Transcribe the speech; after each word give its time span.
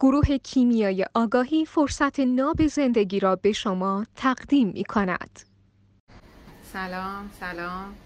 گروه 0.00 0.38
کیمیای 0.38 1.06
آگاهی 1.14 1.64
فرصت 1.64 2.20
ناب 2.20 2.66
زندگی 2.66 3.20
را 3.20 3.36
به 3.36 3.52
شما 3.52 4.06
تقدیم 4.16 4.68
می 4.68 4.84
کند. 4.84 5.40
سلام 6.62 7.30
سلام. 7.40 7.96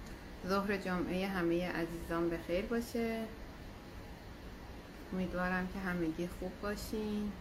ظهر 0.47 0.77
جمعه 0.77 1.27
همه 1.27 1.69
عزیزان 1.69 2.31
به 2.31 2.39
خیر 2.39 2.67
باشه. 2.67 3.25
امیدوارم 5.13 5.69
که 5.73 5.79
همگی 5.79 6.27
خوب 6.27 6.53
باشین. 6.63 7.33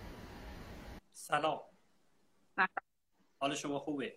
سلام. 1.12 1.60
حال 3.40 3.56
شما 3.56 3.80
خوبه؟ 3.80 4.16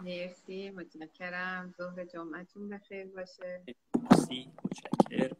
مرسی 0.00 0.70
متشکرم. 0.70 1.74
ظهر 1.76 2.04
جمعتون 2.04 2.68
به 2.68 2.78
خیر 2.78 3.06
باشه. 3.06 3.62
مرسی 4.10 4.52
متشکر 4.64 5.36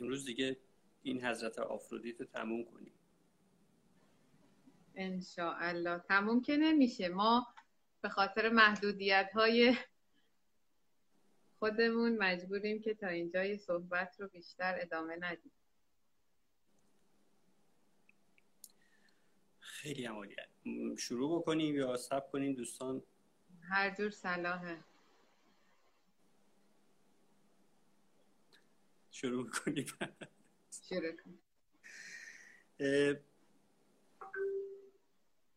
امروز 0.00 0.24
دیگه 0.24 0.56
این 1.04 1.24
حضرت 1.24 1.58
آفرودیت 1.58 2.20
رو 2.20 2.26
تموم 2.26 2.64
کنیم 2.64 2.92
انشاءالله. 4.94 5.98
تموم 5.98 6.42
که 6.42 6.56
نمیشه. 6.56 7.08
ما 7.08 7.54
به 8.00 8.08
خاطر 8.08 8.48
محدودیت 8.48 9.30
های 9.34 9.76
خودمون 11.58 12.16
مجبوریم 12.16 12.82
که 12.82 12.94
تا 12.94 13.06
اینجای 13.06 13.58
صحبت 13.58 14.20
رو 14.20 14.28
بیشتر 14.28 14.78
ادامه 14.80 15.16
ندیم. 15.20 15.52
خیلی 19.60 20.04
عمالی 20.04 20.36
شروع 20.98 21.40
بکنیم 21.40 21.74
یا 21.76 21.96
سب 21.96 22.30
کنیم 22.30 22.54
دوستان؟ 22.54 23.02
هر 23.60 23.94
جور 23.94 24.10
صلاحه. 24.10 24.84
شروع 29.10 29.50
کنیم. 29.50 29.86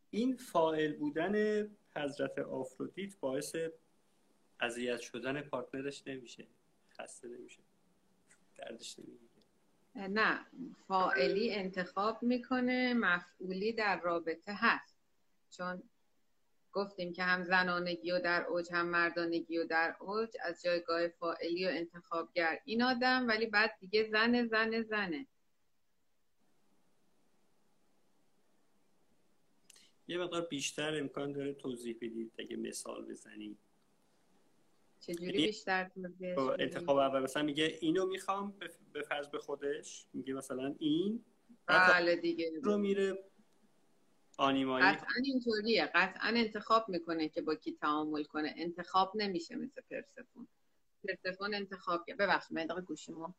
این 0.10 0.38
فائل 0.38 0.94
بودن 0.94 1.68
حضرت 1.96 2.40
آفرودیت 2.40 3.20
باعث 3.20 3.56
اذیت 4.60 5.00
شدن 5.00 5.42
پارتنرش 5.42 6.04
نمیشه 6.08 6.48
خسته 6.92 7.28
نمیشه 7.28 7.60
دردش 8.56 9.00
نمی‌گیره. 9.00 9.28
نه 9.96 10.46
فائلی 10.88 11.56
انتخاب 11.56 12.24
می‌کنه 12.24 12.94
مفعولی 12.94 13.74
در 13.74 14.02
رابطه 14.02 14.52
هست. 14.56 14.98
چون 15.50 15.84
گفتیم 16.78 17.14
که 17.14 17.24
هم 17.24 17.44
زنانگی 17.44 18.12
و 18.12 18.20
در 18.20 18.46
اوج 18.46 18.68
هم 18.72 18.90
مردانگی 18.90 19.58
و 19.58 19.66
در 19.66 19.96
اوج 20.00 20.30
از 20.44 20.62
جایگاه 20.62 21.08
فائلی 21.08 21.66
و 21.66 21.70
انتخابگر 21.70 22.60
این 22.66 22.84
آدم 22.84 23.28
ولی 23.28 23.46
بعد 23.46 23.78
دیگه 23.80 24.04
زن 24.04 24.48
زن 24.48 24.84
زنه. 24.84 25.28
یه 30.08 30.18
مقدار 30.18 30.42
بیشتر 30.42 31.00
امکان 31.00 31.32
داره 31.32 31.54
توضیح 31.54 31.96
بدید 31.96 32.32
اگه 32.40 32.56
مثال 32.56 33.06
بزنید. 33.06 33.58
چجوری 35.00 35.26
یعنی 35.26 35.46
بیشتر 35.46 35.92
توضیح 35.96 36.40
انتخاب 36.40 36.98
اول 36.98 37.24
مثلا 37.24 37.44
میگه 37.44 37.78
اینو 37.82 38.06
می‌خوام 38.06 38.54
به 38.94 39.02
فرض 39.02 39.28
به 39.28 39.40
خودش 39.40 40.06
میگه 40.14 40.34
مثلا 40.34 40.76
این 40.80 41.24
بله 41.66 42.16
دیگه. 42.16 42.52
رو 42.64 42.78
میره 42.78 43.27
آنیمایی؟ 44.38 44.86
قطعا 44.86 45.16
اینطوریه. 45.24 45.86
قطعا 45.86 46.28
انتخاب 46.28 46.90
می‌کنه 46.90 47.30
که 47.30 47.42
با 47.42 47.56
کی 47.56 47.74
تعامل 47.74 48.24
کنه. 48.24 48.54
انتخاب 48.58 49.12
نمیشه 49.16 49.56
مثل 49.56 49.82
پرسفون 49.82 50.48
پرسفون 51.04 51.54
انتخاب 51.54 52.06
ببخشید 52.20 52.58
من 52.58 52.68
گوشیمو 52.68 53.34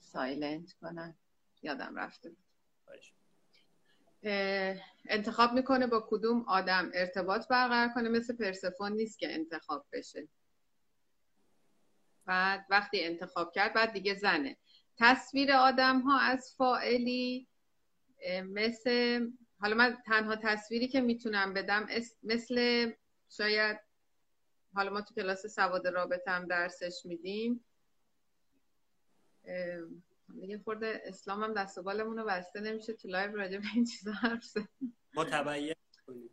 سایلنت 0.00 0.72
کنم. 0.72 1.16
یادم 1.62 1.96
رفته 1.96 2.28
بود. 2.28 2.44
انتخاب 5.08 5.52
می‌کنه 5.52 5.86
با 5.86 6.06
کدوم 6.10 6.44
آدم 6.48 6.90
ارتباط 6.94 7.48
برقرار 7.48 7.88
کنه؟ 7.94 8.08
مثل 8.08 8.36
پرسفون 8.36 8.92
نیست 8.92 9.18
که 9.18 9.34
انتخاب 9.34 9.86
بشه. 9.92 10.28
بعد 12.24 12.66
وقتی 12.70 13.04
انتخاب 13.04 13.52
کرد 13.52 13.72
بعد 13.72 13.92
دیگه 13.92 14.14
زنه. 14.14 14.56
تصویر 14.96 15.52
آدم 15.52 16.00
ها 16.00 16.18
از 16.18 16.54
فائلی 16.56 17.48
مثل 18.44 19.26
حالا 19.60 19.74
من 19.74 19.98
تنها 20.06 20.36
تصویری 20.36 20.88
که 20.88 21.00
می‌تونم 21.00 21.54
بدم 21.54 21.88
مثل 22.22 22.90
شاید 23.28 23.80
حالا 24.74 24.90
ما 24.90 25.00
تو 25.00 25.14
کلاس 25.14 25.46
سواد 25.46 25.86
رابطه 25.86 26.30
هم 26.30 26.46
درسش 26.46 27.00
میدیم. 27.04 27.64
دیگه 30.40 30.58
خورده 30.58 31.02
اسلام 31.04 31.42
هم 31.42 31.54
دست 31.54 31.78
و 31.78 31.82
بالمون 31.82 32.18
رو 32.18 32.24
بسته 32.24 32.60
نمیشه 32.60 32.92
تو 32.92 33.08
لایو 33.08 33.36
راجع 33.36 33.58
به 33.58 33.66
این 33.74 33.84
چیزا 33.84 34.12
حرف 34.12 34.56
ما 35.14 35.24
تبعیت 35.24 35.76
کنیم. 36.06 36.30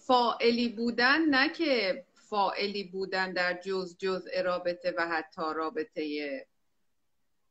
فائلی 0.00 0.68
بودن 0.68 1.20
نه 1.20 1.48
که 1.48 2.04
فائلی 2.14 2.84
بودن 2.84 3.32
در 3.32 3.60
جز 3.60 3.96
جز 3.98 4.28
رابطه 4.44 4.94
و 4.96 5.08
حتی 5.08 5.42
رابطه 5.54 6.46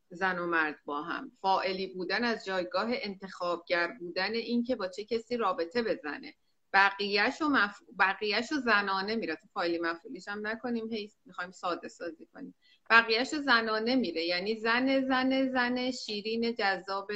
زن 0.09 0.39
و 0.39 0.45
مرد 0.45 0.79
با 0.85 1.01
هم. 1.01 1.31
فائلی 1.41 1.87
بودن 1.87 2.23
از 2.23 2.45
جایگاه 2.45 2.87
انتخابگر 2.91 3.87
بودن 3.99 4.33
این 4.33 4.63
که 4.63 4.75
با 4.75 4.87
چه 4.87 5.05
کسی 5.05 5.37
رابطه 5.37 5.83
بزنه. 5.83 6.35
بقیهش 6.73 7.41
و, 7.41 7.49
مف... 7.49 7.79
بقیهش 7.99 8.51
و 8.51 8.55
زنانه 8.55 9.15
میره. 9.15 9.35
تو 9.35 9.47
فایلی 9.53 9.79
مفعولیش 9.79 10.27
هم 10.27 10.47
نکنیم. 10.47 10.93
هی 10.93 11.11
می‌خوایم 11.25 11.51
ساده 11.51 11.87
سازی 11.87 12.25
کنیم. 12.25 12.55
بقیهش 12.89 13.33
و 13.33 13.37
زنانه 13.37 13.95
میره. 13.95 14.25
یعنی 14.25 14.55
زن 14.55 15.01
زن 15.01 15.49
زن 15.51 15.91
شیرین 15.91 16.55
جذاب 16.55 17.11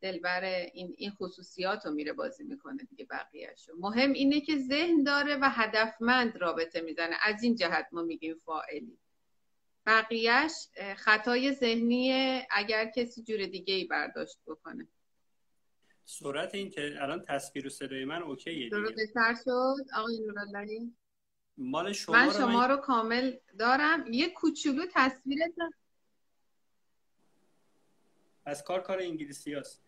دلبر 0.00 0.44
این, 0.44 0.94
این 0.98 1.10
خصوصیات 1.10 1.86
رو 1.86 1.92
میره 1.92 2.12
بازی 2.12 2.44
می‌کنه 2.44 2.84
دیگه 2.84 3.04
بقیهش 3.04 3.68
مهم 3.78 4.12
اینه 4.12 4.40
که 4.40 4.58
ذهن 4.58 5.02
داره 5.02 5.36
و 5.36 5.50
هدفمند 5.50 6.36
رابطه 6.36 6.80
می‌زنه. 6.80 7.16
از 7.22 7.42
این 7.42 7.56
جهت 7.56 7.88
ما 7.92 8.02
میگیم 8.02 8.34
فائلی 8.34 8.98
بقیهش 9.86 10.52
خطای 10.96 11.52
ذهنی 11.52 12.12
اگر 12.50 12.90
کسی 12.96 13.22
جور 13.22 13.46
دیگه 13.46 13.74
ای 13.74 13.84
برداشت 13.84 14.38
بکنه. 14.46 14.88
سرعت 16.04 16.54
این 16.54 16.70
که 16.70 16.94
الان 16.98 17.22
تصویر 17.22 17.66
و 17.66 17.70
صدای 17.70 18.04
من 18.04 18.22
اوکیه 18.22 18.70
دیگه. 18.70 18.94
بهتر 18.96 19.34
شد؟ 19.44 19.84
آقای 19.94 20.20
نوراللهی 20.20 20.92
مال 21.56 21.92
شما 21.92 22.16
من 22.16 22.32
شما 22.32 22.66
رو, 22.66 22.76
کامل 22.76 23.36
دارم. 23.58 24.12
یه 24.12 24.28
کوچولو 24.28 24.86
تصویر 24.92 25.38
از 28.44 28.64
کار 28.64 28.80
کار 28.80 28.98
انگلیسی 29.00 29.54
هست 29.54 29.82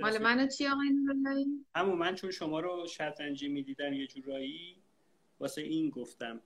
مال 0.00 0.18
منو 0.18 0.46
چی 0.48 0.66
آقای 0.66 0.88
نوراللهی 0.88 1.64
همون 1.74 1.98
من 1.98 2.14
چون 2.14 2.30
شما 2.30 2.60
رو 2.60 2.86
شطرنجی 2.86 3.48
می‌دیدم 3.48 3.92
یه 3.92 4.06
جورایی 4.06 4.82
واسه 5.40 5.62
این 5.62 5.90
گفتم. 5.90 6.40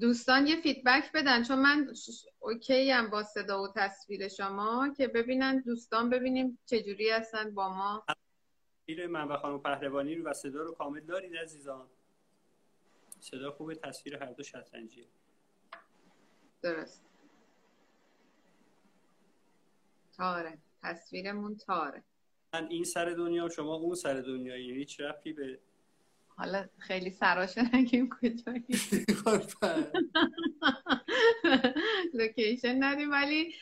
دوستان 0.00 0.46
یه 0.46 0.60
feedback 0.60 1.12
بدن 1.14 1.42
چون 1.42 1.58
من 1.58 1.94
OK 2.40 2.90
هم 2.90 3.10
با 3.10 3.22
صدا 3.22 3.62
و 3.62 3.68
تصویر 3.76 4.28
شما 4.28 4.94
که 4.96 5.08
ببینن 5.08 5.60
دوستان 5.60 6.10
ببینیم 6.10 6.58
چجوری 6.66 7.10
هستن 7.10 7.54
با 7.54 7.68
ما. 7.68 8.04
تصویر 8.88 9.06
من 9.06 9.28
و 9.28 9.36
خانم 9.36 9.58
پهلوانی 9.58 10.14
رو 10.14 10.24
و 10.24 10.32
صدا 10.32 10.62
رو 10.62 10.72
کامل 10.72 11.00
دارید 11.00 11.36
عزیزان. 11.36 11.86
صدا 13.20 13.50
خوبه 13.50 13.74
تصویر 13.74 14.16
هر 14.16 14.32
دو 14.32 14.42
شطرنجیه. 14.42 15.06
درست. 16.62 17.04
تاره. 20.16 20.58
تصویرمون 20.82 21.56
تاره. 21.56 22.04
من 22.54 22.66
این 22.66 22.84
سر 22.84 23.10
دنیا 23.10 23.46
و 23.46 23.48
شما 23.48 23.74
اون 23.74 23.94
سر 23.94 24.14
دنیا 24.14 24.56
یعنی 24.56 24.78
هیچ 24.78 25.00
رفتی 25.00 25.32
به 25.32 25.58
حالا 26.40 26.66
خیلی 26.78 27.10
سراشو 27.10 27.60
نگیم 27.72 28.08
کجایی. 28.08 28.66
لوکیشن 32.14 32.84
ندیم 32.84 33.10
ولی 33.10 33.54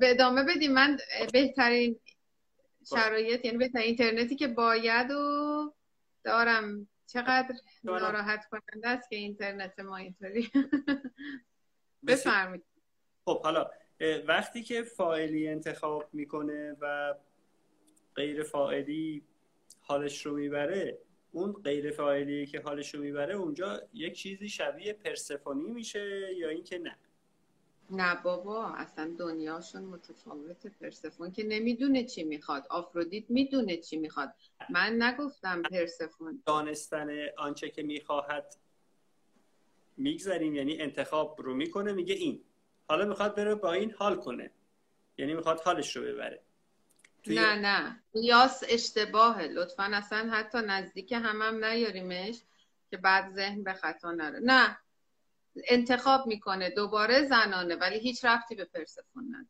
به 0.00 0.10
ادامه 0.10 0.44
بدیم. 0.44 0.72
من 0.72 0.98
بهترین 1.32 2.00
شرایط 2.90 3.44
یعنی 3.44 3.58
بهترین 3.58 3.86
اینترنتی 3.86 4.36
که 4.36 4.48
باید 4.48 5.10
و 5.10 5.74
دارم. 6.24 6.88
چقدر 7.06 7.54
ناراحت 7.84 8.46
کننده 8.46 8.88
است 8.88 9.10
که 9.10 9.16
اینترنت 9.16 9.80
ما 9.80 9.96
اینطوری. 9.96 10.50
بفرمایید. 12.06 12.64
خب 13.24 13.42
حالا 13.42 13.70
وقتی 14.26 14.62
که 14.62 14.82
فایلی 14.82 15.48
انتخاب 15.48 16.08
می‌کنه 16.12 16.76
و 16.80 17.14
غیر 18.14 18.42
فایلی 18.42 19.24
حالش 19.80 20.26
رو 20.26 20.36
می‌بره 20.36 20.98
اون 21.32 21.52
غیر 21.52 21.90
فاعلی 21.90 22.46
که 22.46 22.60
حالش 22.60 22.94
رو 22.94 23.00
می‌بره 23.00 23.34
اونجا 23.34 23.82
یک 23.94 24.12
چیزی 24.12 24.48
شبیه 24.48 24.92
پرسفونی 24.92 25.70
میشه 25.70 26.34
یا 26.36 26.48
اینکه 26.48 26.78
نه. 26.78 26.96
نه 27.90 28.22
بابا 28.22 28.66
اصلا 28.66 29.14
دنیاشون 29.18 29.82
متفاوت 29.82 30.66
پرسفون 30.66 31.32
که 31.32 31.44
نمی‌دونه 31.44 32.04
چی 32.04 32.24
می‌خواد. 32.24 32.66
آفرودیت 32.70 33.24
می‌دونه 33.28 33.76
چی 33.76 33.96
می‌خواد. 33.96 34.34
من 34.70 35.02
نگفتم 35.02 35.62
پرسفون. 35.62 36.42
دانستن 36.46 37.26
آنچه 37.38 37.70
که 37.70 37.82
می‌خواهد 37.82 38.56
میگذریم 39.96 40.54
یعنی 40.54 40.80
انتخاب 40.80 41.42
رو 41.42 41.54
می‌کنه 41.54 41.92
میگه 41.92 42.14
این. 42.14 42.40
حالا 42.88 43.04
می‌خواد 43.04 43.34
بره 43.34 43.54
با 43.54 43.72
این 43.72 43.90
حال 43.90 44.16
کنه. 44.16 44.50
یعنی 45.18 45.34
می‌خواد 45.34 45.60
حالش 45.60 45.96
رو 45.96 46.02
ببره. 46.02 46.42
نه 47.26 47.54
نه. 47.54 48.02
قیاس 48.12 48.62
اشتباهه. 48.68 49.42
لطفا 49.42 49.90
اصلا 49.92 50.30
حتی 50.30 50.58
نزدیک 50.58 51.12
هم 51.12 51.42
هم 51.42 51.64
نیاریمش 51.64 52.38
که 52.90 52.96
بعد 52.96 53.32
ذهن 53.34 53.62
به 53.62 53.72
خطا 53.72 54.12
نره. 54.12 54.40
نه. 54.42 54.78
انتخاب 55.68 56.26
می‌کنه. 56.26 56.70
دوباره 56.70 57.26
زنانه 57.26 57.76
ولی 57.76 57.98
هیچ 57.98 58.24
رفتی 58.24 58.54
به 58.54 58.64
پرسفون 58.64 59.28
نداره. 59.28 59.46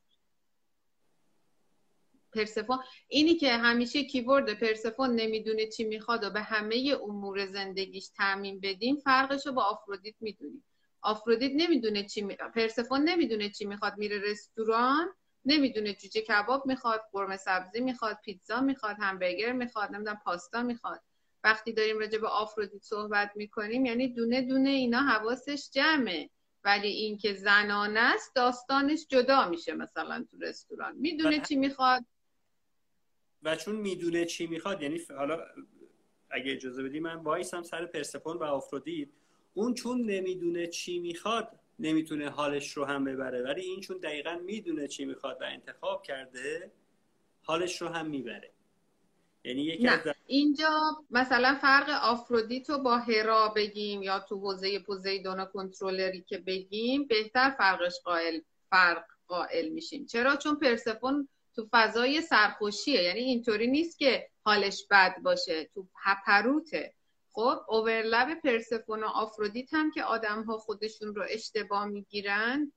پرسفون 2.33 2.79
اینی 3.09 3.35
که 3.35 3.57
همیشه 3.57 4.05
کیورد 4.05 4.55
پرسفون 4.55 5.15
نمی‌دونه 5.15 5.67
چی 5.67 5.85
می‌خواد 5.85 6.25
و 6.25 6.31
به 6.31 6.43
همه 6.43 6.97
امور 7.03 7.47
زندگیش 7.47 8.09
تعمین 8.09 8.61
بدیم 8.61 8.97
فرقش 8.97 9.47
رو 9.47 9.53
با 9.53 9.63
آفرودیت 9.63 10.15
می‌دونیم. 10.21 10.65
آفرودیت 11.03 11.53
نمی‌دونه 11.55 12.05
چی 12.05 12.23
می... 12.23 12.37
پرسفون 12.37 13.03
نمی‌دونه 13.03 13.51
چی 13.51 13.65
می‌خواد. 13.65 13.99
میره 13.99 14.19
رستوران 14.19 15.15
نمی‌دونه 15.45 15.95
جوجه 15.95 16.21
کباب 16.21 16.67
می‌خواد 16.67 17.01
قرمه 17.13 17.37
سبزی 17.37 17.81
می‌خواد 17.81 18.19
پیتزا 18.25 18.61
می‌خواد 18.61 18.97
همبرگر 19.01 19.53
می‌خواد 19.53 19.91
نمی‌دونم 19.91 20.21
پاستا 20.25 20.63
می‌خواد. 20.63 21.01
وقتی 21.45 21.73
داریم 21.73 21.99
راجع 21.99 22.19
به 22.19 22.29
آفرودیت 22.29 22.83
صحبت 22.83 23.31
می‌کنیم 23.35 23.85
یعنی 23.87 24.09
دونه 24.09 24.43
دونه 24.43 24.71
اینا 24.71 24.99
حواسش 24.99 25.71
جمعه. 25.73 26.31
ولی 26.65 26.89
اینکه 26.89 27.35
زنانه 27.35 28.01
است 28.01 28.35
داستانش 28.35 29.07
جدا 29.09 29.49
میشه 29.49 29.73
مثلا 29.75 30.27
تو 30.31 30.37
رستوران. 30.41 30.97
می‌دونه 30.97 31.41
چی 31.41 31.57
می‌خواد. 31.57 32.05
و 33.43 33.57
چون 33.57 33.77
می‌دونه 33.77 34.25
چی 34.25 34.47
می‌خواد 34.47 34.83
یعنی 34.83 35.01
حالا 35.17 35.45
اگه 36.31 36.53
اجازه 36.53 36.83
بدی 36.83 37.01
من 37.01 37.15
وایسم 37.15 37.63
سر 37.63 37.87
پرسپون 37.87 38.37
و 38.37 38.45
آفرودیت. 38.45 39.09
اون 39.55 39.75
چون 39.75 40.03
نمی‌دونه 40.03 40.67
چی 40.67 40.99
می‌خواد 40.99 41.59
نمی‌تونه 41.83 42.31
حالش 42.31 42.77
رو 42.77 42.85
هم 42.85 43.05
ببره. 43.05 43.43
ولی 43.43 43.61
این 43.61 43.81
چون 43.81 43.99
دقیقا 43.99 44.39
می‌دونه 44.45 44.89
چی 44.89 45.05
می‌خواد 45.05 45.39
و 45.41 45.45
انتخاب 45.45 46.03
کرده 46.03 46.73
حالش 47.43 47.83
رو 47.83 47.89
هم 47.89 48.07
می‌بره. 48.07 48.53
یعنی 49.45 49.63
یکی 49.63 49.83
نه. 49.83 49.93
از 49.93 50.15
اینجا 50.27 51.05
مثلا 51.11 51.59
فرق 51.61 51.89
آفرودیت 52.03 52.71
رو 52.71 52.79
با 52.79 52.99
هرا 52.99 53.49
بگیم 53.49 54.03
یا 54.03 54.21
تو 54.21 54.39
حوزه 54.39 54.79
پوزیدون 54.79 55.45
کنترلری 55.45 56.25
که 56.27 56.39
بگیم 56.39 57.07
بهتر 57.07 57.51
فرقش 57.51 57.95
قائل 58.05 58.41
فرق 58.71 59.05
قائل 59.27 59.69
میشیم. 59.69 60.07
چرا؟ 60.07 60.37
چون 60.37 60.57
پرسفون 60.57 61.29
تو 61.55 61.69
فضای 61.73 62.21
سرخوشیه. 62.21 63.03
یعنی 63.03 63.21
اینطوری 63.21 63.67
نیست 63.67 63.99
که 63.99 64.29
حالش 64.45 64.87
بد 64.91 65.15
باشه. 65.23 65.65
تو 65.65 65.87
هپروته 66.05 66.95
خب 67.33 67.61
اوورلب 67.69 68.41
پرسفون 68.41 69.05
و 69.05 69.07
آفرودیت 69.07 69.75
هم 69.75 69.91
که 69.91 70.05
آدم 70.05 70.43
ها 70.43 70.59
خودشون 70.59 71.15
رو 71.15 71.25
اشتباه 71.31 71.85
می‌گیرن 71.85 72.73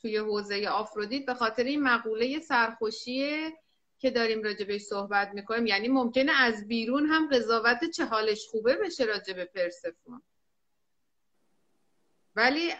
توی 0.00 0.16
حوزه 0.16 0.68
آفرودیت 0.68 1.26
به 1.26 1.34
خاطر 1.34 1.64
این 1.64 1.82
مقوله 1.82 2.40
سرخوشیه 2.40 3.52
که 3.98 4.10
داریم 4.10 4.42
راجع 4.42 4.64
بهش 4.64 4.82
صحبت 4.82 5.30
می‌کنیم. 5.34 5.66
یعنی 5.66 5.88
ممکنه 5.88 6.32
از 6.32 6.68
بیرون 6.68 7.06
هم 7.06 7.28
قضاوت 7.28 7.90
چه 7.90 8.04
حالش 8.04 8.46
خوبه 8.46 8.76
بشه 8.76 9.04
راجع 9.04 9.32
به 9.34 9.44
پرسفون 9.44 10.22
ولی 12.36 12.72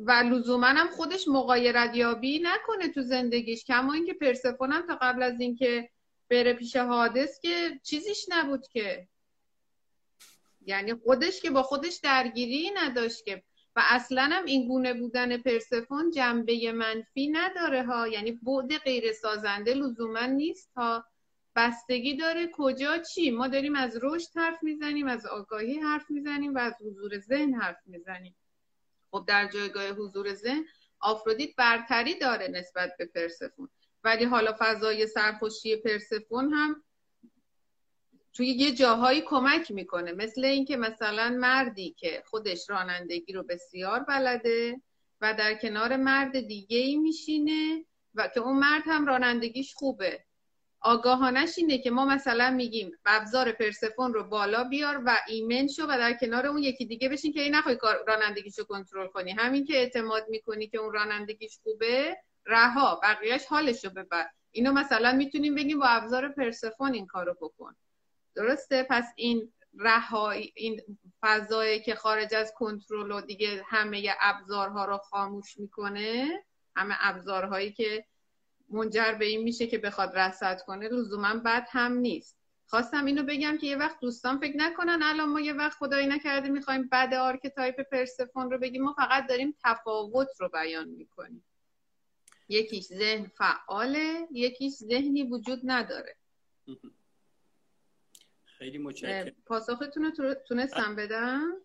و 0.00 0.10
لزوما 0.10 0.66
هم 0.66 0.88
خودش 0.88 1.28
مقایرت 1.28 1.96
یابی 1.96 2.38
نکنه 2.38 2.88
تو 2.88 3.02
زندگیش 3.02 3.64
کما 3.64 3.92
اینکه 3.92 4.14
پرسفون 4.14 4.72
هم 4.72 4.86
تا 4.86 4.98
قبل 5.00 5.22
از 5.22 5.40
اینکه 5.40 5.90
بره 6.30 6.52
پیش 6.52 6.76
حادث 6.76 7.40
که 7.40 7.80
چیزیش 7.82 8.26
نبود 8.28 8.66
که. 8.66 9.08
یعنی 10.70 10.94
خودش 10.94 11.40
که 11.40 11.50
با 11.50 11.62
خودش 11.62 11.96
درگیری 12.02 12.70
نداشت 12.76 13.24
که 13.24 13.42
و 13.76 13.82
اصلا 13.84 14.28
هم 14.32 14.44
این 14.44 14.68
گونه 14.68 14.94
بودن 14.94 15.36
پرسفون 15.36 16.10
جنبه 16.10 16.72
منفی 16.72 17.28
نداره 17.28 17.82
ها. 17.82 18.08
یعنی 18.08 18.32
بعد 18.32 18.78
غیر 18.78 19.12
سازنده 19.12 19.74
لزوما 19.74 20.26
نیست 20.26 20.70
ها. 20.76 21.04
بستگی 21.56 22.16
داره 22.16 22.50
کجا 22.52 22.98
چی. 22.98 23.30
ما 23.30 23.48
داریم 23.48 23.74
از 23.74 23.98
رشد 24.02 24.28
حرف 24.36 24.62
می‌زنیم 24.62 25.08
از 25.08 25.26
آگاهی 25.26 25.78
حرف 25.78 26.10
می‌زنیم 26.10 26.54
و 26.54 26.58
از 26.58 26.74
حضور 26.86 27.18
ذهن 27.18 27.54
حرف 27.54 27.78
می‌زنیم. 27.86 28.36
خب 29.10 29.24
در 29.28 29.48
جایگاه 29.48 29.88
حضور 29.88 30.34
ذهن 30.34 30.64
آفرودیت 31.00 31.56
برتری 31.56 32.18
داره 32.18 32.48
نسبت 32.48 32.90
به 32.98 33.06
پرسفون. 33.06 33.68
ولی 34.04 34.24
حالا 34.24 34.54
فضای 34.58 35.06
سرخوشی 35.06 35.76
پرسفون 35.76 36.52
هم 36.52 36.82
توی 38.34 38.46
یه 38.46 38.72
جاهایی 38.72 39.20
کمک 39.20 39.70
می‌کنه. 39.70 40.12
مثل 40.12 40.44
اینکه 40.44 40.76
مثلا 40.76 41.36
مردی 41.38 41.94
که 41.98 42.22
خودش 42.26 42.70
رانندگی 42.70 43.32
رو 43.32 43.42
بسیار 43.42 44.00
بلده 44.00 44.80
و 45.20 45.34
در 45.34 45.54
کنار 45.54 45.96
مرد 45.96 46.40
دیگه 46.40 46.78
ای 46.78 46.96
میشینه 46.96 47.84
و 48.14 48.28
که 48.28 48.40
اون 48.40 48.58
مرد 48.58 48.82
هم 48.86 49.06
رانندگیش 49.06 49.74
خوبه. 49.74 50.24
آگاهانش 50.80 51.58
اینه 51.58 51.78
که 51.78 51.90
ما 51.90 52.04
مثلا 52.04 52.50
میگیم 52.50 52.92
ابزار 53.06 53.52
پرسفون 53.52 54.14
رو 54.14 54.24
بالا 54.24 54.64
بیار 54.64 55.02
و 55.06 55.16
ایمن 55.28 55.68
شو 55.68 55.84
و 55.84 55.98
در 55.98 56.12
کنار 56.12 56.46
اون 56.46 56.58
یکی 56.58 56.84
دیگه 56.84 57.08
بشین 57.08 57.32
که 57.32 57.42
این 57.42 57.54
نخوای 57.54 57.78
رانندگیشو 58.06 58.64
کنترل 58.64 59.06
کنی. 59.06 59.30
همین 59.30 59.64
که 59.64 59.74
اعتماد 59.74 60.24
می‌کنی 60.28 60.68
که 60.68 60.78
اون 60.78 60.92
رانندگیش 60.92 61.58
خوبه 61.62 62.16
رها 62.46 63.00
بقیهش 63.02 63.46
حالش 63.46 63.84
رو 63.84 63.90
ببر. 63.90 64.26
اینو 64.50 64.72
مثلا 64.72 65.12
می‌تونیم 65.12 65.54
بگیم 65.54 65.78
با 65.78 65.86
ابزار 65.86 66.28
پرسفون 66.28 66.94
این 66.94 67.06
کارو 67.06 67.34
بکن. 67.40 67.76
درسته؟ 68.40 68.86
پس 68.90 69.04
این 69.16 69.52
رهایی 69.78 70.52
این 70.56 70.80
فضایی 71.20 71.80
که 71.80 71.94
خارج 71.94 72.34
از 72.34 72.52
کنترل 72.56 73.10
و 73.10 73.20
دیگه 73.20 73.62
همه 73.66 74.14
ابزارها 74.20 74.84
رو 74.84 74.96
خاموش 74.98 75.58
می‌کنه 75.58 76.42
همه 76.76 76.94
ابزارهایی 77.00 77.72
که 77.72 78.04
منجر 78.68 79.12
به 79.12 79.24
این 79.24 79.42
میشه 79.42 79.66
که 79.66 79.78
بخواد 79.78 80.18
رصد 80.18 80.62
کنه 80.62 80.88
لزوما 80.88 81.34
بد 81.34 81.66
هم 81.70 81.92
نیست. 81.92 82.36
خواستم 82.66 83.04
اینو 83.04 83.22
بگم 83.22 83.58
که 83.58 83.66
یه 83.66 83.76
وقت 83.76 84.00
دوستان 84.00 84.40
فکر 84.40 84.56
نکنن 84.56 85.02
الان 85.02 85.28
ما 85.28 85.40
یه 85.40 85.52
وقت 85.52 85.76
خدایی 85.78 86.06
نکرده 86.06 86.48
می‌خوایم 86.48 86.88
بد 86.92 87.14
archetype 87.14 87.80
پرسفون 87.80 88.50
رو 88.50 88.58
بگیم 88.58 88.82
ما 88.82 88.92
فقط 88.92 89.26
داریم 89.26 89.56
تفاوت 89.64 90.28
رو 90.38 90.48
بیان 90.48 90.88
می‌کنیم. 90.88 91.44
یکیش 92.48 92.84
ذهن 92.84 93.26
فعاله 93.26 94.28
یکیش 94.32 94.72
ذهنی 94.72 95.22
وجود 95.22 95.60
نداره. 95.64 96.16
خیلی 98.60 98.78
متشکرم. 98.78 99.36
پاسختون 99.46 100.04
رو 100.18 100.34
تونستم 100.34 100.96
بدم؟ 100.96 101.56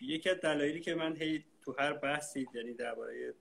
یکی 0.00 0.30
از 0.30 0.40
دلایلی 0.40 0.80
که 0.80 0.94
من 0.94 1.16
هی 1.16 1.44
تو 1.62 1.74
هر 1.78 1.92
بحثی 1.92 2.48
یعنی 2.54 2.74
درباره 2.74 3.34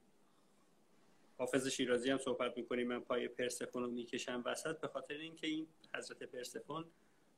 حافظ 1.37 1.67
شیرازی 1.67 2.09
هم 2.09 2.17
صحبت 2.17 2.57
می‌کنیم 2.57 2.87
من 2.87 2.99
پای 2.99 3.27
پرسفون 3.27 3.83
رو 3.83 3.91
می‌کشم 3.91 4.43
وسط 4.45 4.79
به 4.79 4.87
خاطر 4.87 5.13
اینکه 5.13 5.47
این 5.47 5.67
حضرت 5.95 6.23
پرسفون 6.23 6.85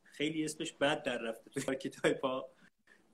خیلی 0.02 0.44
اسمش 0.44 0.72
بد 0.72 1.02
در 1.02 1.18
رفته. 1.18 1.50
تو 1.50 1.74
کتاب 1.74 2.50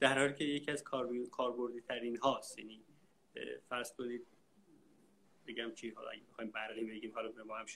در 0.01 0.19
حالی 0.19 0.35
که 0.35 0.45
یکی 0.45 0.71
از 0.71 0.85
کاربردی 1.31 1.81
ترین 1.81 2.17
هاست. 2.17 2.59
یعنی 2.59 2.85
فرض 3.69 3.93
کنید 3.93 4.27
بگم 5.47 5.73
چی؟ 5.75 5.91
حالا 5.91 6.11
اگه 6.11 6.23
بخوایم 6.31 6.51
برقی 6.51 6.85
بگیم 6.85 7.15
حالا 7.15 7.29
به 7.33 7.43
ما 7.43 7.57
هم 7.57 7.67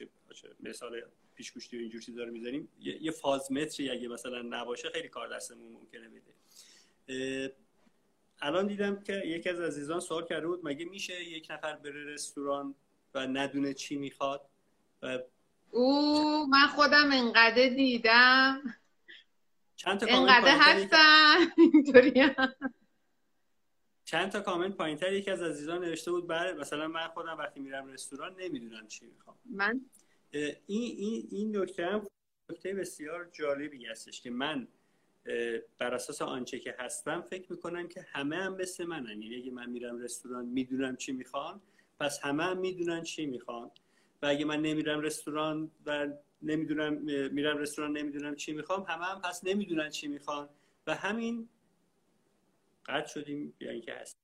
مثال 0.61 1.03
پیشگوشتی 1.39 1.77
و 1.77 1.81
اینجور 1.81 2.01
چیزا 2.01 2.23
رو 2.23 2.33
می‌ذاریم. 2.33 2.69
یه 2.81 3.11
فاز 3.11 3.53
متری 3.53 3.91
اگه 3.91 4.09
مثلا 4.09 4.43
نباشه 4.43 4.91
خیلی 4.91 5.09
کار 5.09 5.37
دستمون 5.37 5.73
ممکنه 5.73 6.09
بده. 6.09 7.55
الان 8.41 8.67
دیدم 8.67 9.03
که 9.03 9.13
یکی 9.13 9.49
از 9.49 9.61
عزیزان 9.61 10.01
سوال 10.01 10.25
کرده 10.27 10.47
بود 10.47 10.61
مگه 10.65 10.85
میشه 10.85 11.25
یک 11.25 11.47
نفر 11.51 11.77
بره 11.77 12.05
رستوران 12.05 12.75
و 13.15 13.27
ندونه 13.27 13.75
چی 13.75 13.97
می‌خواد؟ 13.97 14.49
و 15.03 15.19
او 15.71 16.47
من 16.47 16.67
خودم 16.67 17.11
انقدر 17.13 17.69
دیدم. 17.69 18.63
چند 19.77 20.01
تا 20.01 20.07
انقدر 20.09 20.57
هستن 20.61 21.37
اینطوری 21.73 22.31
چند 24.05 24.31
تا 24.33 24.41
کامنت 24.41 24.77
پایینتر 24.77 25.13
یکی 25.13 25.31
از 25.31 25.43
عزیزان 25.43 25.85
نوشته 25.85 26.11
بود 26.11 26.29
بله 26.29 26.53
مثلا 26.53 26.89
من 26.89 27.09
خودم 27.09 27.39
وقتی 27.39 27.61
میرم 27.61 27.87
رستوران 27.87 28.35
نمی‌دونم 28.41 28.87
چی 28.87 29.07
می‌خوام. 29.07 29.37
من 29.45 29.81
این 30.33 30.57
این 30.67 31.29
این 31.31 31.57
نکته 31.57 31.87
هم 31.87 32.07
نکته 32.51 32.75
بسیار 32.75 33.29
جالبی 33.33 33.87
هستش 33.87 34.21
که 34.21 34.31
من 34.31 34.69
بر 35.79 35.95
اساس 35.95 36.23
آنچه 36.23 36.59
که 36.59 36.75
هستم 36.79 37.21
فکر 37.21 37.53
می‌کنم 37.53 37.89
که 37.89 38.07
همه 38.09 38.37
هم 38.37 38.57
مثل 38.57 38.85
منن. 38.85 39.23
یعنی 39.23 39.37
اگه 39.37 39.51
من 39.51 39.71
میرم 39.71 39.99
رستوران 39.99 40.45
می‌دونم 40.45 40.97
چی 40.97 41.13
می‌خوان 41.13 41.63
پس 42.01 42.21
همه 42.21 42.45
هم 42.45 42.59
می‌دونن 42.59 43.03
چی 43.03 43.27
می‌خوان. 43.27 43.71
و 44.23 44.27
اگه 44.27 44.45
من 44.45 44.63
نمیرم 44.63 45.01
رستوران 45.01 45.71
و 45.87 46.09
نمی‌دونم 46.43 46.93
میرم 47.33 47.59
رستوران 47.59 47.97
نمی‌دونم 47.97 48.37
چی 48.37 48.53
می‌خوام 48.53 48.83
همه 48.83 49.05
هم 49.05 49.21
پس 49.21 49.45
نمی‌دونن 49.45 49.91
چی 49.91 50.09
می‌خوان. 50.09 50.49
و 50.87 50.95
همین 50.95 51.49
قطع 52.87 53.09
شدیم 53.09 53.55
یا 53.61 53.71
اینکه 53.71 53.95
هست. 53.95 54.17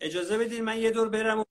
اجازه 0.00 0.38
بدید 0.38 0.60
من 0.60 0.78
یه 0.78 0.90
دور 0.90 1.08
برم 1.08 1.44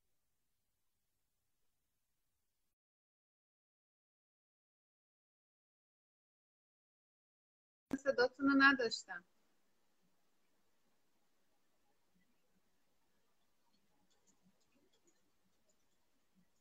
صداتون 8.13 8.45
رو 8.45 8.53
نداشتم. 8.57 9.23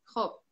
خب. 0.04 0.42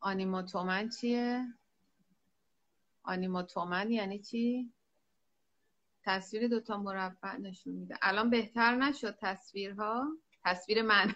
آنیموتومن 0.00 0.88
چیه؟ 0.88 1.46
آنیموتومن 3.02 3.90
یعنی 3.90 4.18
چی؟ 4.18 4.72
تصویر 6.04 6.48
دوتا 6.48 6.76
مربع 6.78 7.36
نشون 7.36 7.74
میده. 7.74 7.98
الان 8.02 8.30
بهتر 8.30 8.76
نشد 8.76 9.18
تصویرها؟ 9.20 10.08
تصویر 10.44 10.82
من. 10.82 11.14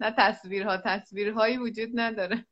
نه 0.00 0.14
تصویرها 0.18 0.76
تصویرهایی 0.76 1.58
وجود 1.58 1.88
نداره. 1.94 2.46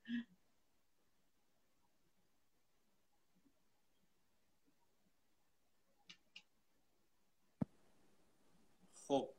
خب. 9.07 9.31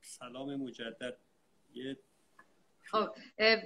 سلام 0.00 0.56
مجدد. 0.56 1.18
یه 1.74 1.98
خب 2.84 3.14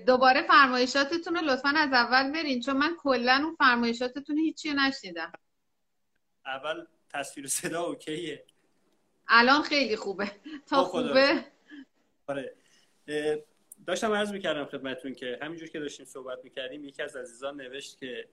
دوباره 0.06 0.42
فرمایشاتتون 0.42 1.36
رو 1.36 1.40
لطفا 1.42 1.68
از 1.76 1.92
اول 1.92 2.32
برین 2.32 2.60
چون 2.60 2.76
من 2.76 2.96
کلا 2.98 3.42
اون 3.44 3.56
فرمایشاتتون 3.56 4.38
هیچی 4.38 4.74
نشنیدم. 4.74 5.32
اول 6.46 6.86
تصویر 7.10 7.46
صدا 7.46 7.82
اوکیه. 7.82 8.46
الان 9.28 9.62
خیلی 9.62 9.96
خوبه. 9.96 10.32
تا 10.66 10.84
خوبه؟ 10.84 11.44
آره. 12.26 12.56
داشتم 13.86 14.12
عرض 14.12 14.32
می‌کردم 14.32 14.64
خدمتتون 14.64 15.14
که 15.14 15.38
همینجور 15.42 15.68
که 15.68 15.80
داشتیم 15.80 16.06
صحبت 16.06 16.38
می‌کردیم 16.44 16.84
یکی 16.84 17.02
از 17.02 17.16
عزیزان 17.16 17.60
نوشت 17.60 17.98
که 17.98 18.28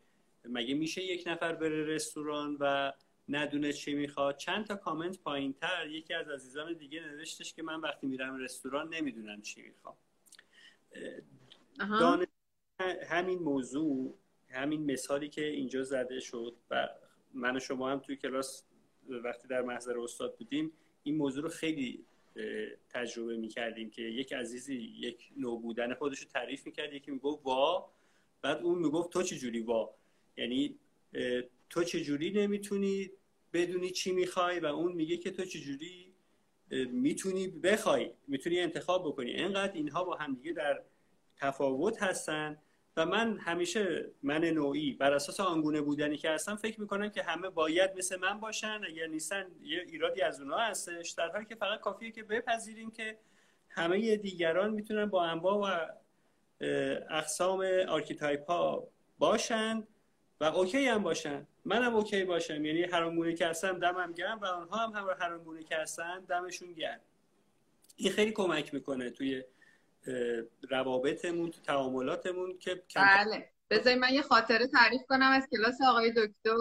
مگه 0.45 0.73
میشه 0.73 1.03
یک 1.03 1.23
نفر 1.27 1.53
بره 1.53 1.83
رستوران 1.83 2.57
و 2.59 2.91
ندونه 3.29 3.73
چی 3.73 3.93
می‌خواد 3.93 4.37
چند 4.37 4.65
تا 4.65 4.75
کامنت 4.75 5.19
پایین 5.19 5.53
تر 5.53 5.87
یکی 5.87 6.13
از 6.13 6.29
عزیزان 6.29 6.73
دیگه 6.73 6.99
نوشتش 6.99 7.53
که 7.53 7.63
من 7.63 7.81
وقتی 7.81 8.07
میرم 8.07 8.37
رستوران 8.37 8.93
نمی‌دونم 8.93 9.41
چی 9.41 9.61
می‌خوام. 9.61 9.95
دانش 11.79 12.27
همین 13.07 13.39
موضوع 13.39 14.17
همین 14.49 14.91
مثالی 14.91 15.29
که 15.29 15.45
اینجا 15.45 15.83
زده 15.83 16.19
شد 16.19 16.55
و 16.69 16.89
من 17.33 17.55
و 17.55 17.59
شما 17.59 17.91
هم 17.91 17.99
توی 17.99 18.15
کلاس 18.15 18.63
وقتی 19.09 19.47
در 19.47 19.61
محضر 19.61 19.99
استاد 19.99 20.37
بودیم 20.37 20.71
این 21.03 21.15
موضوع 21.15 21.43
رو 21.43 21.49
خیلی 21.49 22.05
تجربه 22.89 23.37
می‌کردیم 23.37 23.89
که 23.89 24.01
یک 24.01 24.33
عزیزی 24.33 24.75
یک 24.75 25.31
نوع 25.37 25.61
بودن 25.61 25.93
خودش 25.93 26.19
رو 26.19 26.27
تعریف 26.27 26.65
می‌کرد 26.65 26.93
یکی 26.93 27.11
می‌گفت 27.11 27.45
وا 27.45 27.93
بعد 28.41 28.61
اون 28.61 28.79
می‌گفت 28.79 29.09
تو 29.09 29.23
چه 29.23 29.35
جوری 29.35 29.59
وا؟ 29.59 29.95
یعنی 30.37 30.79
تو 31.69 31.83
چه 31.83 32.01
جوری 32.01 32.31
نمی‌تونی 32.31 33.11
بدونی 33.53 33.89
چی 33.89 34.11
می‌خوای 34.11 34.59
و 34.59 34.65
اون 34.65 34.91
میگه 34.91 35.17
که 35.17 35.31
تو 35.31 35.45
چه 35.45 35.59
جوری 35.59 36.13
می‌تونی 36.91 37.47
بخوای 37.47 38.11
می‌تونی 38.27 38.59
انتخاب 38.59 39.07
بکنی. 39.07 39.33
انقدر 39.33 39.73
اینها 39.73 40.03
با 40.03 40.15
همدیگه 40.15 40.53
در 40.53 40.83
تفاوت 41.37 42.03
هستن 42.03 42.57
و 42.97 43.05
من 43.05 43.37
همیشه 43.37 44.11
من 44.23 44.43
نوعی 44.45 44.93
بر 44.93 45.13
اساس 45.13 45.39
آنگونه 45.39 45.81
بودنی 45.81 46.17
که 46.17 46.29
هستم 46.29 46.55
فکر 46.55 46.81
می‌کنم 46.81 47.09
که 47.09 47.23
همه 47.23 47.49
باید 47.49 47.97
مثل 47.97 48.19
من 48.19 48.39
باشن 48.39 48.81
اگر 48.87 49.07
نیستن 49.07 49.45
یه 49.61 49.85
ایرادی 49.87 50.21
از 50.21 50.41
اونها 50.41 50.59
هستش. 50.59 51.09
در 51.09 51.29
حالی 51.29 51.45
که 51.45 51.55
فقط 51.55 51.79
کافیه 51.79 52.11
که 52.11 52.23
بپذیریم 52.23 52.91
که 52.91 53.17
همه 53.69 54.15
دیگران 54.15 54.73
می‌تونن 54.73 55.05
با 55.05 55.23
انواع 55.23 55.55
و 55.55 55.87
اقسام 57.09 57.61
archetype 57.89 58.45
ها 58.45 58.87
باشن 59.19 59.87
و 60.39 60.43
OK 60.43 60.87
هم 60.87 61.03
باشن. 61.03 61.47
منم 61.65 61.95
OK 61.95 62.23
باشم. 62.23 62.65
یعنی 62.65 62.83
هر 62.83 63.33
که 63.33 63.47
هستم 63.47 63.79
دمم 63.79 64.13
گرم 64.13 64.39
و 64.39 64.45
آنها 64.45 64.77
هم 64.87 65.15
هر 65.19 65.63
که 65.63 65.77
هستن 65.77 66.19
دمشون 66.19 66.73
گرم. 66.73 66.99
این 67.95 68.11
خیلی 68.11 68.31
کمک 68.31 68.73
می‌کنه 68.73 69.09
توی 69.09 69.43
روابطمون 70.69 71.51
تو 71.51 71.61
تعاملاتمون 71.61 72.57
که 72.57 72.83
بله. 72.95 73.49
بذاری 73.69 73.95
من 73.95 74.13
یه 74.13 74.21
خاطره 74.21 74.67
تعریف 74.67 75.01
کنم 75.09 75.31
از 75.31 75.47
کلاس 75.51 75.81
آقای 75.87 76.11
دکتر. 76.11 76.57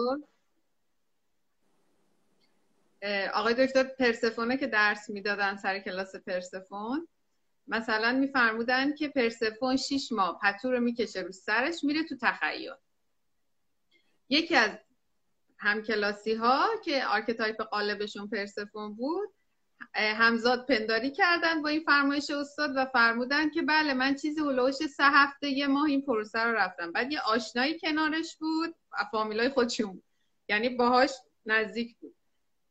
آقای 3.33 3.67
دکتر 3.67 3.83
پرسفونه 3.83 4.57
که 4.57 4.67
درس 4.67 5.09
می‌دادن 5.09 5.55
سر 5.55 5.79
کلاس 5.79 6.15
پرسفون 6.15 7.07
مثلا 7.67 8.11
میفرمودن 8.11 8.95
که 8.95 9.07
پرسفون 9.07 9.77
شیش 9.77 10.11
ماه 10.11 10.39
پتو 10.43 10.71
رو 10.71 10.79
می‌کشه 10.79 11.21
رو 11.21 11.31
سرش 11.31 11.83
میره 11.83 12.03
تو 12.03 12.15
تخیل. 12.21 12.73
یکی 14.29 14.55
از 14.55 14.71
همکلاسی 15.57 16.33
ها 16.33 16.67
که 16.85 17.05
archetype 17.05 17.61
قالبشون 17.61 18.27
پرسفون 18.27 18.95
بود 18.95 19.33
همزاد 19.95 20.65
پنداری 20.65 21.11
کردن 21.11 21.61
با 21.61 21.69
این 21.69 21.83
فرمایش 21.83 22.29
استاد 22.29 22.71
و 22.75 22.85
فرمودن 22.85 23.49
که 23.49 23.61
بله 23.61 23.93
من 23.93 24.15
چیزی 24.15 24.41
هلوش 24.41 24.75
سه 24.75 25.03
هفته 25.03 25.47
یه 25.47 25.67
ماه 25.67 25.85
این 25.85 26.01
پروسه 26.01 26.39
رو 26.39 26.53
رفتم. 26.53 26.91
بعد 26.91 27.11
یه 27.11 27.19
آشنایی 27.19 27.79
کنارش 27.79 28.37
بود 28.37 28.75
و 28.91 28.95
فامیلای 29.11 29.49
خودشون 29.49 29.91
بود. 29.91 30.03
یعنی 30.49 30.69
باهاش 30.69 31.11
نزدیک 31.45 31.97
بود. 31.97 32.15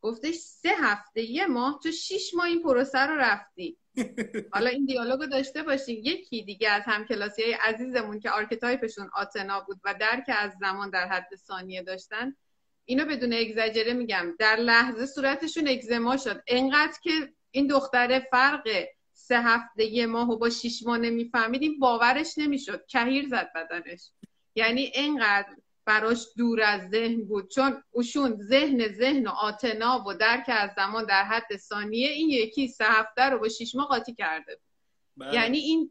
گفتش 0.02 0.34
سه 0.34 0.68
هفته 0.68 1.22
یه 1.22 1.46
ماه 1.46 1.80
تو 1.82 1.90
شیش 1.90 2.34
ماه 2.34 2.46
این 2.46 2.62
پروسه 2.62 2.98
رو 2.98 3.16
رفتی. 3.16 3.78
حالا 4.54 4.70
این 4.70 4.84
دیالوگو 4.84 5.26
داشته 5.26 5.62
باشیم 5.62 6.00
یکی 6.04 6.42
دیگه 6.44 6.70
از 6.70 6.82
همکلاسی 6.86 7.42
های 7.42 7.52
عزیزمون 7.52 8.20
که 8.20 8.30
archetype 8.30 8.86
شون 8.86 9.10
آتنا 9.14 9.60
بود 9.60 9.80
و 9.84 9.94
درک 10.00 10.24
از 10.28 10.52
زمان 10.60 10.90
در 10.90 11.08
حد 11.08 11.28
ثانیه 11.36 11.82
داشتن 11.82 12.36
اینو 12.84 13.04
بدون 13.04 13.32
اگزجره 13.32 13.92
میگم. 13.92 14.34
در 14.38 14.56
لحظه 14.56 15.06
صورتشون 15.06 15.68
اگزما 15.68 16.16
شد. 16.16 16.42
انقدر 16.46 16.98
که 17.02 17.32
این 17.50 17.66
دختره 17.66 18.28
فرق 18.30 18.68
سه 19.12 19.42
هفته 19.42 19.84
یه 19.84 20.06
ماه 20.06 20.30
و 20.30 20.38
با 20.38 20.50
شیش 20.50 20.82
ماه 20.82 20.98
نمی‌فهمید 20.98 21.62
این 21.62 21.78
باورش 21.78 22.38
نمی‌شد. 22.38 22.86
کهیر 22.86 23.28
زد 23.28 23.50
بدنش. 23.54 24.10
یعنی 24.54 24.92
انقدر 24.94 25.56
براش 25.84 26.26
دور 26.36 26.62
از 26.62 26.90
ذهن 26.90 27.24
بود. 27.24 27.50
چون 27.50 27.82
اوشون 27.90 28.36
ذهن 28.36 28.88
ذهن 28.88 29.26
و 29.26 29.30
آتنا 29.30 30.04
و 30.08 30.14
درک 30.14 30.44
از 30.48 30.70
زمان 30.76 31.04
در 31.04 31.24
حد 31.24 31.56
ثانیه 31.56 32.08
این 32.08 32.28
یکی 32.28 32.68
سه 32.68 32.84
هفته 32.84 33.22
رو 33.22 33.38
با 33.38 33.48
شیش 33.48 33.74
ماه 33.74 33.88
قاطی 33.88 34.14
کرده 34.14 34.54
بود. 34.54 34.64
بله. 35.16 35.34
یعنی 35.34 35.58
این 35.58 35.90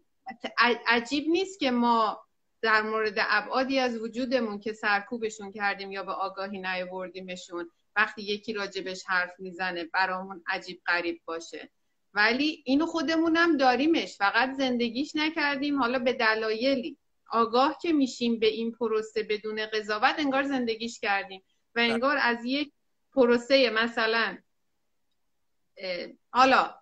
عجیب 0.88 1.28
نیست 1.28 1.60
که 1.60 1.72
ما 1.72 2.24
در 2.62 2.82
مورد 2.82 3.14
ابعادی 3.18 3.80
از 3.80 4.02
وجودمون 4.02 4.60
که 4.60 4.74
سرکوبشون 4.74 5.52
کردیم 5.52 5.92
یا 5.92 6.04
به 6.04 6.12
آگاهی 6.12 6.60
نیاوردیمشون 6.60 7.72
وقتی 7.96 8.22
یکی 8.22 8.54
راجبش 8.54 9.04
حرف 9.08 9.40
می‌زنه 9.40 9.84
برامون 9.84 10.44
عجیب 10.48 10.82
غریب 10.86 11.22
باشه. 11.26 11.70
ولی 12.14 12.64
اینو 12.66 12.86
خودمونم 12.86 13.58
داریمش. 13.58 14.18
فقط 14.18 14.52
زندگیش 14.52 15.16
نکردیم 15.16 15.80
حالا 15.80 16.00
به 16.00 16.14
دلایلی. 16.14 16.98
آگاه 17.32 17.78
که 17.82 17.94
میشیم 17.94 18.40
به 18.40 18.48
این 18.48 18.72
پروسه 18.72 19.24
بدون 19.24 19.66
قضاوت 19.66 20.16
انگار 20.18 20.44
زندگیش 20.44 21.00
کردیم 21.00 21.44
و 21.76 21.80
انگار 21.80 22.18
از 22.22 22.46
یک 22.46 22.74
پروسه 23.14 23.70
مثلا 23.70 24.38
حالا 26.30 26.76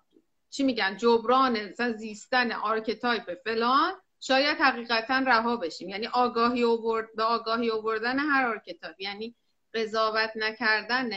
چی 0.50 0.64
میگن؟ 0.64 0.98
جبران 0.98 1.72
زیستن 1.98 2.52
archetype 2.52 3.34
فلان. 3.44 3.94
شاید 4.20 4.58
حقیقتا 4.58 5.20
رها 5.28 5.58
بشیم. 5.58 5.90
یعنی 5.90 6.08
آگاهی 6.08 6.64
آورد 6.64 7.16
به 7.16 7.24
آگاهی 7.24 7.72
آوردن 7.72 8.20
هر 8.20 8.48
archetype 8.48 9.02
یعنی 9.02 9.36
قضاوت 9.74 10.32
نکردن 10.36 11.10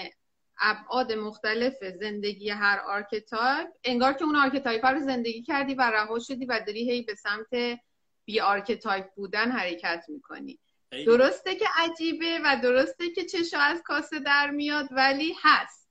ابعاد 0.61 1.13
مختلف 1.13 1.75
زندگی 2.01 2.51
هر 2.51 2.79
archetype 2.79 3.69
انگار 3.85 4.13
که 4.13 4.25
اون 4.25 4.37
archetype 4.37 4.85
رو 4.87 5.01
زندگی 5.01 5.43
کردی 5.43 5.75
و 5.75 5.83
رها 5.83 6.19
شدی 6.19 6.47
و 6.47 6.61
داری 6.67 6.91
هی 6.91 7.03
به 7.03 7.15
سمت 7.15 7.81
بی 8.25 8.41
archetype 8.41 9.07
بودن 9.15 9.51
حرکت 9.51 10.05
می‌کنی. 10.09 10.59
خیلی. 10.91 11.05
درسته 11.05 11.55
که 11.55 11.67
عجیبه 11.77 12.41
و 12.45 12.57
درسته 12.63 13.11
که 13.11 13.25
چشا 13.25 13.59
از 13.59 13.83
کاسه 13.83 14.19
در 14.19 14.51
میاد 14.51 14.89
ولی 14.91 15.35
هست. 15.43 15.89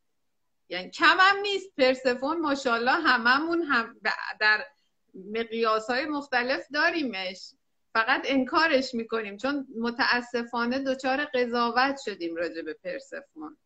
یعنی 0.69 0.89
کم 0.89 1.17
هم 1.19 1.37
نیست. 1.41 1.75
پرسفون 1.77 2.39
ماشاءالله 2.39 2.91
هممون 2.91 3.61
هم 3.61 3.95
در 4.39 4.65
مقیاس 5.13 5.89
های 5.89 6.05
مختلف 6.05 6.67
داریمش. 6.73 7.53
فقط 7.93 8.21
انکارش 8.25 8.93
می‌کنیم 8.93 9.37
چون 9.37 9.67
متاسفانه 9.79 10.79
دچار 10.79 11.25
قضاوت 11.25 11.99
شدیم 12.05 12.35
راجع 12.35 12.61
به 12.61 12.73
پرسفون. 12.73 13.57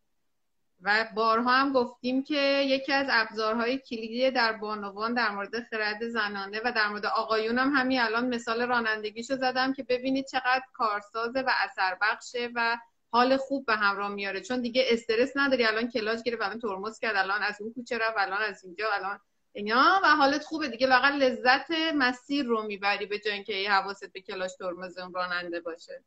و 0.82 1.06
بارها 1.14 1.52
هم 1.52 1.72
گفتیم 1.72 2.22
که 2.22 2.62
یکی 2.66 2.92
از 2.92 3.06
ابزارهای 3.10 3.78
کلیدی 3.78 4.30
در 4.30 4.52
بانوان 4.52 5.14
در 5.14 5.30
مورد 5.30 5.60
خرد 5.60 6.08
زنانه 6.08 6.60
و 6.64 6.72
در 6.72 6.88
مورد 6.88 7.06
آقایون 7.06 7.58
هم 7.58 7.72
همین 7.74 8.00
الان 8.00 8.34
مثال 8.34 8.62
رانندگیشو 8.62 9.36
زدم 9.36 9.72
که 9.72 9.82
ببینید 9.82 10.26
چقدر 10.26 10.62
کارسازه 10.72 11.40
و 11.40 11.50
اثر 11.64 11.98
بخشه 12.02 12.50
و 12.54 12.76
حال 13.10 13.36
خوب 13.36 13.66
به 13.66 13.74
همراه 13.74 14.08
میاره. 14.08 14.40
چون 14.40 14.60
دیگه 14.60 14.84
استرس 14.88 15.32
نداری 15.36 15.64
الان 15.64 15.90
کلاج 15.90 16.22
گرفت 16.22 16.42
الان 16.42 16.58
ترمز 16.58 16.98
کرد 16.98 17.16
الان 17.16 17.42
از 17.42 17.56
اون 17.60 17.72
کوچه 17.72 17.98
رفت 17.98 18.18
الان 18.18 18.42
از 18.42 18.64
اینجا 18.64 18.92
الان 18.92 19.20
اینا 19.56 20.00
و 20.02 20.06
حالت 20.06 20.44
خوبه 20.44 20.68
دیگه 20.68 20.88
واقعا 20.88 21.16
لذت 21.16 21.70
مسیر 21.94 22.46
رو 22.46 22.62
می‌بری 22.62 23.06
به 23.06 23.18
جای 23.18 23.34
اینکه 23.34 23.70
حواست 23.70 24.12
به 24.12 24.20
کلاش 24.20 24.56
ترمز 24.56 24.98
راننده 25.14 25.60
باشه. 25.60 26.02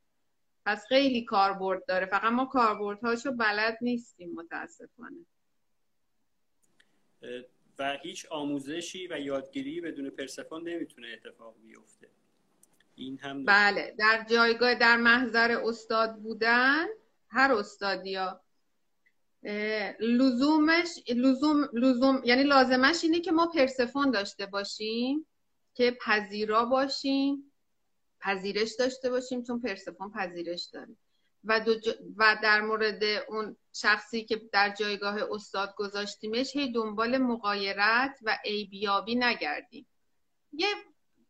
پس 0.66 0.86
خیلی 0.86 1.24
کاربرد 1.24 1.86
داره. 1.86 2.06
فقط 2.06 2.32
ما 2.32 2.44
کاربردهاشو 2.44 3.32
بلد 3.32 3.78
نیستیم 3.80 4.32
متاسفانه. 4.34 5.26
و 7.78 7.98
هیچ 8.02 8.26
آموزشی 8.30 9.06
و 9.06 9.20
یادگیری 9.20 9.80
بدون 9.80 10.10
پرسفون 10.10 10.68
نمی‌تونه 10.68 11.08
اتفاق 11.08 11.54
بیفته. 11.62 12.08
این 12.94 13.18
هم 13.18 13.44
بله 13.44 13.94
در 13.98 14.26
جایگاه 14.30 14.74
در 14.74 14.96
محضر 14.96 15.60
استاد 15.64 16.16
بودن 16.16 16.86
هر 17.28 17.52
استادیا 17.52 18.40
لزومش 20.00 20.88
لزوم 21.08 21.68
لزوم 21.72 22.22
یعنی 22.24 22.42
لازمش 22.42 23.04
اینه 23.04 23.20
که 23.20 23.32
ما 23.32 23.46
پرسفون 23.46 24.10
داشته 24.10 24.46
باشیم 24.46 25.26
که 25.74 25.98
پذیرا 26.06 26.64
باشیم 26.64 27.52
پذیرش 28.20 28.74
داشته 28.78 29.10
باشیم 29.10 29.42
چون 29.42 29.60
پرسفون 29.60 30.10
پذیرش 30.10 30.64
داره. 30.72 30.96
و, 31.44 31.64
و 32.16 32.38
در 32.42 32.60
مورد 32.60 33.02
اون 33.28 33.56
شخصی 33.72 34.24
که 34.24 34.42
در 34.52 34.74
جایگاه 34.78 35.16
استاد 35.30 35.74
گذاشتیمش 35.76 36.56
هی 36.56 36.72
دنبال 36.72 37.18
مقایرت 37.18 38.18
و 38.22 38.38
عیبیابی 38.44 39.14
نگردیم. 39.14 39.86
یه 40.52 40.68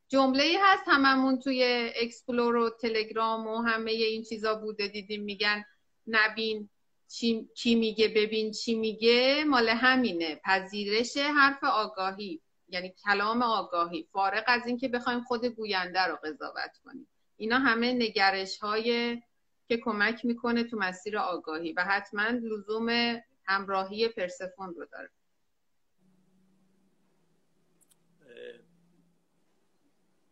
جمله 0.09 0.43
ای 0.43 0.59
هست 0.63 0.83
هممون 0.87 1.39
توی 1.39 1.91
explore 1.97 2.57
و 2.57 2.71
تلگرام 2.71 3.47
و 3.47 3.63
همه 3.63 3.91
این 3.91 4.23
چیزا 4.23 4.55
بوده 4.55 4.89
دیدیم 4.89 5.23
میگن 5.23 5.65
نبین 6.07 6.71
چی, 7.11 7.49
کی 7.55 7.75
میگه؟ 7.75 8.09
ببین 8.09 8.51
چی 8.51 8.75
میگه؟ 8.75 9.45
مال 9.45 9.69
همینه. 9.69 10.41
پذیرش 10.45 11.17
حرف 11.17 11.65
آگاهی. 11.65 12.41
یعنی 12.69 12.95
کلام 13.05 13.43
آگاهی. 13.43 14.09
فارغ 14.13 14.45
از 14.47 14.67
اینکه 14.67 14.89
بخوایم 14.89 15.21
خود 15.21 15.45
گوینده 15.45 16.01
رو 16.01 16.17
قضاوت 16.25 16.79
کنیم. 16.85 17.09
اینا 17.37 17.59
همه 17.59 17.93
نگرش 17.93 18.59
های 18.59 19.23
که 19.69 19.77
کمک 19.77 20.25
می‌کنه 20.25 20.65
تو 20.65 20.77
مسیر 20.77 21.19
آگاهی 21.19 21.73
و 21.73 21.85
حتما 21.85 22.29
لزوم 22.29 23.21
همراهی 23.45 24.09
پرسفون 24.09 24.75
رو 24.75 24.87
داره. 24.93 25.11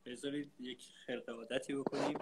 بذارید 0.07 0.53
یک 0.61 0.83
خرق 1.07 1.29
عادتی 1.29 1.75
بکنیم. 1.75 2.19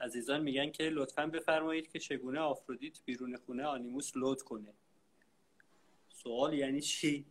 عزیزان 0.00 0.40
میگن 0.42 0.70
که 0.70 0.82
لطفا 0.82 1.26
بفرمایید 1.26 1.88
که 1.88 1.98
چگونه 1.98 2.40
آفرودیت 2.40 3.04
بیرون 3.04 3.36
خونه 3.36 3.64
آنیموس 3.64 4.16
لود 4.16 4.42
کنه. 4.42 4.74
سوال 6.08 6.54
یعنی 6.54 6.80
چی؟ 6.80 7.26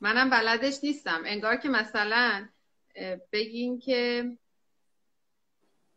منم 0.00 0.30
بلدش 0.30 0.78
نیستم. 0.82 1.22
انگار 1.26 1.56
که 1.56 1.68
مثلا 1.68 2.48
بگین 3.32 3.78
که 3.78 4.30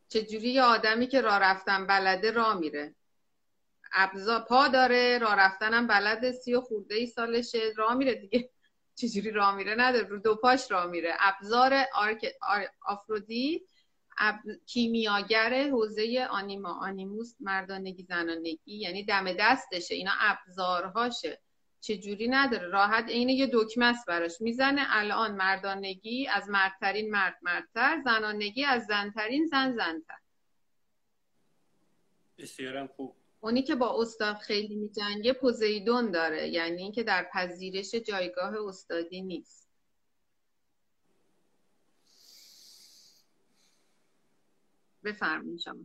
چجوری 0.07 0.49
یه 0.49 0.63
آدمی 0.63 1.07
که 1.07 1.21
راه 1.21 1.39
رفتن 1.39 1.87
بلده 1.87 2.31
راه 2.31 2.59
میره. 2.59 2.95
ابزا 3.93 4.39
پا 4.39 4.67
داره 4.67 5.17
راه 5.17 5.35
رفتنم 5.35 5.87
بلده 5.87 6.31
سی 6.31 6.53
و 6.53 6.61
خورده 6.61 6.95
ای 6.95 7.07
سالشه 7.07 7.59
راه 7.77 7.93
میره 7.93 8.15
دیگه. 8.15 8.49
چجوری 8.99 9.31
راه 9.31 9.55
میره؟ 9.55 9.75
نداره 9.75 10.07
رو 10.07 10.19
دو 10.19 10.35
پاش 10.35 10.71
راه 10.71 10.85
میره. 10.85 11.13
ابزار 11.19 11.85
آرک... 11.93 12.25
آفرودی 12.85 13.55
اب... 13.55 13.72
کیمیاگر 14.65 15.69
حوزه 15.69 16.27
آنیما 16.29 16.73
آنیموس 16.73 17.35
مردانگی 17.39 18.03
زنانگی 18.03 18.59
یعنی 18.65 19.03
دم 19.05 19.33
دستشه 19.33 19.95
اینا 19.95 20.11
ابزارهاشه. 20.19 21.39
چجوری 21.81 22.27
نداره؟ 22.27 22.67
راحت 22.67 23.05
عین 23.09 23.29
یه 23.29 23.49
دکمه 23.53 23.85
است 23.85 24.07
براش. 24.07 24.41
می‌زنه 24.41 24.85
الان 24.89 25.35
مردانگی 25.35 26.27
از 26.27 26.49
مردترین 26.49 27.11
مرد 27.11 27.37
مردتر 27.41 28.01
زنانگی 28.05 28.65
از 28.65 28.85
زنترین 28.85 29.45
زن 29.45 29.71
زنتر. 29.71 30.17
بسیارم 32.37 32.87
خوب. 32.87 33.15
اونی 33.41 33.63
که 33.63 33.75
با 33.75 34.01
استاد 34.01 34.35
خیلی 34.35 34.75
میجنگه 34.75 35.33
پوزیدون 35.33 36.11
داره. 36.11 36.49
یعنی 36.49 36.81
اینکه 36.81 37.03
در 37.03 37.29
پذیرش 37.33 37.95
جایگاه 37.95 38.53
استادی 38.67 39.21
نیست. 39.21 39.62
بفرمایید 45.03 45.59
شما. 45.59 45.79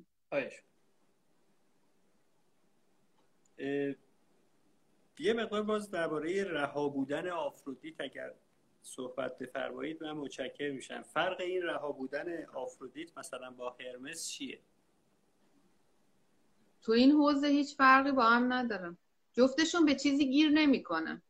یه 5.18 5.32
مقدار 5.32 5.62
باز 5.62 5.90
درباره 5.90 6.44
رها 6.44 6.88
بودن 6.88 7.28
آفرودیت 7.28 8.00
اگر 8.00 8.34
صحبت 8.82 9.38
بفرمایید 9.38 10.02
من 10.02 10.12
متشکر 10.12 10.70
میشم. 10.70 11.02
فرق 11.02 11.40
این 11.40 11.62
رها 11.62 11.92
بودن 11.92 12.44
آفرودیت 12.44 13.18
مثلا 13.18 13.50
با 13.50 13.76
هرمس 13.80 14.28
چیه؟ 14.28 14.60
تو 16.82 16.92
این 16.92 17.10
حوزه 17.10 17.46
هیچ 17.46 17.76
فرقی 17.76 18.12
با 18.12 18.24
هم 18.24 18.52
ندارم. 18.52 18.98
جفتشون 19.32 19.84
به 19.84 19.94
چیزی 19.94 20.30
گیر 20.30 20.50
نمی‌کنن. 20.50 21.22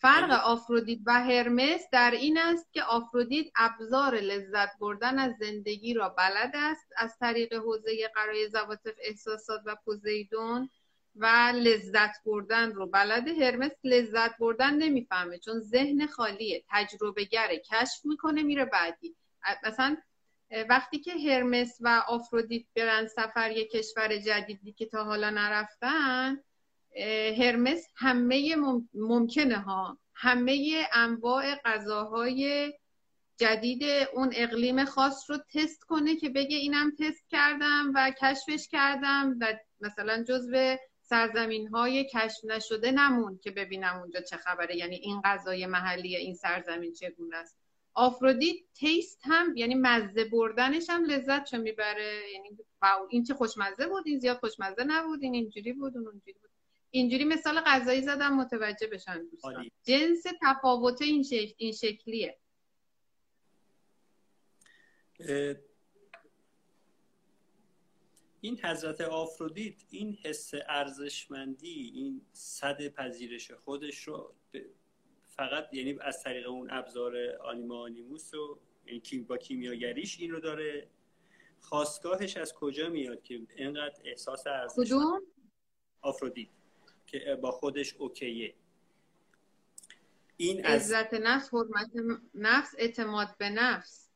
فرق 0.00 0.28
یعنی 0.28 0.32
آفرودیت 0.32 0.98
و 1.06 1.20
هرمس 1.20 1.80
در 1.92 2.10
این 2.10 2.38
است 2.38 2.72
که 2.72 2.82
آفرودیت 2.82 3.46
ابزار 3.56 4.14
لذت 4.14 4.78
بردن 4.78 5.18
از 5.18 5.32
زندگی 5.40 5.94
را 5.94 6.08
بلد 6.08 6.50
است 6.54 6.92
از 6.96 7.18
طریق 7.18 7.54
حوزه 7.54 8.08
قرای 8.14 8.48
زواتف 8.48 8.94
احساسات 8.98 9.60
و 9.64 9.76
پوزیدون 9.84 10.70
و 11.16 11.52
لذت 11.54 12.24
بردن 12.26 12.72
رو 12.72 12.86
بلده 12.86 13.34
هرمس 13.34 13.72
لذت 13.84 14.38
بردن 14.38 14.74
نمی‌فهمه 14.74 15.38
چون 15.38 15.60
ذهن 15.60 16.06
خالیه 16.06 16.64
تجربه 16.68 17.24
گره 17.24 17.58
کشف 17.58 18.04
می‌کنه 18.04 18.42
میره 18.42 18.64
بعدی. 18.64 19.16
مثلا 19.64 19.96
وقتی 20.68 20.98
که 20.98 21.12
هرمس 21.12 21.76
و 21.80 22.02
آفرودیت 22.08 22.66
برن 22.76 23.06
سفر 23.06 23.50
یه 23.50 23.64
کشور 23.64 24.16
جدیدی 24.16 24.72
که 24.72 24.86
تا 24.86 25.04
حالا 25.04 25.30
نرفتن 25.30 26.38
هرمس 27.38 27.86
همه 27.96 28.56
ممکنه 28.94 29.58
ها. 29.58 29.98
همه 30.14 30.86
انواع 30.92 31.54
غذاهای 31.54 32.72
جدید 33.36 33.82
اون 34.14 34.32
اقلیم 34.36 34.84
خاص 34.84 35.30
رو 35.30 35.38
تست 35.54 35.84
کنه 35.84 36.16
که 36.16 36.28
بگه 36.28 36.56
اینم 36.56 36.92
تست 36.98 37.28
کردم 37.28 37.92
و 37.94 38.12
کشفش 38.22 38.68
کردم 38.68 39.36
و 39.40 39.54
مثلا 39.80 40.24
جزو 40.28 40.76
سرزمین 41.02 41.68
های 41.68 42.04
کشف 42.04 42.44
نشده 42.44 42.90
نمون 42.90 43.38
که 43.42 43.50
ببینم 43.50 43.98
اونجا 43.98 44.20
چه 44.20 44.36
خبره. 44.36 44.76
یعنی 44.76 44.96
این 44.96 45.20
غذای 45.24 45.66
محلی 45.66 46.16
این 46.16 46.34
سرزمین 46.34 46.92
چگونه 46.92 47.36
است. 47.36 47.56
آفرودیت 47.94 48.56
تیست 48.74 49.20
هم 49.24 49.56
یعنی 49.56 49.74
مزه 49.74 50.24
بردنش 50.24 50.90
هم 50.90 51.04
لذت 51.04 51.44
چه 51.44 51.58
می‌بره؟ 51.58 52.22
یعنی 52.34 52.58
این 53.10 53.24
چه 53.24 53.34
خوشمزه 53.34 53.86
بود 53.86 54.06
این 54.06 54.18
زیاد 54.18 54.38
خوشمزه 54.38 54.84
نبود 54.84 55.22
این 55.22 55.34
اینجوری 55.34 55.72
بود 55.72 55.96
اون 55.96 56.06
اونجوری 56.06 56.32
بود. 56.32 56.49
اینجوری 56.90 57.24
مثال 57.24 57.60
غذایی 57.60 58.02
زدم 58.02 58.36
متوجه 58.36 58.86
بشن 58.86 59.24
دوستان. 59.30 59.70
جنس 59.82 60.22
تفاوت 60.42 61.02
این, 61.02 61.24
این 61.56 61.72
شکلیه. 61.72 62.38
این 68.40 68.60
حضرت 68.64 69.00
آفرودیت 69.00 69.82
این 69.90 70.18
حس 70.22 70.50
ارزشمندی 70.68 71.92
این 71.94 72.26
صد 72.32 72.88
پذیرش 72.88 73.50
خودش 73.50 74.02
رو 74.02 74.34
فقط 75.26 75.74
یعنی 75.74 75.98
از 76.00 76.22
طریق 76.22 76.48
اون 76.48 76.70
ابزار 76.70 77.16
آنیما 77.40 77.82
آنیموس 77.82 78.34
و 78.34 78.58
یعنی 78.86 79.24
با 79.28 79.36
کیمیاگریش 79.36 80.20
این 80.20 80.30
رو 80.30 80.40
داره. 80.40 80.88
خواستگاهش 81.60 82.36
از 82.36 82.54
کجا 82.54 82.88
میاد 82.88 83.22
که 83.22 83.40
اینقدر 83.56 84.00
احساس 84.04 84.46
ارزش 84.46 84.92
آفرودیت. 86.00 86.48
که 87.10 87.38
با 87.42 87.50
خودش 87.50 87.94
اوکیه. 87.94 88.54
این 90.36 90.64
عزت 90.64 91.14
نفس 91.14 91.54
حرمت 91.54 91.90
نفس 92.34 92.74
اعتماد 92.78 93.36
به 93.38 93.50
نفس. 93.50 94.10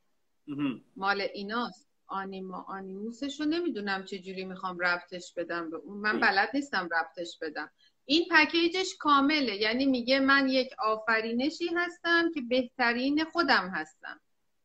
مال 0.96 1.20
ایناست. 1.20 1.88
آنیما 2.06 2.64
آنیموسش 2.68 3.40
رو 3.40 3.46
نمی‌دونم 3.46 4.04
چه 4.04 4.18
جوری 4.18 4.44
می‌خوام 4.44 4.78
ربطش 4.78 5.32
بدم 5.36 5.70
به 5.70 5.76
اون. 5.76 5.98
من 5.98 6.20
بلد 6.20 6.50
نیستم 6.54 6.88
ربطش 6.92 7.38
بدم. 7.42 7.70
این 8.04 8.28
پکیجش 8.30 8.96
کامله. 8.98 9.56
یعنی 9.56 9.86
میگه 9.86 10.20
من 10.20 10.48
یک 10.48 10.70
آفرینشی 10.78 11.68
هستم 11.76 12.30
که 12.34 12.40
بهترین 12.40 13.24
خودم 13.24 13.68
هستم. 13.74 14.20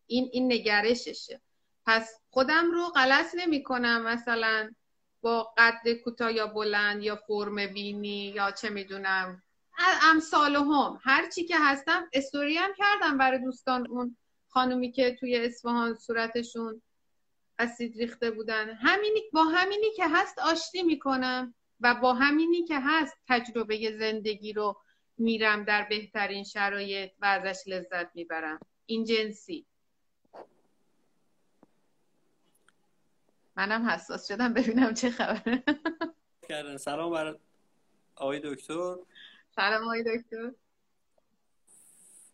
این 0.08 0.30
این 0.32 0.52
نگرششه. 0.52 1.42
پس 1.86 2.22
خودم 2.30 2.72
رو 2.72 2.86
غلط 2.86 3.36
نمی 3.36 3.64
کنم 3.64 4.04
مثلا. 4.04 4.72
با 5.22 5.54
قد 5.58 5.94
کوتاه 5.94 6.34
یا 6.34 6.48
بلند 6.48 7.04
یا 7.04 7.16
فرم 7.16 7.68
بینی 7.68 8.34
یا 8.36 8.52
چه 8.52 8.70
می‌دونم. 8.70 9.44
امثال 10.04 10.56
هم. 10.56 11.00
هر 11.04 11.30
چی 11.30 11.46
که 11.46 11.56
هستم 11.60 12.10
استوری 12.14 12.58
هم 12.58 12.72
کردم 12.78 13.18
برای 13.18 13.40
دوستان 13.40 13.88
اون 13.88 14.18
خانومی 14.48 14.92
که 14.92 15.16
توی 15.20 15.38
اصفهان 15.38 15.96
صورتشون 15.96 16.82
اسید 17.60 17.98
ریخته 17.98 18.32
بودن. 18.32 18.70
همینی 18.74 19.22
با 19.34 19.44
همینی 19.44 19.92
که 19.96 20.08
هست 20.08 20.40
آشتی 20.40 20.84
می‌کنم 20.84 21.56
و 21.80 21.96
با 21.96 22.14
همینی 22.14 22.64
که 22.64 22.80
هست 22.80 23.18
تجربه 23.28 23.98
زندگی 24.00 24.54
رو 24.54 24.82
میرم 25.18 25.64
در 25.64 25.88
بهترین 25.90 26.44
شرایط 26.44 27.12
و 27.20 27.26
ازش 27.26 27.68
لذت 27.68 28.16
می‌برم. 28.16 28.60
این 28.86 29.06
جنسی. 29.06 29.66
منم 33.60 33.90
حساس 33.90 34.28
شدم 34.28 34.54
ببینم 34.54 34.94
چه 34.94 35.10
خبره. 35.10 35.64
کردن. 36.50 36.78
سلام 36.78 37.12
بر 37.12 37.38
آقای 38.16 38.40
دکتر. 38.44 38.96
سلام 39.56 39.84
آقای 39.84 40.04
دکتر. 40.04 40.52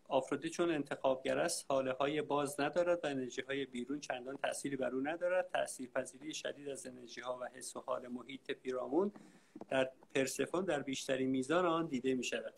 آفرودی 0.08 0.50
چون 0.50 0.70
انتخابگر 0.70 1.38
است 1.38 1.64
حاله 1.68 1.92
های 1.92 2.22
باز 2.22 2.60
ندارد 2.60 3.04
و 3.04 3.06
انرژی 3.06 3.42
های 3.42 3.64
بیرون 3.64 4.00
چندان 4.00 4.36
تأثیری 4.36 4.76
بر 4.76 4.94
او 4.94 5.00
ندارد. 5.00 5.50
تأثیر 5.52 5.90
پذیری 5.90 6.34
شدید 6.34 6.68
از 6.68 6.86
انرژی 6.86 7.20
ها 7.20 7.38
و 7.38 7.44
حس 7.44 7.76
و 7.76 7.80
حال 7.80 8.08
محیط 8.08 8.50
پیرامون 8.50 9.12
در 9.68 9.90
پرسفون 10.14 10.64
در 10.64 10.82
بیشترین 10.82 11.30
میزان 11.30 11.66
آن 11.66 11.86
دیده 11.86 12.14
می 12.14 12.24
شود 12.24 12.54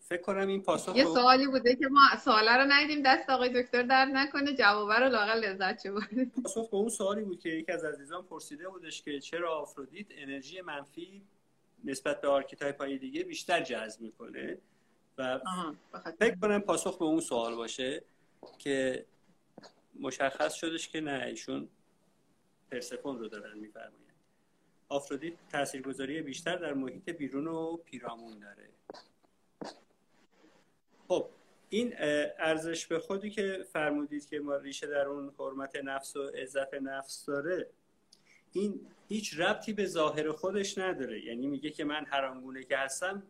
فکر 0.00 0.22
کنم 0.22 0.48
این 0.48 0.62
پاسخ 0.62 0.96
یه 0.96 1.04
سوالی 1.04 1.46
بوده 1.46 1.76
که 1.76 1.88
ما 1.88 2.00
سواله 2.24 2.56
رو 2.56 2.64
ندیدیم. 2.68 3.02
دست 3.02 3.30
آقای 3.30 3.62
دکتر 3.62 3.82
درد 3.82 4.08
نکنه 4.08 4.54
جواب 4.54 4.92
رو 4.92 5.08
لاغل 5.08 5.44
لذت 5.44 5.82
چه 5.82 5.92
پاسخ 6.42 6.70
به 6.70 6.76
اون 6.76 6.88
سوالی 6.88 7.22
بود 7.22 7.40
که 7.40 7.48
یکی 7.48 7.72
از 7.72 7.84
عزیزان 7.84 8.22
پرسیده 8.22 8.68
بودش 8.68 9.02
که 9.02 9.20
چرا 9.20 9.58
آفرودیت 9.58 10.06
انرژی 10.10 10.60
منفی 10.60 11.22
نسبت 11.84 12.20
به 12.20 12.28
archetype 12.28 12.80
های 12.80 12.98
دیگه 12.98 13.24
بیشتر 13.24 13.62
جذب 13.62 14.00
می‌کنه؟ 14.00 14.58
و 15.18 15.40
فکر 16.18 16.36
کنم 16.42 16.60
پاسخ 16.60 16.98
به 16.98 17.04
اون 17.04 17.20
سوال 17.20 17.54
باشه 17.54 18.02
که 18.58 19.04
مشخص 20.00 20.54
شدش 20.54 20.88
که 20.88 21.00
نه 21.00 21.24
ایشون 21.24 21.68
پرسفون 22.70 23.18
رو 23.18 23.28
دارن 23.28 23.58
میفرمایند. 23.58 23.96
آفرودیت 24.88 25.34
تاثیرگذاری 25.52 26.22
بیشتر 26.22 26.56
در 26.56 26.74
محیط 26.74 27.10
بیرون 27.10 27.46
و 27.46 27.76
پیرامون 27.76 28.38
داره. 28.38 28.68
خب 31.08 31.28
این 31.68 31.94
ارزش 32.38 32.86
به 32.86 32.98
خودی 32.98 33.30
که 33.30 33.64
فرمودید 33.72 34.28
که 34.28 34.40
ما 34.40 34.56
ریشه 34.56 34.86
در 34.86 35.06
اون 35.06 35.34
حرمت 35.38 35.76
نفس 35.76 36.16
و 36.16 36.28
عزت 36.28 36.74
نفس 36.74 37.24
داره 37.26 37.70
این 38.52 38.86
هیچ 39.08 39.40
ربطی 39.40 39.72
به 39.72 39.86
ظاهر 39.86 40.32
خودش 40.32 40.78
نداره. 40.78 41.24
یعنی 41.24 41.46
میگه 41.46 41.70
که 41.70 41.84
من 41.84 42.04
هر 42.06 42.24
آنگونه 42.24 42.64
که 42.64 42.76
هستم 42.76 43.22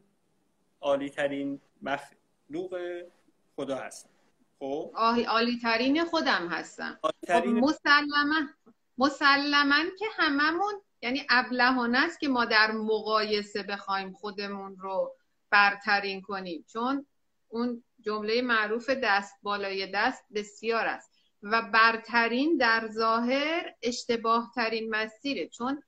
عالی 0.81 1.11
ترین 1.11 1.61
مخلوق 1.83 3.03
خدا 3.57 3.77
هستم. 3.77 4.11
خب؟ 4.59 4.93
عالی 5.29 5.59
ترین 5.63 6.05
خودم 6.05 6.49
هستم. 6.49 6.99
خب 7.03 7.47
مسلما 7.47 8.49
مسلما 8.99 9.85
که 9.99 10.07
هممون 10.17 10.75
یعنی 11.03 11.27
ابلهانه 11.31 11.99
است 11.99 12.21
که 12.21 12.29
ما 12.29 12.45
در 12.45 12.73
مقایسه 12.73 13.63
بخوایم 13.63 14.13
خودمون 14.13 14.77
رو 14.77 15.17
برترین 15.51 16.23
کنیم. 16.23 16.65
چون 16.69 17.07
اون 17.57 17.85
جمله 18.01 18.43
معروف 18.43 18.91
دست 18.91 19.35
بالای 19.43 19.87
دست 19.95 20.25
بسیار 20.35 20.87
است. 20.87 21.11
و 21.43 21.63
برترین 21.63 22.57
در 22.57 22.89
ظاهر 22.89 23.75
اشتباه 23.83 24.53
ترین 24.55 24.91
مسیره 24.91 25.49
چون 25.49 25.83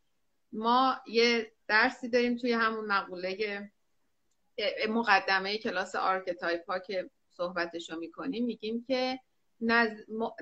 ما 0.52 1.00
یه 1.06 1.52
درسی 1.66 2.08
داریم 2.08 2.36
توی 2.36 2.52
همون 2.52 2.86
مقوله 2.86 3.70
مقدمه 4.88 5.58
کلاس 5.58 5.94
archetype 5.94 6.70
ها 6.70 6.78
که 6.78 7.10
صحبتشو 7.30 7.98
می‌کنیم 7.98 8.44
میگیم 8.44 8.84
که 8.84 9.20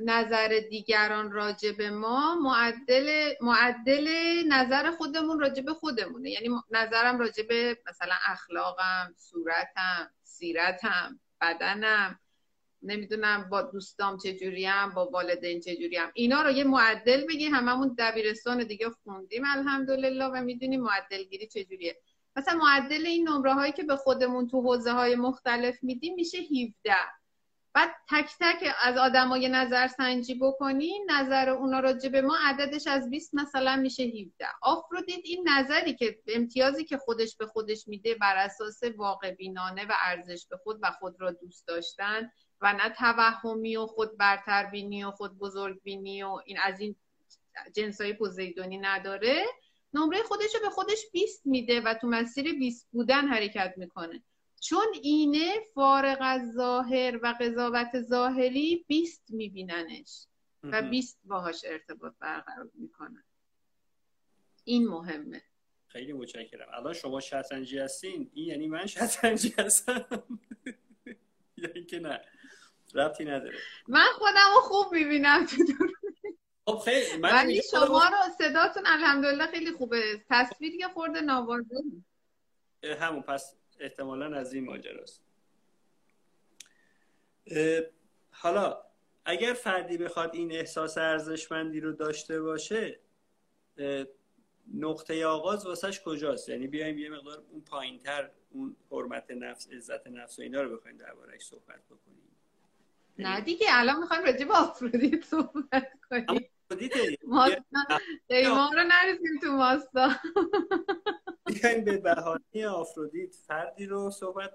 نظر 0.00 0.60
دیگران 0.70 1.32
راجع 1.32 1.72
به 1.72 1.90
ما 1.90 2.34
معدل 2.34 3.32
معدل 3.40 4.08
نظر 4.48 4.90
خودمون 4.90 5.40
راجع 5.40 5.62
به 5.62 5.74
خودمونه. 5.74 6.30
یعنی 6.30 6.48
نظرم 6.70 7.18
راجع 7.18 7.42
به 7.42 7.78
مثلا 7.88 8.14
اخلاقم 8.26 9.14
صورتم 9.16 10.10
سیرتم 10.22 11.20
بدنم 11.40 12.20
نمی‌دونم 12.82 13.48
با 13.50 13.62
دوستام 13.62 14.18
چجوریم 14.18 14.88
با 14.94 15.06
والدین 15.06 15.60
چجوریم. 15.60 16.10
اینا 16.14 16.42
رو 16.42 16.50
یه 16.50 16.64
معدل 16.64 17.26
بگی 17.26 17.44
هممون 17.44 17.94
دبیرستان 17.98 18.64
دیگه 18.64 18.90
خوندیم 18.90 19.42
الحمدلله 19.46 20.24
و 20.24 20.42
می‌دونیم 20.42 20.80
معدل 20.80 21.22
گیری 21.22 21.46
چجوریه. 21.46 22.00
مثلا 22.36 22.58
معدل 22.58 23.06
این 23.06 23.28
نمره 23.28 23.54
هایی 23.54 23.72
که 23.72 23.82
به 23.82 23.96
خودمون 23.96 24.48
تو 24.48 24.62
حوزه 24.62 24.92
های 24.92 25.14
مختلف 25.14 25.78
میدیم 25.82 26.14
میشه 26.14 26.38
17 26.38 26.94
بعد 27.76 27.94
تک 28.10 28.30
تک 28.40 28.74
از 28.82 28.96
آدمای 28.96 29.48
نظر 29.48 29.86
سنجی 29.86 30.34
بکنیم 30.34 31.02
نظر 31.10 31.48
اونا 31.48 31.80
راجع 31.80 32.08
به 32.08 32.22
ما 32.22 32.36
عددش 32.44 32.86
از 32.86 33.10
20 33.10 33.34
مثلا 33.34 33.76
میشه 33.76 34.02
17 34.02 34.46
آفرودیت 34.62 35.20
این 35.24 35.48
نظری 35.48 35.94
که 35.94 36.18
امتیازی 36.26 36.84
که 36.84 36.98
خودش 36.98 37.36
به 37.36 37.46
خودش 37.46 37.88
میده 37.88 38.14
بر 38.14 38.36
اساس 38.36 38.82
واقع 38.96 39.30
بینانه 39.30 39.84
و 39.84 39.92
ارزش 40.04 40.46
به 40.50 40.56
خود 40.56 40.78
و 40.82 40.90
خود 40.90 41.20
را 41.20 41.30
دوست 41.30 41.66
داشتن 41.66 42.30
و 42.60 42.72
نه 42.72 42.88
توهمی 42.88 43.76
و 43.76 43.86
خود 43.86 44.16
برتر 44.16 44.64
بینی 44.64 45.04
و 45.04 45.10
خود 45.10 45.38
بزرگ 45.38 45.82
بینی 45.82 46.22
و 46.22 46.40
این 46.46 46.58
از 46.58 46.80
این 46.80 46.96
جنسای 47.74 48.12
پوزیدونی 48.12 48.78
نداره. 48.78 49.44
نمره 49.94 50.22
خودش 50.22 50.54
رو 50.54 50.60
به 50.60 50.70
خودش 50.70 50.98
20 51.12 51.46
میده 51.46 51.80
و 51.80 51.94
تو 51.94 52.06
مسیر 52.06 52.58
20 52.58 52.88
بودن 52.92 53.28
حرکت 53.28 53.74
می‌کنه. 53.76 54.22
چون 54.60 54.86
اینه 55.02 55.54
فارغ 55.74 56.18
از 56.20 56.52
ظاهر 56.52 57.18
و 57.22 57.34
قضاوت 57.40 58.00
ظاهری 58.00 58.84
20 58.88 59.22
میبیننش 59.28 60.26
و 60.62 60.82
20 60.82 61.20
باهاش 61.24 61.64
ارتباط 61.64 62.12
برقرار 62.20 62.70
می‌کنن 62.74 63.24
این 64.64 64.88
مهمه. 64.88 65.42
خیلی 65.86 66.12
متشکرم. 66.12 66.68
الان 66.72 66.92
شما 66.92 67.20
شطرنجی 67.20 67.78
هستین؟ 67.78 68.30
این 68.34 68.46
یعنی 68.46 68.68
من 68.68 68.86
شطرنجی 68.86 69.54
هستم؟ 69.58 70.06
یا 71.56 71.68
اینکه 71.74 71.98
نه؟ 71.98 72.20
ربطی 72.94 73.24
نداره. 73.24 73.58
من 73.88 74.06
خودم 74.14 74.54
رو 74.54 74.60
خوب 74.60 74.92
می‌بینم. 74.92 75.46
تو 75.46 76.72
خب 76.72 76.78
خیلی 76.78 77.16
من 77.16 77.32
ولی 77.32 77.62
شما 77.70 78.02
رو 78.08 78.32
صداتون 78.38 78.82
الحمدلله 78.86 79.46
خیلی 79.46 79.72
خوبه. 79.72 80.24
تصویر 80.30 80.74
یه 80.74 80.88
خورده 80.88 81.20
نوازه 81.20 81.82
همون 83.00 83.22
پس 83.22 83.54
احتمالا 83.80 84.36
از 84.36 84.52
این 84.52 84.64
ماجراست. 84.64 85.22
حالا 88.30 88.82
اگر 89.24 89.52
فردی 89.52 89.98
بخواد 89.98 90.34
این 90.34 90.52
احساس 90.52 90.98
ارزشمندی 90.98 91.80
رو 91.80 91.92
داشته 91.92 92.40
باشه 92.40 93.00
نقطه 94.74 95.26
آغاز 95.26 95.66
واسش 95.66 96.00
کجاست؟ 96.04 96.48
یعنی 96.48 96.66
بیایم 96.66 96.98
یه 96.98 97.10
مقدار 97.10 97.42
اون 97.50 97.60
پایینتر 97.60 98.30
اون 98.50 98.76
حرمت 98.90 99.30
نفس 99.30 99.70
عزت 99.72 100.06
نفس 100.06 100.38
و 100.38 100.42
اینا 100.42 100.62
رو 100.62 100.76
بخوایم 100.76 100.96
دربارهش 100.96 101.42
صحبت 101.42 101.84
بکنیم. 101.84 102.22
نه 103.18 103.40
دیگه 103.40 103.66
الان 103.70 104.00
می‌خوایم 104.00 104.24
راجع 104.24 104.44
به 104.44 104.54
آفرودیت 104.54 105.24
صحبت 105.24 105.92
کنیم. 106.10 106.48
ما 107.24 107.46
رو 108.72 108.84
نرسیم 108.84 109.38
تو 109.42 109.52
ماستا. 109.52 110.10
بیایم 111.46 111.84
به 111.84 111.98
بهانه 111.98 112.68
آفرودیت 112.68 113.34
فردی 113.34 113.86
رو 113.86 114.10
صحبت 114.10 114.54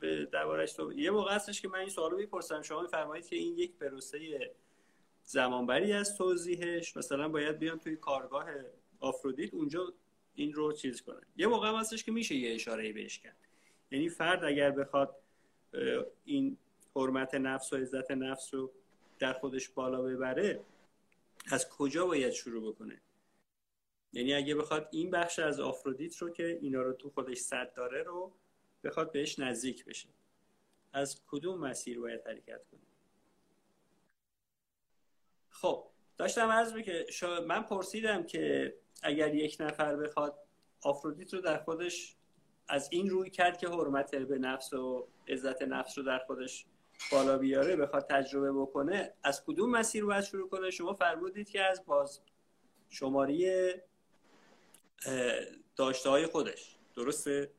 به 0.00 0.28
دربارش 0.32 0.72
صحبت 0.72 0.96
یه 0.96 1.10
موقع 1.10 1.34
هستش 1.34 1.60
که 1.60 1.68
من 1.68 1.78
این 1.78 1.88
سوالو 1.88 2.16
می‌پرسم. 2.16 2.62
شما 2.62 2.82
میفرمایید 2.82 3.26
که 3.26 3.36
این 3.36 3.58
یک 3.58 3.76
پروسه 3.76 4.50
زمانبری 5.22 5.92
از 5.92 6.16
توضیحش. 6.16 6.96
مثلا 6.96 7.28
باید 7.28 7.58
بیام 7.58 7.78
توی 7.78 7.96
کارگاه 7.96 8.46
آفرودیت 9.00 9.54
اونجا 9.54 9.92
این 10.34 10.52
رو 10.52 10.72
چیز 10.72 11.02
کنه 11.02 11.20
یه 11.36 11.46
موقع 11.46 11.68
هم 11.68 11.74
هستش 11.74 12.04
که 12.04 12.12
میشه 12.12 12.34
یه 12.34 12.54
اشاره 12.54 12.92
بهش 12.92 13.18
کرد. 13.18 13.36
یعنی 13.90 14.08
فرد 14.08 14.44
اگر 14.44 14.70
بخواد 14.70 15.16
این 16.24 16.56
حرمت 16.96 17.34
نفس 17.34 17.72
و 17.72 17.76
عزت 17.76 18.10
نفس 18.10 18.54
رو 18.54 18.70
در 19.18 19.32
خودش 19.32 19.68
بالا 19.68 20.02
ببره 20.02 20.60
از 21.46 21.68
کجا 21.68 22.06
باید 22.06 22.32
شروع 22.32 22.72
بکنه؟ 22.72 23.00
یعنی 24.12 24.34
اگه 24.34 24.54
بخواد 24.54 24.88
این 24.90 25.10
بخش 25.10 25.38
از 25.38 25.60
آفرودیت 25.60 26.16
رو 26.16 26.30
که 26.30 26.58
اینا 26.62 26.82
رو 26.82 26.92
تو 26.92 27.10
خودش 27.10 27.38
صد 27.38 27.72
داره 27.74 28.02
رو 28.02 28.32
بخواد 28.84 29.12
بهش 29.12 29.38
نزدیک 29.38 29.84
بشه. 29.84 30.08
از 30.92 31.20
کدوم 31.26 31.58
مسیر 31.58 32.00
باید 32.00 32.26
حرکت 32.26 32.64
کنه؟ 32.70 32.80
خب 35.50 35.86
داشتم 36.16 36.48
عرض 36.48 36.76
که 36.76 37.06
من 37.46 37.62
پرسیدم 37.62 38.22
که 38.22 38.74
اگر 39.02 39.34
یک 39.34 39.56
نفر 39.60 39.96
بخواد 39.96 40.38
آفرودیت 40.80 41.34
رو 41.34 41.40
در 41.40 41.58
خودش 41.58 42.16
از 42.68 42.88
این 42.92 43.10
روی 43.10 43.30
کرد 43.30 43.58
که 43.58 43.68
حرمت 43.68 44.14
به 44.14 44.38
نفس 44.38 44.72
و 44.72 45.08
عزت 45.28 45.62
نفس 45.62 45.98
رو 45.98 46.04
در 46.04 46.18
خودش 46.18 46.66
بالا 47.12 47.38
بیاره 47.38 47.76
بخواد 47.76 48.06
تجربه 48.10 48.52
بکنه 48.52 49.12
از 49.22 49.44
کدوم 49.44 49.70
مسیر 49.70 50.04
باید 50.04 50.24
شروع 50.24 50.48
کنه؟ 50.48 50.70
شما 50.70 50.94
فرمودید 50.94 51.50
که 51.50 51.62
از 51.62 51.84
باز 51.86 52.20
شماری 52.88 53.72
داشته 55.76 56.10
های 56.10 56.26
خودش. 56.26 56.76
درسته؟ 56.96 57.50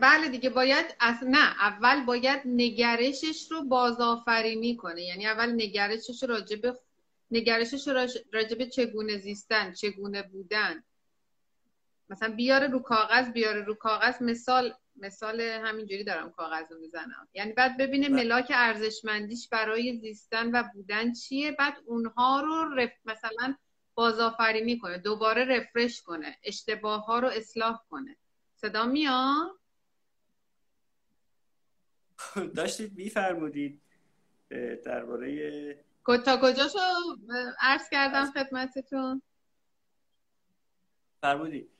بله 0.00 0.28
دیگه 0.28 0.50
باید 0.50 0.86
از 1.00 1.16
نه 1.22 1.62
اول 1.62 2.04
باید 2.04 2.40
نگرشش 2.44 3.48
رو 3.50 3.64
بازآفرینی 3.64 4.76
کنه. 4.76 5.02
یعنی 5.02 5.26
اول 5.26 5.52
نگرشش 5.52 6.22
رو 6.22 6.28
راجب 6.28 6.78
نگرشش 7.30 7.88
راجب 8.32 8.68
چگونه 8.68 9.18
زیستن 9.18 9.72
چگونه 9.72 10.22
بودن. 10.22 10.84
مثلا 12.08 12.34
بیاره 12.34 12.66
رو 12.66 12.78
کاغذ 12.78 13.30
بیاره 13.30 13.64
رو 13.64 13.74
کاغذ 13.74 14.22
مثال 14.22 14.74
مثال 14.98 15.40
همینجوری 15.40 16.04
دارم 16.04 16.30
کاغذ 16.30 16.72
رو 16.72 16.78
می‌زنم. 16.78 17.28
یعنی 17.34 17.52
بعد 17.52 17.76
ببینه 17.76 18.08
بله. 18.08 18.16
ملاک 18.16 18.52
ارزشمندیش 18.54 19.48
برای 19.48 19.98
زیستن 19.98 20.50
و 20.50 20.64
بودن 20.74 21.12
چیه 21.12 21.52
بعد 21.52 21.74
اونها 21.86 22.40
رو 22.40 22.74
رف... 22.74 22.92
مثلا 23.04 23.54
بازآفرینی 23.94 24.78
کنه 24.78 24.98
دوباره 24.98 25.44
رفرش 25.44 26.02
کنه 26.02 26.38
اشتباه 26.44 27.04
ها 27.04 27.18
رو 27.18 27.28
اصلاح 27.28 27.80
کنه. 27.90 28.16
صدا 28.54 28.86
میاد؟ 28.86 29.58
داشتید 32.56 32.96
میفرمودید 32.96 33.80
درباره 34.84 35.84
تا 36.24 36.36
کجاشو 36.42 36.78
عرض 37.60 37.88
کردم 37.90 38.30
خدمتتون؟ 38.30 39.22
فرمودید 41.20 41.70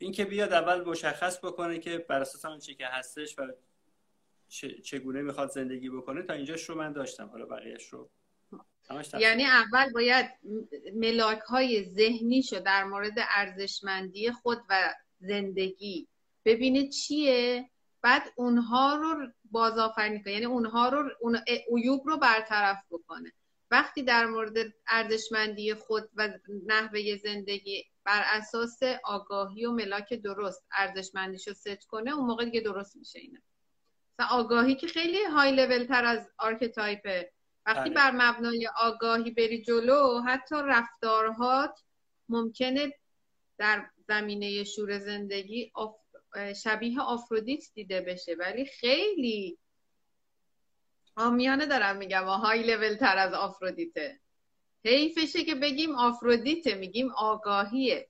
اه، 0.00 0.04
این 0.04 0.12
که 0.12 0.24
بیاد 0.24 0.52
اول 0.52 0.84
مشخص 0.84 1.38
بکنه 1.44 1.78
که 1.78 1.98
بر 1.98 2.20
اساس 2.20 2.44
آن 2.44 2.58
چی 2.58 2.74
که 2.74 2.86
هستش 2.86 3.38
و 3.38 3.52
چگونه 4.84 5.22
می‌خواد 5.22 5.50
زندگی 5.50 5.90
بکنه 5.90 6.22
تا 6.22 6.32
اینجاش 6.32 6.68
رو 6.68 6.74
من 6.74 6.92
داشتم. 6.92 7.26
حالا 7.26 7.46
بقیهش 7.46 7.88
رو. 7.88 8.10
یعنی 9.18 9.44
اول 9.44 9.92
باید 9.92 10.26
ملاک 10.94 11.38
های 11.38 11.84
ذهنیشو 11.84 12.60
در 12.60 12.84
مورد 12.84 13.12
ارزشمندی 13.16 14.30
خود 14.30 14.58
و 14.68 14.94
زندگی 15.20 16.08
ببینه 16.44 16.88
چیه 16.88 17.70
بعد 18.02 18.22
اونها 18.36 18.96
رو 18.96 19.28
بازآفرینی 19.44 20.22
کنه. 20.22 20.32
یعنی 20.32 20.44
اونها 20.44 20.88
رو 20.88 21.10
اون 21.20 21.38
عیوب 21.76 22.08
رو 22.08 22.16
برطرف 22.16 22.78
بکنه. 22.90 23.32
وقتی 23.70 24.02
در 24.02 24.26
مورد 24.26 24.54
ارزشمندی 24.88 25.74
خود 25.74 26.10
و 26.14 26.28
نحوه 26.66 27.16
زندگی 27.16 27.84
بر 28.04 28.22
اساس 28.26 28.78
آگاهی 29.04 29.66
و 29.66 29.72
ملاک 29.72 30.14
درست 30.14 30.66
ارزشمندیش 30.72 31.48
رو 31.48 31.54
ست 31.54 31.86
کنه 31.86 32.14
اون 32.14 32.26
موقع 32.26 32.44
دیگه 32.44 32.60
درست 32.60 32.96
میشه 32.96 33.18
اینه 33.18 33.42
مثلا 34.18 34.36
آگاهی 34.36 34.74
که 34.74 34.86
خیلی 34.86 35.24
high 35.24 35.52
level 35.52 35.84
تر 35.84 36.04
از 36.04 36.30
archetype 36.38 37.23
ه 37.23 37.32
وقتی 37.66 37.90
بله. 37.90 37.94
بر 37.94 38.10
مبنای 38.10 38.68
آگاهی 38.76 39.30
بری 39.30 39.62
جلو 39.62 40.20
حتی 40.20 40.54
رفتارهات 40.64 41.80
ممکنه 42.28 42.92
در 43.58 43.86
زمینه 44.08 44.64
شور 44.64 44.98
زندگی 44.98 45.72
آف- 45.74 46.00
شبیه 46.62 47.00
آفرودیت 47.00 47.64
دیده 47.74 48.00
بشه. 48.00 48.34
ولی 48.38 48.66
خیلی 48.66 49.58
آمیانه 51.20 51.66
دارم 51.66 51.96
میگم 51.96 52.24
و 52.24 52.30
های 52.30 52.62
لول 52.62 52.94
تر 52.94 53.18
از 53.18 53.34
آفرودیته. 53.34 54.20
حیفشه 54.84 55.44
که 55.44 55.54
بگیم 55.54 55.94
آفرودیته 55.94 56.74
میگیم 56.74 57.10
آگاهیه. 57.10 58.08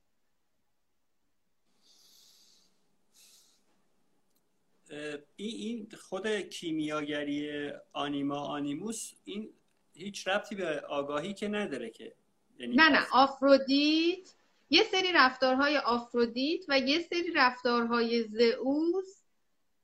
اه، 4.91 5.17
این 5.35 5.55
این 5.55 5.91
خود 6.01 6.27
کیمیاگری 6.27 7.71
آنیما 7.93 8.39
آنیموس 8.39 9.11
این 9.23 9.53
هیچ 9.93 10.27
ربطی 10.27 10.55
به 10.55 10.79
آگاهی 10.79 11.33
که 11.33 11.47
نداره 11.47 11.89
که. 11.89 12.15
یعنی 12.59 12.75
نه 12.75 12.89
نه 12.89 13.07
آفرودیت 13.11 14.33
یه 14.69 14.83
سری 14.83 15.11
رفتارهای 15.13 15.77
آفرودیت 15.77 16.65
و 16.67 16.79
یه 16.79 16.99
سری 16.99 17.31
رفتارهای 17.35 18.23
زئوس 18.23 19.21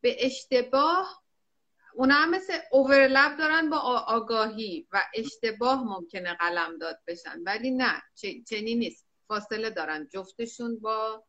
به 0.02 0.26
اشتباه 0.26 1.24
اونا 1.98 2.16
هم 2.16 2.32
مثل 2.32 2.54
اوورلپ 2.72 3.38
دارن 3.38 3.70
با 3.70 3.78
آگاهی 4.08 4.88
و 4.92 5.04
اشتباه 5.16 5.84
ممکنه 5.84 6.34
قلم 6.34 6.78
داد 6.78 7.00
بشن. 7.08 7.40
ولی 7.46 7.72
نه 7.72 8.04
چنین 8.50 8.80
نیست. 8.80 9.08
فاصله 9.28 9.70
دارن. 9.70 10.08
جفتشون 10.14 10.80
با 10.80 11.24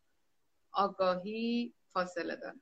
آگاهی 0.73 1.75
فاصله 1.93 2.37
دارن. 2.37 2.61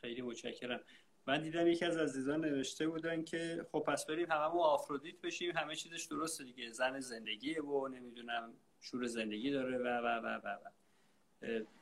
خیلی 0.00 0.22
متشکرم. 0.22 0.80
من 1.26 1.42
دیدم 1.42 1.66
یکی 1.66 1.84
از 1.84 1.96
عزیزان 1.96 2.40
نوشته 2.40 2.88
بودن 2.88 3.24
که 3.24 3.66
خب 3.72 3.84
پس 3.88 4.06
بریم 4.06 4.30
هممون 4.30 4.60
آفرودیت 4.60 5.20
بشیم. 5.20 5.56
همه 5.56 5.76
چیزش 5.76 6.04
درسته 6.04 6.44
دیگه. 6.44 6.70
زن 6.70 7.00
زندگیه 7.00 7.62
و 7.62 7.88
نمی‌دونم 7.88 8.54
شور 8.80 9.06
زندگی 9.06 9.50
داره 9.50 9.78
و 9.78 9.86
و 9.86 10.06
و 10.06 10.40
و 10.44 10.48
و. 10.48 10.70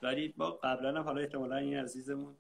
ولی 0.03 0.35
ما 0.37 0.51
قبلا 0.51 0.99
هم 0.99 1.05
حالا 1.05 1.21
احتمالا 1.21 1.57
این 1.57 1.77
عزیزمون 1.77 2.37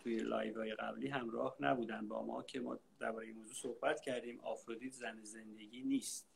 توی 0.00 0.16
live 0.16 0.58
های 0.58 0.74
قبلی 0.74 1.08
همراه 1.08 1.56
نبودن 1.60 2.08
با 2.08 2.26
ما 2.26 2.42
که 2.42 2.60
ما 2.60 2.78
درباره 3.00 3.26
این 3.26 3.36
موضوع 3.36 3.54
صحبت 3.54 4.00
کردیم. 4.00 4.40
آفرودیت 4.40 4.92
زن 4.92 5.18
زندگی 5.22 5.82
نیست. 5.82 6.28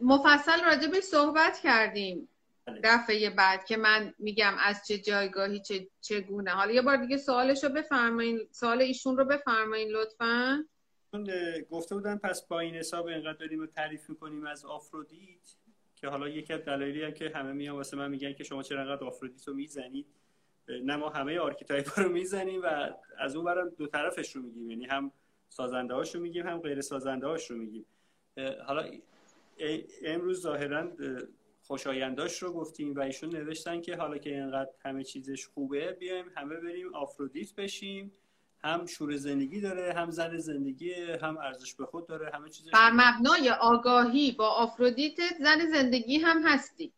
مفصل 0.00 0.64
راجع 0.64 0.88
به 0.90 1.00
صحبت 1.00 1.60
کردیم. 1.62 2.28
بله. 2.64 2.80
دفعه 2.84 3.30
بعد 3.30 3.64
که 3.64 3.76
من 3.76 4.14
میگم 4.18 4.54
از 4.58 4.86
چه 4.86 4.98
جایگاهی 4.98 5.60
چه 5.60 5.88
چگونه. 6.00 6.50
حالا 6.50 6.72
یه 6.72 6.82
بار 6.82 6.96
دیگه 6.96 7.16
سوالش 7.16 7.64
رو 7.64 7.70
بفرمایین. 7.70 8.48
سوال 8.50 8.82
ایشون 8.82 9.16
رو 9.16 9.24
بفرمایین 9.24 9.88
لطفا. 9.88 10.64
گفته 11.70 11.94
بودن 11.94 12.16
پس 12.16 12.42
با 12.42 12.60
این 12.60 12.74
حساب 12.74 13.06
اینقدر 13.06 13.32
داریم 13.32 13.60
رو 13.60 13.66
تعریف 13.66 14.10
می‌کنیم 14.10 14.46
از 14.46 14.64
آفرودیت. 14.64 15.50
که 16.00 16.08
حالا 16.08 16.28
یکی 16.28 16.52
از 16.52 16.60
دلایلی 16.60 17.02
هم 17.02 17.10
که 17.10 17.32
همه 17.34 17.52
میان 17.52 17.76
واسه 17.76 17.96
من 17.96 18.10
میگن 18.10 18.32
که 18.32 18.44
شما 18.44 18.62
چرا 18.62 18.80
انقدر 18.80 19.04
آفرودیت 19.04 19.48
رو 19.48 19.54
می‌زنید 19.54 20.06
نه 20.68 20.96
ما 20.96 21.08
همه 21.08 21.38
archetype 21.38 22.00
رو 22.00 22.08
می‌زنیم 22.08 22.62
و 22.62 22.90
از 23.18 23.36
اون 23.36 23.44
برم 23.44 23.68
دو 23.68 23.86
طرفش 23.86 24.36
رو 24.36 24.42
میگیم. 24.42 24.70
یعنی 24.70 24.86
هم 24.86 25.12
سازنده 25.48 25.94
هاش 25.94 26.14
رو 26.14 26.20
میگیم 26.20 26.46
هم 26.46 26.58
غیر 26.58 26.80
سازنده 26.80 27.26
هاش 27.26 27.50
رو 27.50 27.56
میگیم. 27.56 27.86
حالا 28.66 28.90
امروز 30.04 30.40
ظاهرا 30.40 30.78
اه، 30.78 30.92
خوشاینداش 31.62 32.42
رو 32.42 32.52
گفتیم 32.52 32.94
و 32.94 33.00
ایشون 33.00 33.30
نوشتن 33.36 33.80
که 33.80 33.96
حالا 33.96 34.18
که 34.18 34.30
اینقدر 34.30 34.70
همه 34.84 35.04
چیزش 35.04 35.46
خوبه 35.46 35.92
بیایم 35.92 36.26
همه 36.36 36.56
بریم 36.56 36.94
آفرودیت 36.94 37.54
بشیم. 37.54 38.12
هم 38.64 38.86
شور 38.86 39.16
زندگی 39.16 39.60
داره 39.60 39.92
هم 39.92 40.10
زن 40.10 40.38
زندگی 40.38 40.94
هم 41.22 41.38
ارزش 41.38 41.74
به 41.74 41.86
خود 41.86 42.06
داره 42.06 42.30
همه 42.34 42.50
چیزش 42.50 42.70
بر 42.70 42.90
مبنای 42.90 43.50
آگاهی 43.50 44.32
با 44.32 44.48
آفرودیت 44.48 45.18
زن 45.40 45.66
زندگی 45.72 46.18
هم 46.18 46.42
هستی. 46.46 46.92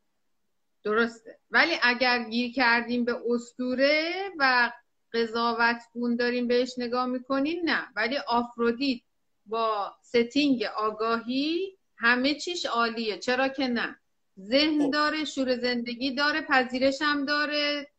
درسته. 0.84 1.38
ولی 1.50 1.72
اگر 1.82 2.22
گیر 2.22 2.52
کردیم 2.52 3.04
به 3.04 3.16
استوره 3.30 4.30
و 4.38 4.72
قضاوت 5.12 5.82
گون 5.92 6.16
داریم 6.16 6.48
بهش 6.48 6.74
نگاه 6.78 7.06
می‌کنیم 7.06 7.60
نه. 7.64 7.88
ولی 7.96 8.16
آفرودیت 8.16 9.00
با 9.46 9.92
ستینگ 10.02 10.62
آگاهی 10.62 11.78
همه 11.96 12.34
چیش 12.34 12.66
عالیه. 12.66 13.18
چرا 13.18 13.48
که 13.48 13.68
نه؟ 13.68 13.98
ذهن 14.40 14.84
خب. 14.86 14.92
داره 14.92 15.24
شور 15.24 15.56
زندگی 15.56 16.14
داره 16.14 16.40
پذیرش 16.40 17.02
هم 17.02 17.24
داره. 17.24 17.91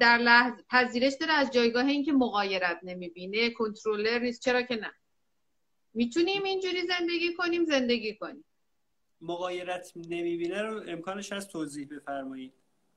در 0.00 0.18
لحظه 0.18 0.64
پذیرش 0.70 1.12
داره 1.20 1.32
از 1.32 1.50
جایگاه 1.50 1.86
اینکه 1.86 2.12
مغایرت 2.12 2.80
نمی‌بینه 2.82 3.50
کنترلر 3.50 4.18
نیست. 4.18 4.42
چرا 4.42 4.62
که 4.62 4.76
نه. 4.76 4.94
می‌تونیم 5.94 6.44
اینجوری 6.44 6.86
زندگی 6.86 7.34
کنیم 7.34 7.64
زندگی 7.64 8.14
کنیم. 8.14 8.44
مغایرت 9.20 9.92
نمی‌بینه 9.96 10.62
رو 10.62 10.82
امکانش 10.88 11.32
هست 11.32 11.50
توضیح 11.50 11.88
بفرمایید. 11.90 12.52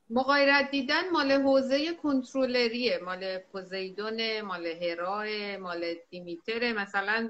مغایرت 0.09 0.71
دیدن 0.71 1.09
مال 1.09 1.31
حوزه 1.31 1.93
کنترلریه. 1.93 2.99
مال 3.05 3.37
پوزیدون 3.37 4.41
مال 4.41 4.65
هراه 4.65 5.57
مال 5.57 5.95
دیمیتره 6.09 6.73
مثلا 6.73 7.29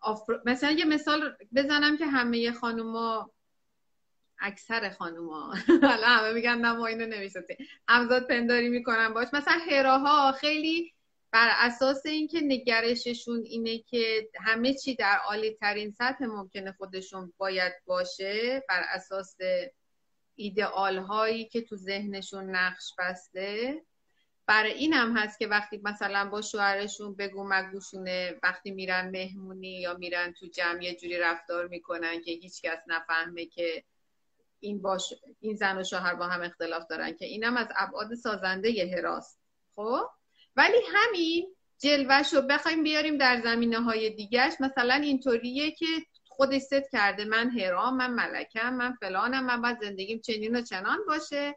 آفر... 0.00 0.40
مثلا 0.44 0.70
یه 0.70 0.84
مثال 0.84 1.36
بزنم 1.54 1.96
که 1.96 2.06
همه 2.06 2.52
خانوما 2.52 3.30
اکثر 4.40 4.90
خانوما. 4.90 5.54
حالا 5.90 6.06
همه 6.06 6.32
میگن 6.32 6.58
نه 6.58 6.72
ما 6.72 6.86
اینو 6.86 7.06
نمی‌شناسیم 7.06 7.56
همزاد 7.88 8.28
پنداری 8.28 8.68
می‌کنن 8.68 9.14
باش 9.14 9.28
مثلا 9.32 9.58
هراها 9.70 10.32
خیلی 10.32 10.92
بر 11.30 11.50
اساس 11.52 12.06
اینکه 12.06 12.40
نگرششون 12.40 13.42
اینه 13.44 13.78
که 13.78 14.28
همه 14.40 14.74
چی 14.74 14.94
در 14.94 15.18
عالی 15.28 15.50
ترین 15.50 15.90
سطح 15.90 16.24
ممکنه 16.24 16.72
خودشون 16.72 17.32
باید 17.38 17.72
باشه 17.86 18.62
بر 18.68 18.82
اساس 18.92 19.36
ایدئال 20.34 20.98
هایی 20.98 21.44
که 21.44 21.60
تو 21.62 21.76
ذهنشون 21.76 22.56
نقش 22.56 22.94
بسته. 22.98 23.82
برای 24.46 24.72
این 24.72 24.92
هم 24.92 25.16
هست 25.16 25.38
که 25.38 25.46
وقتی 25.46 25.80
مثلا 25.84 26.24
با 26.24 26.42
شوهرشون 26.42 27.14
بگو 27.14 27.44
مگوشونه 27.48 28.38
وقتی 28.42 28.70
میرن 28.70 29.10
مهمونی 29.10 29.80
یا 29.80 29.94
میرن 29.94 30.32
تو 30.32 30.46
جمع 30.46 30.84
یه 30.84 30.94
جوری 30.94 31.18
رفتار 31.18 31.68
می‌کنن 31.68 32.20
که 32.20 32.32
هیچکس 32.32 32.78
نفهمه 32.86 33.46
که 33.46 33.84
این 34.60 34.82
باش 34.82 35.14
این 35.40 35.56
زن 35.56 35.78
و 35.78 35.84
شوهر 35.84 36.14
با 36.14 36.26
هم 36.26 36.42
اختلاف 36.42 36.86
دارن 36.90 37.12
که 37.12 37.24
اینم 37.24 37.56
از 37.56 37.68
ابعاد 37.76 38.14
سازنده 38.14 38.90
هراست 38.96 39.38
خب؟ 39.74 40.08
ولی 40.56 40.76
همین 40.94 41.56
جلوش 41.78 42.32
رو 42.32 42.42
بخوایم 42.42 42.82
بیاریم 42.82 43.18
در 43.18 43.40
زمینه 43.40 43.80
های 43.80 44.10
دیگرش 44.10 44.52
مثلا 44.60 44.94
اینطوریه 44.94 45.70
که 45.70 45.86
خودش 46.24 46.60
ست 46.60 46.90
کرده 46.92 47.24
من 47.24 47.50
هرام 47.50 47.96
من 47.96 48.10
ملکم 48.10 48.74
من 48.74 48.92
فلانم 48.92 49.44
من 49.44 49.62
باید 49.62 49.80
زندگیم 49.80 50.20
چنین 50.20 50.56
و 50.56 50.62
چنان 50.62 50.98
باشه. 51.06 51.56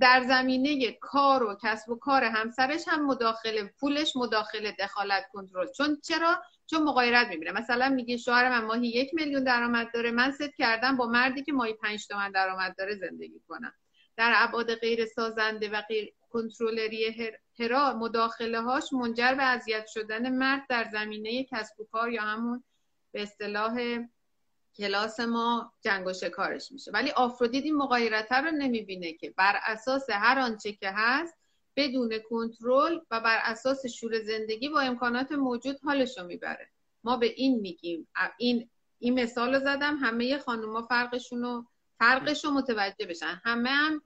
در 0.00 0.24
زمینه 0.28 0.92
کار 0.92 1.42
و 1.42 1.56
کسب 1.62 1.88
و 1.90 1.96
کار 1.96 2.24
همسرش 2.24 2.88
هم 2.88 3.06
مداخله 3.06 3.74
پولش 3.80 4.16
مداخله 4.16 4.76
دخالت 4.80 5.28
کنترل. 5.32 5.66
چون 5.72 6.00
چرا؟ 6.04 6.42
چون 6.66 6.82
مقایرت 6.82 7.28
می‌بینه. 7.28 7.52
مثلا 7.52 7.88
میگه 7.88 8.16
شوهر 8.16 8.48
من 8.48 8.64
ماهی 8.64 8.86
یک 8.86 9.14
میلیون 9.14 9.44
درآمد 9.44 9.92
داره. 9.94 10.10
من 10.10 10.30
ست 10.30 10.56
کردم 10.58 10.96
با 10.96 11.06
مردی 11.06 11.42
که 11.42 11.52
ماهی 11.52 11.72
پنج 11.72 12.06
تومن 12.06 12.30
درآمد 12.30 12.74
داره 12.78 12.94
زندگی 12.94 13.40
کنم. 13.48 13.72
در 14.16 14.32
ابعاد 14.36 14.74
غیر 14.74 15.06
سازنده 15.06 15.68
و 15.68 15.82
غیر 15.88 16.12
کنترلری 16.30 17.32
هرا 17.58 17.92
مداخله 17.92 18.60
هاش 18.60 18.92
منجر 18.92 19.34
به 19.34 19.42
اذیت 19.42 19.86
شدن 19.86 20.32
مرد 20.32 20.66
در 20.68 20.88
زمینه 20.92 21.44
کسب 21.44 21.80
و 21.80 21.84
کار 21.84 22.10
یا 22.10 22.22
همون 22.22 22.64
به 23.12 23.22
اصطلاح 23.22 23.98
کلاس 24.76 25.20
ما 25.20 25.72
جنگ 25.80 26.06
و 26.06 26.12
شکارش 26.12 26.72
میشه. 26.72 26.90
ولی 26.90 27.10
آفرودیت 27.10 27.64
این 27.64 27.76
مقایرت 27.76 28.32
رو 28.32 28.50
نمی‌بینه 28.50 29.12
که. 29.12 29.30
بر 29.36 29.60
اساس 29.66 30.10
هر 30.10 30.38
آنچه 30.38 30.72
که 30.72 30.90
هست 30.94 31.34
بدون 31.76 32.18
کنترل 32.30 32.98
و 33.10 33.20
بر 33.20 33.38
اساس 33.42 33.86
شور 33.86 34.22
زندگی 34.22 34.68
با 34.68 34.80
امکانات 34.80 35.32
موجود 35.32 35.76
حالش 35.84 36.18
رو 36.18 36.26
می‌بره. 36.26 36.68
ما 37.04 37.16
به 37.16 37.26
این 37.26 37.60
میگیم. 37.60 38.08
این 38.38 38.68
این 38.98 39.22
مثال 39.22 39.54
رو 39.54 39.60
زدم. 39.60 39.96
همه 39.96 40.38
خانوما 40.38 40.82
فرقشون 40.82 41.42
رو 41.42 41.64
فرقش 41.98 42.44
رو 42.44 42.50
متوجه 42.50 43.06
بشن. 43.06 43.40
همه 43.44 43.70
هم 43.70 44.02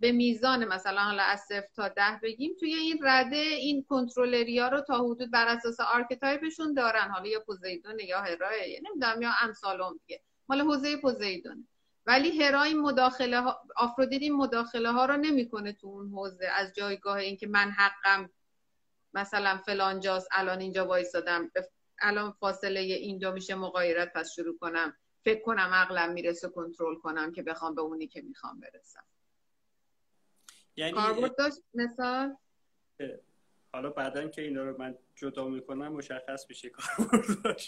به 0.00 0.12
میزان 0.12 0.64
مثلا 0.64 1.00
حالا 1.00 1.22
از 1.22 1.40
صفر 1.40 1.68
تا 1.76 1.88
ده 1.88 2.20
بگیم 2.22 2.56
توی 2.60 2.74
این 2.74 2.98
رده 3.02 3.36
این 3.36 3.84
کنترلری 3.88 4.58
ها 4.58 4.68
رو 4.68 4.80
تا 4.80 4.98
حدود 4.98 5.30
بر 5.30 5.48
اساس 5.48 5.80
archetype 5.80 6.45
شون 6.45 6.74
دارن. 6.74 7.10
حالا 7.10 7.28
یا 7.28 7.40
پوزیدون 7.40 7.98
یا 7.98 8.20
هرای 8.20 8.80
نمی‌دونم 8.84 9.22
یا 9.22 9.30
امثال 9.40 9.80
هم 9.80 10.00
دیگه. 10.06 10.22
مال 10.48 10.60
حوزه 10.60 10.96
پوزیدون 10.96 11.68
ولی 12.06 12.42
هرا 12.42 12.62
این 12.62 12.80
مداخله 12.80 13.40
ها 13.40 13.60
آفرودیت 13.76 14.22
این 14.22 14.36
مداخله 14.36 14.90
ها 14.92 15.04
رو 15.04 15.16
نمی‌کنه 15.16 15.72
تو 15.72 15.86
اون 15.86 16.10
حوزه. 16.10 16.46
از 16.46 16.74
جایگاه 16.74 17.16
اینکه 17.16 17.46
من 17.46 17.70
حقم 17.70 18.30
مثلا 19.14 19.58
فلان 19.66 20.00
جاست 20.00 20.28
الان 20.32 20.60
اینجا 20.60 20.86
وایسادم 20.86 21.50
الان 22.02 22.32
فاصله 22.32 22.80
این 22.80 23.18
دو 23.18 23.32
میشه 23.32 23.54
مغایرت 23.54 24.12
پس 24.12 24.32
شروع 24.32 24.58
کنم. 24.58 24.96
فکر 25.24 25.42
کنم 25.42 25.70
عقلم 25.72 26.12
می‌رسه 26.12 26.48
کنترل 26.48 26.94
کنم 26.94 27.32
که 27.32 27.42
بخوام 27.42 27.74
به 27.74 27.80
اونی 27.80 28.06
که 28.08 28.22
می‌خوام 28.22 28.60
برسم. 28.60 29.04
یعنی 30.80 30.92
کاربرد 30.92 31.36
داشت 31.36 31.62
مثال؟ 31.74 32.36
حالا 33.72 33.90
بعدا 33.90 34.28
که 34.28 34.42
اینا 34.42 34.64
رو 34.64 34.78
من 34.78 34.98
جدا 35.16 35.48
می‌کنم 35.48 35.92
مشخص 35.92 36.46
میشه 36.48 36.70
کاربرد 36.70 37.60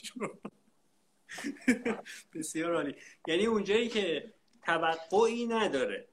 بسیار 2.35 2.75
عالی. 2.75 2.94
یعنی 3.29 3.46
اونجایی 3.46 3.88
که 3.88 4.35
توقعی 4.62 5.46
نداره 5.46 6.09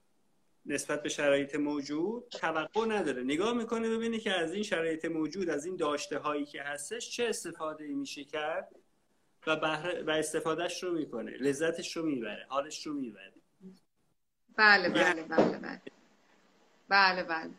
نسبت 0.65 1.03
به 1.03 1.09
شرایط 1.09 1.55
موجود 1.55 2.27
توقع 2.29 2.85
نداره. 2.85 3.23
نگاه 3.23 3.53
می‌کنه 3.53 3.89
ببینه 3.89 4.19
که 4.19 4.31
از 4.31 4.53
این 4.53 4.63
شرایط 4.63 5.05
موجود 5.05 5.49
از 5.49 5.65
این 5.65 5.75
داشته 5.75 6.19
هایی 6.19 6.45
که 6.45 6.63
هستش 6.63 7.09
چه 7.09 7.23
استفاده 7.23 7.87
میشه 7.87 8.23
کرد 8.23 8.75
و, 9.47 9.55
بحر... 9.55 10.03
و 10.03 10.09
استفادهش 10.11 10.83
رو 10.83 10.91
می‌کنه. 10.91 11.31
لذتش 11.31 11.97
رو 11.97 12.05
می‌بره 12.05 12.45
حالش 12.49 12.87
رو 12.87 12.93
می‌بره. 12.93 13.33
بله 14.55 14.89
بله 14.89 15.23
بله 15.23 15.57
بله. 15.57 15.81
بله 16.89 17.23
بله. 17.23 17.53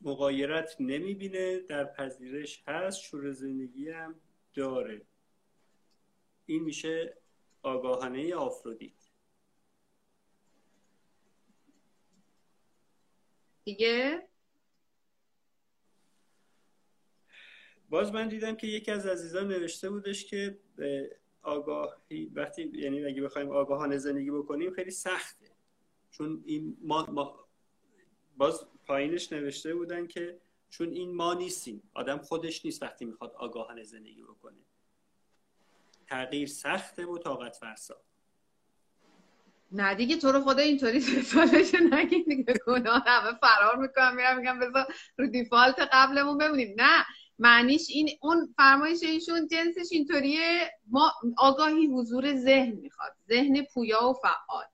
مقایرت 0.00 0.76
نمی‌بینه 0.80 1.58
در 1.58 1.84
پذیرش 1.84 2.62
هست 2.66 3.00
شور 3.00 3.32
زندگی 3.32 3.90
هم 3.90 4.14
داره. 4.54 5.02
این 6.46 6.62
میشه 6.62 7.16
آگاهانه 7.62 8.34
آفرودیت. 8.34 8.92
دیگه؟ 13.64 14.28
باز 17.88 18.12
من 18.12 18.28
دیدم 18.28 18.56
که 18.56 18.66
یکی 18.66 18.90
از 18.90 19.06
عزیزان 19.06 19.48
نوشته 19.48 19.90
بودش 19.90 20.24
که 20.24 20.58
آگاهی 21.42 22.26
وقتی 22.34 22.62
یعنی 22.74 23.04
اگه 23.04 23.22
بخوایم 23.22 23.50
آگاهانه 23.50 23.98
زندگی 23.98 24.30
بکنیم 24.30 24.70
خیلی 24.70 24.90
سخته. 24.90 25.45
چون 26.10 26.42
این 26.46 26.76
ما, 26.80 27.06
ما 27.10 27.46
باز 28.36 28.66
پایینش 28.86 29.32
نوشته 29.32 29.74
بودن 29.74 30.06
که 30.06 30.40
چون 30.70 30.92
این 30.92 31.14
ما 31.14 31.34
نیستیم. 31.34 31.90
آدم 31.94 32.18
خودش 32.18 32.64
نیست 32.64 32.82
وقتی 32.82 33.04
می‌خواد 33.04 33.32
آگاهانه 33.32 33.82
زندگی 33.82 34.22
بکنه. 34.22 34.56
تغییر 36.06 36.48
سخته 36.48 37.06
و 37.06 37.18
طاقت 37.18 37.56
فرسا. 37.56 37.96
نه 39.72 39.94
دیگه 39.94 40.16
تو 40.16 40.32
رو 40.32 40.40
خدا 40.40 40.62
اینطوری 40.62 41.00
سالش 41.00 41.74
نگی 41.74 42.22
دیگه 42.22 42.54
گناه 42.66 43.02
همه 43.06 43.38
فرار 43.38 43.76
می‌کنم 43.76 44.16
میرم 44.16 44.38
میگم 44.38 44.58
بذار 44.58 44.86
رو 45.16 45.26
دیفالت 45.26 45.88
قبلمون 45.92 46.38
بمونیم. 46.38 46.74
نه 46.76 47.04
معنیش 47.38 47.86
این 47.90 48.08
اون 48.22 48.54
فرمایش 48.56 49.02
ایشون 49.02 49.46
جنسش 49.46 49.88
اینطوریه. 49.90 50.70
ما 50.86 51.12
آگاهی 51.36 51.86
حضور 51.86 52.36
ذهن 52.36 52.72
می‌خواد. 52.72 53.16
ذهن 53.28 53.64
پویا 53.74 54.08
و 54.08 54.12
فعال. 54.12 54.64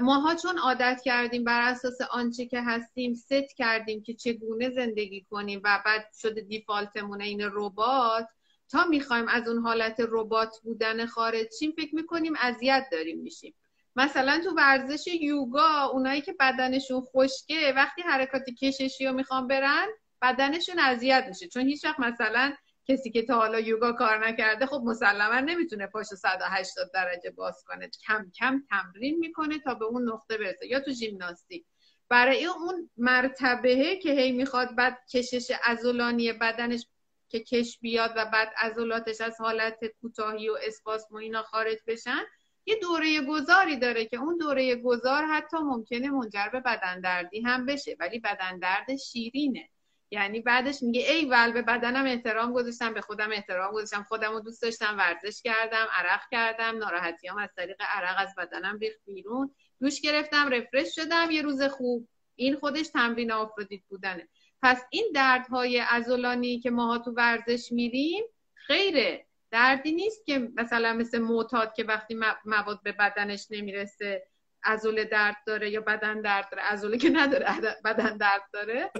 ماها 0.00 0.34
چون 0.34 0.58
عادت 0.58 1.00
کردیم 1.04 1.44
بر 1.44 1.60
اساس 1.60 2.00
آنچه 2.10 2.46
که 2.46 2.60
هستیم 2.60 3.14
ست 3.14 3.56
کردیم 3.56 4.02
که 4.02 4.14
چگونه 4.14 4.70
زندگی 4.70 5.26
کنیم 5.30 5.60
و 5.64 5.82
بعد 5.84 6.06
شده 6.20 6.40
دیفالتمون 6.40 7.22
این 7.22 7.40
ربات 7.52 8.26
تا 8.68 8.84
می‌خوایم 8.84 9.28
از 9.28 9.48
اون 9.48 9.58
حالت 9.58 9.96
ربات 10.08 10.60
بودن 10.62 11.06
خارج 11.06 11.46
شیم 11.58 11.72
فکر 11.76 11.94
می‌کنیم 11.94 12.32
اذیت 12.40 12.86
داریم 12.92 13.20
میشیم. 13.20 13.54
مثلا 13.96 14.40
تو 14.44 14.50
ورزش 14.50 15.06
یوگا 15.06 15.82
اونایی 15.92 16.20
که 16.20 16.32
بدنشون 16.40 17.00
خشکه 17.00 17.72
وقتی 17.76 18.02
حرکات 18.02 18.44
کششی 18.50 19.06
رو 19.06 19.12
می‌خوان 19.12 19.48
برن 19.48 19.86
بدنشون 20.22 20.78
اذیت 20.78 21.24
میشه. 21.28 21.48
چون 21.48 21.66
هیچ 21.68 21.84
وقت 21.84 22.00
مثلا 22.00 22.52
کسی 22.86 23.10
که 23.10 23.22
تا 23.22 23.36
حالا 23.36 23.60
یوگا 23.60 23.92
کار 23.92 24.26
نکرده 24.26 24.66
خب 24.66 24.82
مسلما 24.84 25.40
نمی‌تونه 25.40 25.86
پاش 25.86 26.06
180 26.06 26.90
درجه 26.94 27.30
باز 27.30 27.64
کنه. 27.66 27.90
کم 28.06 28.30
کم 28.38 28.62
تمرین 28.70 29.18
می‌کنه 29.18 29.58
تا 29.58 29.74
به 29.74 29.84
اون 29.84 30.08
نقطه 30.08 30.38
برسه. 30.38 30.66
یا 30.66 30.80
تو 30.80 30.90
ژیمناستیک 30.90 31.64
برای 32.08 32.46
اون 32.46 32.90
مرتبه 32.96 33.96
که 33.96 34.12
هی 34.12 34.32
می‌خواد 34.32 34.76
بعد 34.76 34.98
کشش 35.12 35.52
ازولانی 35.64 36.32
بدنش 36.32 36.86
که 37.28 37.40
کش 37.40 37.78
بیاد 37.80 38.12
و 38.16 38.24
بعد 38.32 38.52
عضلاتش 38.58 39.20
از 39.20 39.40
حالت 39.40 39.80
کوتاهی 40.00 40.48
و 40.48 40.58
اسپاسم 40.66 41.14
و 41.14 41.18
اینا 41.18 41.42
خارج 41.42 41.78
بشن 41.86 42.22
یه 42.66 42.76
دوره 42.82 43.20
گذاری 43.20 43.76
داره 43.76 44.04
که 44.04 44.16
اون 44.16 44.36
دوره 44.36 44.76
گذار 44.76 45.24
حتی 45.24 45.56
ممکنه 45.56 46.10
منجر 46.10 46.48
به 46.52 46.60
بدن 46.60 47.00
دردی 47.00 47.40
هم 47.40 47.66
بشه. 47.66 47.96
ولی 48.00 48.18
بدن 48.18 48.58
درد 48.58 48.96
شیرینه. 48.96 49.68
یعنی 50.10 50.40
بعدش 50.40 50.82
میگه 50.82 51.10
ای 51.10 51.24
ول 51.24 51.52
به 51.52 51.62
بدنم 51.62 52.04
احترام 52.04 52.52
گذاشتم 52.52 52.94
به 52.94 53.00
خودم 53.00 53.32
احترام 53.32 53.72
گذاشتم 53.72 54.02
خودم 54.02 54.32
رو 54.32 54.40
دوست 54.40 54.62
داشتم 54.62 54.96
ورزش 54.98 55.42
کردم 55.42 55.86
عرق 55.92 56.20
کردم 56.30 56.78
ناراحتیام 56.78 57.38
از 57.38 57.48
طریق 57.56 57.76
عرق 57.80 58.14
از 58.18 58.34
بدنم 58.38 58.78
ریخت 58.78 59.00
بیرون. 59.06 59.54
دوش 59.80 60.00
گرفتم 60.00 60.48
رفرش 60.48 60.94
شدم 60.94 61.30
یه 61.30 61.42
روز 61.42 61.62
خوب. 61.62 62.08
این 62.36 62.56
خودش 62.56 62.88
تمرین 62.88 63.32
آفرودیت 63.32 63.82
بودنه. 63.88 64.28
پس 64.62 64.84
این 64.90 65.10
دردهای 65.14 65.80
ازولانی 65.80 66.60
که 66.60 66.70
ماها 66.70 66.98
تو 66.98 67.10
ورزش 67.10 67.72
میریم 67.72 68.24
خیره. 68.54 69.26
دردی 69.50 69.92
نیست 69.92 70.26
که 70.26 70.38
مثلا 70.54 70.92
مثل 70.92 71.18
معتاد 71.18 71.74
که 71.74 71.84
وقتی 71.84 72.18
مواد 72.44 72.82
به 72.82 72.92
بدنش 72.92 73.46
نمی‌رسه 73.50 74.26
ازول 74.62 75.04
درد 75.04 75.36
داره 75.46 75.70
یا 75.70 75.80
بدن 75.80 76.20
درد 76.20 76.48
داره. 76.50 76.62
ازوله 76.62 76.98
که 76.98 77.10
نداره 77.10 77.46
بدن 77.84 78.16
درد 78.16 78.42
داره. 78.52 78.90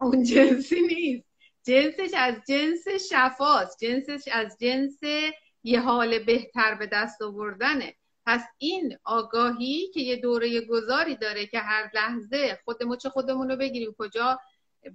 اون 0.00 0.22
جنسی 0.22 0.80
نیست. 0.80 1.28
جنسش 1.66 2.10
از 2.16 2.34
جنس 2.48 2.88
شفاست. 3.12 3.84
جنسش 3.84 4.28
از 4.32 4.56
جنس 4.60 5.00
یه 5.64 5.80
حال 5.80 6.18
بهتر 6.18 6.74
به 6.74 6.86
دست 6.86 7.22
آوردنه. 7.22 7.94
پس 8.26 8.44
این 8.58 8.98
آگاهی 9.04 9.90
که 9.94 10.00
یه 10.00 10.16
دوره 10.16 10.60
گذاری 10.60 11.16
داره 11.16 11.46
که 11.46 11.58
هر 11.58 11.90
لحظه 11.94 12.58
خودمون 12.64 12.96
چه 12.96 13.08
خودمون 13.08 13.50
رو 13.50 13.56
بگیریم 13.56 13.94
کجا 13.98 14.38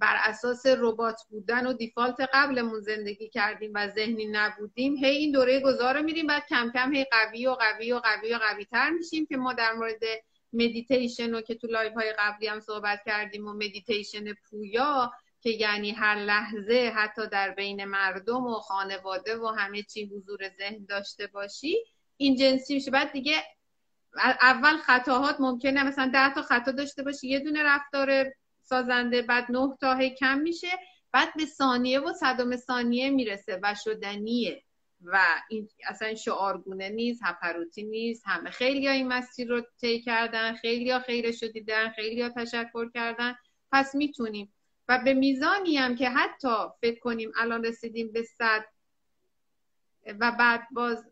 بر 0.00 0.16
اساس 0.20 0.66
ربات 0.66 1.20
بودن 1.30 1.66
و 1.66 1.72
default 1.72 2.16
قبلمون 2.32 2.80
زندگی 2.80 3.28
کردیم 3.28 3.72
و 3.74 3.88
ذهنی 3.88 4.26
نبودیم 4.26 4.96
هی 4.96 5.16
این 5.16 5.32
دوره 5.32 5.60
گذار 5.60 5.96
رو 5.96 6.02
میریم 6.02 6.26
بعد 6.26 6.46
کم 6.48 6.70
کم 6.74 6.94
هی 6.94 7.06
قوی 7.10 7.46
و 7.46 7.54
قوی 7.54 7.92
و 7.92 7.98
قوی 7.98 8.34
و 8.34 8.38
قوی 8.38 8.64
تر 8.64 8.90
میشیم 8.90 9.26
که 9.26 9.36
ما 9.36 9.52
در 9.52 9.72
مورد 9.72 10.02
مدیتیشن 10.52 11.32
رو 11.34 11.40
که 11.40 11.54
تو 11.54 11.66
live 11.66 11.92
های 11.92 12.14
قبلی 12.18 12.46
هم 12.46 12.60
صحبت 12.60 13.00
کردیم 13.06 13.48
و 13.48 13.52
مدیتیشن 13.52 14.32
پویا 14.32 15.12
که 15.40 15.50
یعنی 15.50 15.90
هر 15.90 16.14
لحظه 16.14 16.92
حتی 16.96 17.26
در 17.26 17.50
بین 17.50 17.84
مردم 17.84 18.46
و 18.46 18.54
خانواده 18.54 19.36
و 19.36 19.46
همه 19.46 19.82
چی 19.82 20.04
حضور 20.04 20.48
ذهن 20.58 20.84
داشته 20.88 21.26
باشی 21.26 21.76
این 22.16 22.36
جنسی 22.36 22.74
میشه. 22.74 22.90
بعد 22.90 23.12
دیگه 23.12 23.42
اول 24.40 24.76
خطاهات 24.76 25.40
ممکنه 25.40 25.82
مثلا 25.82 26.10
ده 26.14 26.34
تا 26.34 26.42
خطا 26.42 26.72
داشته 26.72 27.02
باشی 27.02 27.28
یه 27.28 27.40
دونه 27.40 27.62
رفتار 27.62 28.32
سازنده 28.62 29.22
بعد 29.22 29.46
نه 29.50 29.76
تا 29.80 30.08
کم 30.08 30.38
میشه 30.38 30.68
بعد 31.12 31.28
به 31.36 31.46
ثانیه 31.46 32.00
و 32.00 32.12
صدم 32.12 32.56
ثانیه 32.56 33.10
می‌رسه 33.10 33.60
و 33.62 33.74
شدنیه. 33.84 34.62
و 35.04 35.20
این 35.48 35.68
اصلا 35.88 36.14
شعارگونه 36.14 36.88
نیست 36.88 37.20
هپروتی 37.24 37.82
نیست. 37.82 38.22
همه 38.26 38.50
خیلی 38.50 38.86
ها 38.86 38.92
این 38.92 39.08
مسیر 39.08 39.48
رو 39.48 39.62
طی 39.80 40.00
کردن 40.00 40.54
خیلی 40.54 40.90
ها 40.90 41.00
خیرش 41.00 41.42
رو 41.42 41.48
دیدن 41.48 41.90
خیلی 41.90 42.22
ها 42.22 42.28
تشکر 42.28 42.90
کردن. 42.90 43.34
پس 43.72 43.94
می‌تونیم. 43.94 44.52
و 44.88 44.98
به 45.04 45.14
میزانی 45.14 45.76
هم 45.76 45.96
که 45.96 46.10
حتی 46.10 46.56
فکر 46.80 47.00
کنیم 47.00 47.32
الان 47.36 47.64
رسیدیم 47.64 48.12
به 48.12 48.22
صد 48.22 48.64
و 50.20 50.32
بعد 50.38 50.62
باز 50.72 51.04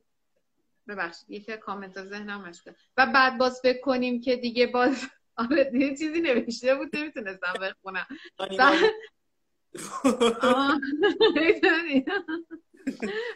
ببخشید 0.88 1.30
یکی 1.30 1.56
کامنت 1.56 2.04
ذهنم 2.04 2.48
مشکل 2.48 2.72
و 2.96 3.06
بعد 3.06 3.38
باز 3.38 3.60
فکر 3.62 3.80
کنیم 3.80 4.20
که 4.20 4.36
دیگه 4.36 4.66
باز 4.66 5.08
آره 5.36 5.70
یه 5.74 5.96
چیزی 5.96 6.20
نوشته 6.20 6.74
بود 6.74 6.96
نمی‌تونستم 6.96 7.52
بخونم. 7.60 8.06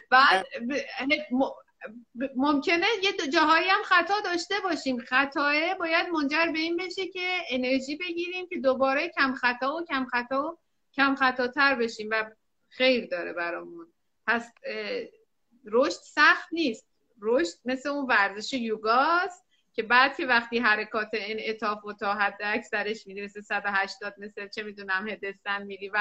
بعد 0.09 0.45
ممکنه 2.35 2.85
یه 3.03 3.27
جاهایی 3.27 3.69
هم 3.69 3.83
خطا 3.83 4.13
داشته 4.25 4.55
باشیم. 4.63 4.97
خطاه 4.97 5.73
باید 5.79 6.07
منجر 6.07 6.45
به 6.53 6.59
این 6.59 6.77
بشه 6.77 7.07
که 7.07 7.37
انرژی 7.49 7.95
بگیریم 7.95 8.47
که 8.47 8.59
دوباره 8.59 9.09
کم 9.09 9.33
خطا 9.33 9.75
و 9.75 9.85
کم 9.85 10.05
خطا 10.05 10.43
و 10.43 10.57
کم 10.93 11.15
خطاتر 11.15 11.75
بشیم 11.75 12.07
و 12.11 12.31
خیر 12.69 13.05
داره 13.05 13.33
برامون. 13.33 13.87
پس 14.27 14.51
رشد 15.65 15.99
سخت 16.03 16.47
نیست. 16.51 16.87
رشد 17.21 17.53
مثل 17.65 17.89
اون 17.89 18.05
ورزش 18.05 18.53
یوگاست. 18.53 19.42
که 19.73 19.83
بعد 19.83 20.17
که 20.17 20.25
وقتی 20.25 20.59
حرکات 20.59 21.09
انعطاف 21.13 21.85
و 21.85 21.93
تا 21.93 22.13
حد 22.13 22.37
اکثرش 22.43 23.07
میری 23.07 23.21
مثل 23.25 23.41
180 23.41 24.13
مثل 24.17 24.47
چه 24.47 24.63
می‌دونم 24.63 25.07
هدستن 25.09 25.63
میری 25.63 25.89
و 25.89 25.97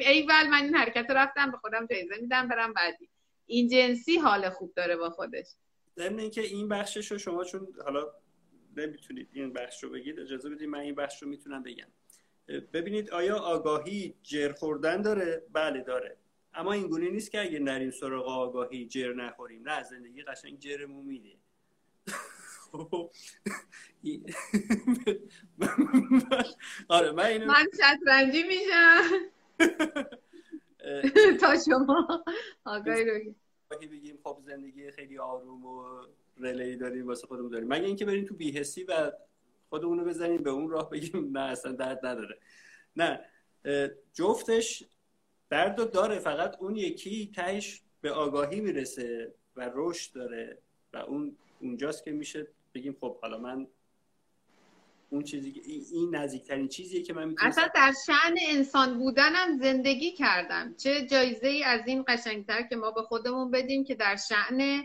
ای 0.00 0.22
ول 0.22 0.48
من 0.48 0.64
این 0.64 0.74
حرکت 0.74 1.10
رفتم 1.10 1.50
به 1.50 1.56
خودم 1.56 1.86
جایزه 1.86 2.16
میدم 2.20 2.48
برم 2.48 2.72
بعدی. 2.72 3.08
این 3.46 3.68
جنسی 3.68 4.16
حال 4.16 4.50
خوب 4.50 4.74
داره 4.74 4.96
با 4.96 5.10
خودش. 5.10 5.46
ضمن 5.96 6.18
اینکه 6.18 6.40
این 6.40 6.68
بخشش 6.68 7.12
رو 7.12 7.18
شما 7.18 7.44
چون 7.44 7.68
حالا 7.84 8.06
نمی‌تونید 8.76 9.28
این 9.32 9.52
بخش 9.52 9.84
رو 9.84 9.90
بگید 9.90 10.20
اجازه 10.20 10.50
بدید 10.50 10.68
من 10.68 10.78
این 10.78 10.94
بخش 10.94 11.22
رو 11.22 11.28
می‌تونم 11.28 11.62
بگم. 11.62 11.88
ببینید 12.72 13.10
آیا 13.10 13.36
آگاهی 13.36 14.14
جر 14.22 14.52
خوردن 14.52 15.02
داره؟ 15.02 15.42
بله 15.52 15.80
داره. 15.82 16.16
اما 16.54 16.72
این 16.72 16.88
گونه 16.88 17.10
نیست 17.10 17.30
که 17.30 17.40
اگه 17.40 17.58
نریم 17.58 17.90
سراغ 17.90 18.28
آگاهی 18.28 18.86
جر 18.86 19.12
نخوریم. 19.12 19.68
نه 19.68 19.82
زندگی 19.82 20.22
قشنگ 20.22 20.58
جرمون 20.58 21.06
میده 21.06 21.36
آره 26.88 27.12
من 27.12 27.24
اینو 27.24 27.46
من 27.46 27.66
شطرنجی 27.74 28.42
میشم. 28.42 29.02
تا 31.40 31.56
شما 31.64 32.24
آگاهی 32.64 33.04
رو 33.04 33.14
بگیم 33.90 34.18
خب 34.24 34.38
زندگی 34.46 34.90
خیلی 34.90 35.18
آروم 35.18 35.66
و 35.66 35.84
رلی 36.38 36.76
داریم 36.76 37.06
واسه 37.06 37.26
خودمون 37.26 37.50
داریم. 37.50 37.68
مگه 37.68 37.84
اینکه 37.84 38.04
بریم 38.04 38.24
تو 38.24 38.34
بیهسی 38.34 38.84
و 38.84 39.12
خودمون 39.68 39.98
رو 39.98 40.04
بزنیم 40.04 40.42
به 40.42 40.50
اون 40.50 40.70
راه 40.70 40.90
بگیم 40.90 41.38
نه 41.38 41.40
اصلا 41.40 41.72
درد 41.72 42.06
نداره. 42.06 42.38
نه 42.96 43.20
جفتش 44.12 44.84
درد 45.50 45.90
داره 45.90 46.18
فقط 46.18 46.56
اون 46.60 46.76
یکی 46.76 47.32
تهش 47.34 47.82
به 48.00 48.12
آگاهی 48.12 48.60
می‌رسه 48.60 49.34
و 49.56 49.70
رشد 49.74 50.14
داره 50.14 50.58
و 50.92 50.96
اون 50.96 51.36
اونجاست 51.60 52.04
که 52.04 52.12
میشه 52.12 52.46
بگیم 52.74 52.96
خب 53.00 53.20
حالا 53.20 53.38
من 53.38 53.66
اون 55.10 55.22
چیزی 55.22 55.60
این 55.92 56.14
نزدیکترین 56.14 56.68
چیزیه 56.68 57.02
که 57.02 57.12
من 57.12 57.28
می‌تونم 57.28 57.48
اصلا 57.48 57.70
در 57.74 57.94
شعن 58.06 58.38
انسان 58.48 58.98
بودنم 58.98 59.58
زندگی 59.60 60.12
کردم. 60.12 60.74
چه 60.74 61.06
جایزه 61.06 61.48
ای 61.48 61.64
از 61.64 61.86
این 61.86 62.04
قشنگتر 62.08 62.62
که 62.62 62.76
ما 62.76 62.90
به 62.90 63.02
خودمون 63.02 63.50
بدیم 63.50 63.84
که 63.84 63.94
در 63.94 64.16
شعن 64.16 64.82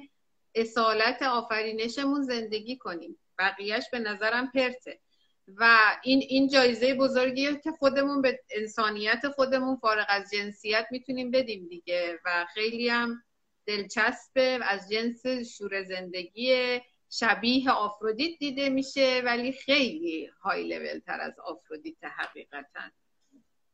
اصالت 0.55 1.21
آفرینشمون 1.21 2.23
زندگی 2.23 2.77
کنیم. 2.77 3.17
بقیهش 3.39 3.89
به 3.91 3.99
نظرم 3.99 4.51
پرته. 4.51 4.99
و 5.47 5.79
این 6.03 6.19
این 6.29 6.47
جایزه 6.47 6.93
بزرگیه 6.93 7.59
که 7.63 7.71
خودمون 7.71 8.21
به 8.21 8.39
انسانیت 8.49 9.29
خودمون 9.35 9.75
فارغ 9.75 10.05
از 10.09 10.31
جنسیت 10.33 10.87
می‌تونیم 10.91 11.31
بدیم 11.31 11.67
دیگه. 11.67 12.19
و 12.25 12.45
خیلی 12.53 12.89
هم 12.89 13.23
دلچسبه 13.65 14.59
از 14.61 14.89
جنس 14.89 15.25
شور 15.57 15.83
زندگی 15.83 16.79
شبیه 17.09 17.71
آفرودیت 17.71 18.39
دیده 18.39 18.69
میشه 18.69 19.21
ولی 19.25 19.51
خیلی 19.51 20.25
های 20.25 20.67
لول 20.67 20.99
تر 20.99 21.21
از 21.21 21.39
آفرودیت 21.39 22.03
حقیقتا. 22.03 22.81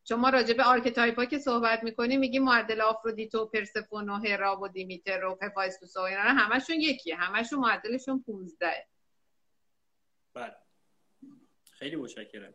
شما 0.04 0.30
راجع 0.30 0.54
به 0.54 0.64
archetype 0.64 1.30
که 1.30 1.40
صحبت 1.40 1.84
می‌کنی 1.84 2.18
میگی 2.18 2.40
معدل 2.40 2.82
آفرودیت 2.82 3.36
و 3.36 3.46
پرسفون 3.46 4.10
و 4.10 4.14
هرا 4.14 4.60
و 4.62 4.68
دیمیتر 4.68 5.26
و 5.26 5.38
هفایستوس 5.42 5.98
و 5.98 6.00
اینا 6.00 6.22
همشون 6.22 6.76
یکیه 6.76 7.16
همشون 7.16 7.60
معدلشون 7.60 8.24
15 8.24 8.88
بله. 10.34 10.56
خیلی 11.72 11.96
متشکرم. 11.96 12.54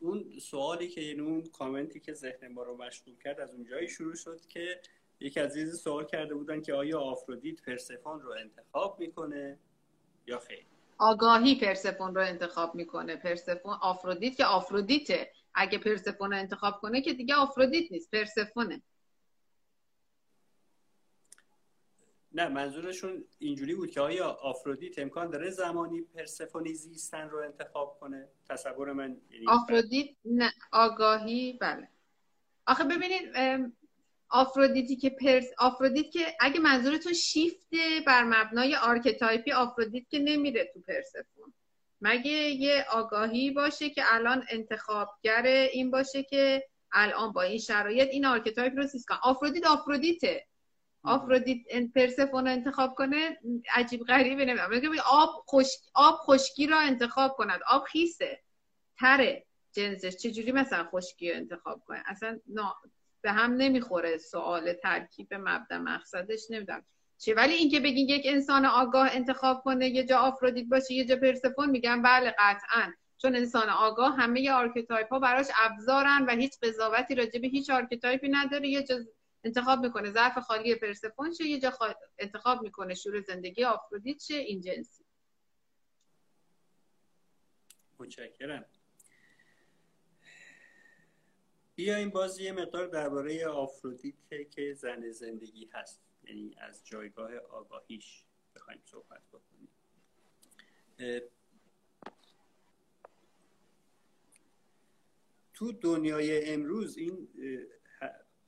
اون 0.00 0.38
سوالی 0.38 0.88
که 0.88 1.00
یعنی 1.00 1.20
اون 1.20 1.46
کامنتی 1.46 2.00
که 2.00 2.12
ذهن 2.12 2.48
ما 2.48 2.62
رو 2.62 2.76
مشغول 2.76 3.18
کرد 3.18 3.40
از 3.40 3.54
اونجایی 3.54 3.88
شروع 3.88 4.14
شد 4.14 4.46
که 4.46 4.80
یک 5.20 5.38
عزیز 5.38 5.80
سوال 5.82 6.06
کرده 6.06 6.34
بودن 6.34 6.62
که 6.62 6.74
آیا 6.74 7.00
آفرودیت 7.00 7.62
پرسفون 7.62 8.20
رو 8.20 8.32
انتخاب 8.40 9.00
می‌کنه؟ 9.00 9.58
یا 10.26 10.38
خیر. 10.38 10.64
آگاهی 10.98 11.60
پرسفون 11.60 12.14
رو 12.14 12.20
انتخاب 12.20 12.74
می‌کنه. 12.74 13.16
پرسفون 13.16 13.74
آفرودیت 13.82 14.36
که 14.36 14.44
آفرودیته. 14.44 15.32
اگه 15.54 15.78
پرسفون 15.78 16.30
رو 16.30 16.36
انتخاب 16.38 16.80
کنه 16.80 17.00
که 17.00 17.12
دیگه 17.12 17.34
آفرودیت 17.34 17.92
نیست 17.92 18.10
پرسفونه 18.10 18.82
نه 22.34 22.48
منظورشون 22.48 23.24
اینجوری 23.38 23.74
بود 23.74 23.90
که 23.90 24.00
آیا 24.00 24.28
آفرودیت 24.28 24.98
امکان 24.98 25.30
داره 25.30 25.50
زمانی 25.50 26.00
پرسفونی 26.00 26.74
زیستن 26.74 27.28
رو 27.28 27.38
انتخاب 27.38 27.98
کنه؟ 28.00 28.28
تصور 28.48 28.92
من 28.92 29.20
یعنی 29.30 29.46
آفرودیت 29.48 30.08
نه 30.24 30.52
آگاهی 30.72 31.58
بله. 31.60 31.88
آخه 32.66 32.84
ببینید 32.84 33.32
آفرودیتی 34.32 34.96
که 34.96 35.10
پرس 35.10 35.50
آفرودیت 35.58 36.10
که 36.10 36.26
اگه 36.40 36.60
منظورتون 36.60 37.12
شیفت 37.12 37.68
بر 38.06 38.24
مبنای 38.24 38.76
آرکتایپی 38.76 39.52
آفرودیت 39.52 40.08
که 40.08 40.18
نمیره 40.18 40.70
تو 40.74 40.80
پرسفون 40.80 41.52
مگه 42.00 42.30
یه 42.30 42.84
آگاهی 42.90 43.50
باشه 43.50 43.90
که 43.90 44.02
الان 44.06 44.44
انتخابگر 44.48 45.42
این 45.46 45.90
باشه 45.90 46.22
که 46.22 46.64
الان 46.92 47.32
با 47.32 47.42
این 47.42 47.58
شرایط 47.58 48.08
این 48.08 48.26
آرکتایپ 48.26 48.72
رو 48.76 48.86
سیسکان 48.86 49.18
آفرودیت 49.22 49.66
آفرودیته. 49.66 50.46
آفرودیت 51.04 51.58
پرسفون 51.94 52.44
رو 52.44 52.52
انتخاب 52.52 52.94
کنه 52.94 53.38
عجیب 53.74 54.04
غریبه. 54.04 54.44
نمی‌دونم. 54.44 55.02
آب 55.06 55.44
خشک 55.48 55.80
آب 55.94 56.14
خشکی 56.14 56.66
را 56.66 56.78
انتخاب 56.78 57.32
کند. 57.36 57.60
آب 57.66 57.84
خیسه. 57.84 58.40
تره. 58.98 59.46
جنسش 59.72 60.16
چجوری 60.16 60.52
مثلا 60.52 60.84
خشکی 60.84 61.30
رو 61.30 61.36
انتخاب 61.36 61.82
کنه؟ 61.86 62.02
اصلا 62.06 62.40
به 63.22 63.32
هم 63.32 63.52
نمی‌خوره 63.52 64.18
سوال 64.18 64.72
ترکیب 64.72 65.34
مبدا 65.34 65.78
مقصدش 65.78 66.50
نمی‌دونم. 66.50 66.84
چه 67.18 67.34
ولی 67.34 67.54
اینکه 67.54 67.80
بگین 67.80 68.08
یک 68.08 68.22
انسان 68.24 68.66
آگاه 68.66 69.08
انتخاب 69.12 69.62
کنه 69.64 69.88
یه 69.88 70.04
جا 70.04 70.18
آفرودیت 70.18 70.68
باشه 70.68 70.94
یه 70.94 71.04
جا 71.04 71.16
پرسفون 71.16 71.70
میگن 71.70 72.02
بله 72.02 72.34
قطعا. 72.38 72.92
چون 73.18 73.36
انسان 73.36 73.68
آگاه 73.68 74.16
همه 74.16 74.50
archetype 74.50 75.08
ها 75.08 75.18
براش 75.18 75.46
ابزارن 75.56 76.26
و 76.28 76.30
هیچ 76.30 76.52
قضاوتی 76.62 77.14
راجع 77.14 77.40
به 77.40 77.48
هیچ 77.48 77.70
archetype 77.70 78.22
ی 78.22 78.28
نداره. 78.28 78.68
یه 78.68 78.82
جا 78.82 78.98
انتخاب 79.44 79.80
می‌کنه 79.80 80.10
ظرف 80.10 80.38
خالی 80.38 80.74
پرسفون 80.74 81.32
شه 81.32 81.44
یه 81.44 81.60
جا 81.60 81.72
انتخاب 82.18 82.62
می‌کنه 82.62 82.94
شور 82.94 83.20
زندگی 83.20 83.64
آفرودیت 83.64 84.22
شه 84.22 84.34
این 84.34 84.60
جنسی. 84.60 85.04
بیایم 91.74 92.10
باز 92.10 92.38
یه 92.38 92.52
مقدار 92.52 92.86
درباره 92.86 93.46
آفرودیت 93.46 94.50
که 94.50 94.74
زن 94.74 95.10
زندگی 95.10 95.70
هست 95.72 96.00
یعنی 96.24 96.56
از 96.58 96.86
جایگاه 96.86 97.36
آگاهیش 97.36 98.24
بخوایم 98.54 98.80
صحبت 98.84 99.22
بکنیم. 99.32 99.68
تو 105.54 105.72
دنیای 105.72 106.52
امروز 106.52 106.96
این 106.96 107.28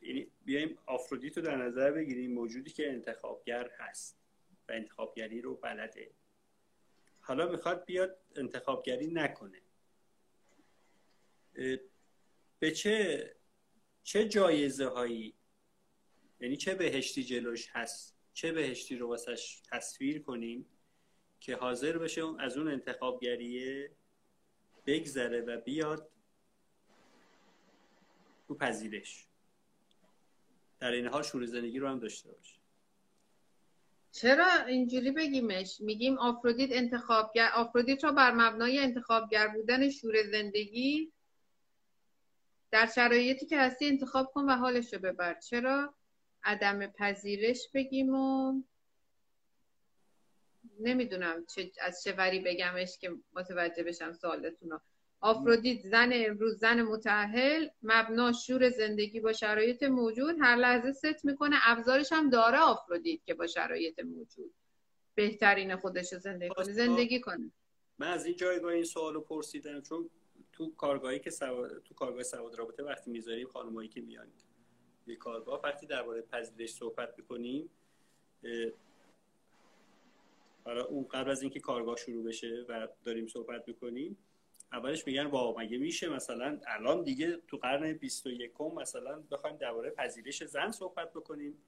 یعنی 0.01 0.31
بیایم 0.45 0.79
آفرودیت 0.87 1.39
رو 1.39 1.45
در 1.45 1.57
نظر 1.57 1.91
بگیریم 1.91 2.33
موجودی 2.33 2.71
که 2.71 2.91
انتخابگر 2.91 3.71
هست 3.79 4.19
و 4.69 4.73
انتخابگری 4.73 5.41
رو 5.41 5.55
بلده. 5.55 6.11
حالا 7.21 7.49
می‌خواد 7.49 7.85
بیاد 7.85 8.19
انتخابگری 8.37 9.07
نکنه. 9.07 9.63
به 12.65 12.71
چه 12.71 13.31
چه 14.05 14.29
جایزه 14.29 14.87
هایی؟ 14.87 15.35
یعنی 16.41 16.57
چه 16.57 16.75
بهشتی 16.75 17.25
جلوش 17.25 17.69
هست؟ 17.73 18.17
چه 18.33 18.53
بهشتی 18.53 18.97
رو 18.97 19.09
واسش 19.09 19.63
تصویر 19.71 20.23
کنیم 20.23 20.67
که 21.41 21.57
حاضر 21.57 21.99
بشه 21.99 22.23
از 22.41 22.57
اون 22.57 22.69
انتخابگریه 22.69 23.91
بگذره 24.87 25.41
و 25.41 25.61
بیاد 25.61 26.11
تو 28.49 28.55
پذیرش. 28.55 29.27
در 30.81 30.91
این 30.91 31.07
حال 31.07 31.23
شور 31.23 31.47
زندگی 31.47 31.79
رو 31.79 31.89
هم 31.89 31.99
داشته 31.99 32.33
باشه 32.33 32.57
چرا 34.13 34.53
اینجوری 34.67 35.11
بگیمش؟ 35.11 35.81
میگیم 35.81 36.19
آفرودیت 36.19 36.71
انتخابگر 36.73 37.51
آفرودیت 37.55 38.05
رو 38.05 38.13
بر 38.13 38.31
مبنای 38.31 38.79
انتخابگر 38.79 39.49
بودن 39.49 39.91
شور 39.91 40.31
زندگی 40.31 41.14
در 42.75 42.87
شرایطی 42.87 43.47
که 43.47 43.59
هستی 43.59 43.87
انتخاب 43.87 44.33
کن 44.33 44.45
و 44.45 44.57
حالش 44.57 44.95
رو 44.95 44.99
ببر. 44.99 45.35
چرا؟ 45.41 45.95
عدم 46.45 46.87
پذیرش 46.87 47.69
بگیم 47.75 48.15
و 48.15 48.55
نمی‌دونم 50.81 51.45
چه 51.55 51.73
از 51.81 52.03
چه 52.03 52.13
وری 52.13 52.41
بگمش 52.41 52.99
که 52.99 53.11
متوجه 53.35 53.83
بشم 53.83 54.13
سوالتون 54.13 54.71
رو 54.71 54.81
آفرودیت 55.21 55.81
زن 55.81 56.11
امروز 56.13 56.59
زن 56.59 56.83
متعهل 56.83 57.69
مبنا 57.83 58.33
شور 58.33 58.71
زندگی 58.71 59.21
با 59.21 59.33
شرایط 59.33 59.83
موجود. 59.83 60.37
هر 60.41 60.57
لحظه 60.57 60.93
ست 60.93 61.25
می‌کنه 61.25 61.57
ابزارش 61.63 62.13
هم 62.13 62.31
داره 62.31 62.59
آفرودیت 62.59 63.25
که 63.25 63.35
با 63.35 63.47
شرایط 63.47 64.01
موجود. 64.01 64.55
بهترین 65.15 65.77
خودش 65.77 66.13
رو 66.13 66.19
زندگی 66.19 66.55
کنه. 66.55 66.73
زندگی 66.73 67.21
کنه. 67.21 67.51
من 67.99 68.09
از 68.09 68.27
این 68.27 68.37
جایگاه 68.37 68.73
این 68.73 68.85
سوالو 68.85 69.21
پرسیدم 69.21 69.81
چون 69.81 70.11
تو 70.55 70.75
کارگاهی 70.75 71.19
که 71.19 71.31
تو 71.85 71.95
کارگاه 71.95 72.23
سواد 72.23 72.59
رابطه 72.59 72.83
وقتی 72.83 73.11
می‌ذاریم 73.11 73.49
خانمایی 73.49 73.89
که 73.89 74.01
میان 74.01 74.27
یه 75.07 75.17
کارگاه 75.17 75.61
وقتی 75.65 75.87
درباره 75.87 76.23
پذیرش 76.23 76.71
صحبت 76.71 77.15
می‌کنیم 77.19 77.71
حالا 80.65 80.85
اون 80.85 81.05
قبل 81.05 81.31
از 81.31 81.43
اینکه 81.43 81.61
کارگاه 81.61 81.97
شروع 81.97 82.25
بشه 82.25 82.65
و 82.69 82.89
داریم 83.05 83.27
صحبت 83.27 83.69
می‌کنیم 83.69 84.17
اولش 84.73 85.07
میگن 85.07 85.27
وا 85.27 85.55
مگه 85.59 85.79
میشه 85.79 86.09
مثلا 86.09 86.61
الان 86.67 87.03
دیگه 87.03 87.37
تو 87.49 87.57
قرن 87.57 87.93
21 87.93 88.61
مثلا 88.61 89.23
بخوایم 89.31 89.57
درباره 89.57 89.91
پذیرش 89.91 90.45
زن 90.45 90.71
صحبت 90.71 91.13
بکنیم؟ 91.13 91.59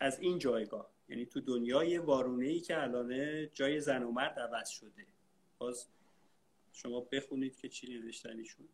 از 0.00 0.20
این 0.20 0.38
جایگاه. 0.38 0.90
یعنی 1.08 1.26
تو 1.26 1.40
دنیای 1.40 1.98
وارونه 1.98 2.46
ای 2.46 2.60
که 2.60 2.82
الان 2.82 3.48
جای 3.52 3.80
زن 3.80 4.02
و 4.02 4.10
مرد 4.10 4.38
عوض 4.38 4.68
شده. 4.68 5.06
باز 5.58 5.88
شما 6.82 7.00
بخونید 7.12 7.56
که 7.56 7.68
چی 7.68 7.98
نوشتن 7.98 8.38
ایشون 8.38 8.68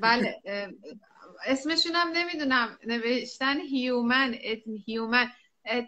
بله 0.00 0.42
اسمشون 1.46 1.92
هم 1.94 2.08
نمی‌دونم 2.08 2.78
نوشتن 2.86 3.60
human 3.60 4.34
human. 4.86 5.32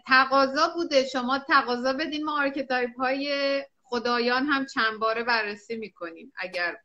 تقاضا 0.07 0.73
بوده 0.75 1.05
شما 1.05 1.39
تقاضا 1.39 1.93
بدین 1.93 2.23
ما 2.23 2.39
archetype 2.39 2.97
های 2.97 3.65
خدایان 3.83 4.45
هم 4.45 4.65
چند 4.65 4.99
باره 4.99 5.23
بررسی 5.23 5.75
می‌کنیم. 5.75 6.33
اگر 6.37 6.77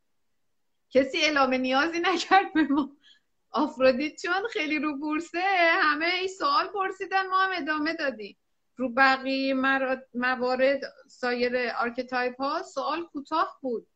کسی 0.91 1.19
اعلام 1.19 1.55
نیازی 1.55 1.99
نکرد 2.01 2.53
به 2.53 2.63
ما 2.63 2.97
آفرودیت 3.51 4.23
چون 4.23 4.49
خیلی 4.51 4.79
رو 4.79 4.99
بورسه 4.99 5.43
همه 5.83 6.07
این 6.07 6.29
سوال 6.29 6.69
پرسیدن 6.69 7.27
ما 7.27 7.39
هم 7.39 7.63
ادامه 7.63 7.95
دادیم. 7.95 8.37
رو 8.77 8.89
بقیه 8.89 9.55
موارد 10.15 10.81
سایر 11.09 11.69
archetype 11.69 12.41
ها 12.41 12.63
سوال 12.63 13.03
کوتاه 13.03 13.59
بود. 13.63 13.87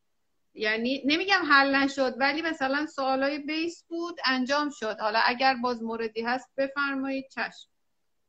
یعنی 0.54 1.02
نمیگم 1.06 1.42
حل 1.48 1.74
نشد 1.74 2.14
ولی 2.18 2.42
مثلا 2.42 2.86
سوالای 2.86 3.38
base 3.38 3.84
بود 3.88 4.16
انجام 4.24 4.70
شد. 4.70 4.96
حالا 5.00 5.18
اگر 5.24 5.56
باز 5.62 5.82
موردی 5.82 6.22
هست 6.22 6.50
بفرمایید 6.56 7.28
چشم. 7.28 7.70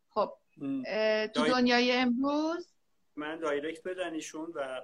خب 0.09 0.34
تو 1.34 1.45
دنیای 1.45 1.91
امروز؟ 1.91 2.74
من 3.15 3.39
direct 3.39 3.84
بدن 3.84 4.13
ایشون 4.13 4.53
و 4.55 4.82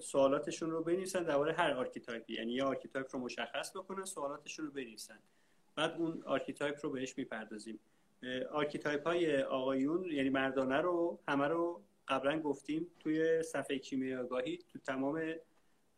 سوالاتشون 0.00 0.70
رو 0.70 0.82
بنویسن 0.82 1.22
درباره 1.22 1.52
هر 1.52 1.70
archetype 1.70 2.28
ی 2.28 2.34
یعنی 2.34 2.52
یه 2.52 2.64
archetype 2.64 3.06
رو 3.12 3.20
مشخص 3.20 3.76
بکنن 3.76 4.04
سوالاتشون 4.04 4.66
رو 4.66 4.72
بنویسن. 4.72 5.18
بعد 5.76 5.94
اون 5.98 6.22
archetype 6.26 6.78
رو 6.82 6.90
بهش 6.90 7.18
می‌پردازیم. 7.18 7.80
archetype 8.52 9.06
های 9.06 9.42
آقایون 9.42 10.04
یعنی 10.04 10.30
مردانه 10.30 10.76
رو 10.76 11.18
همه 11.28 11.46
رو 11.48 11.82
قبلا 12.08 12.40
گفتیم 12.40 12.86
توی 13.00 13.42
صفحه 13.42 13.78
کیمیاگاهی 13.78 14.58
تو 14.72 14.78
تمام 14.78 15.34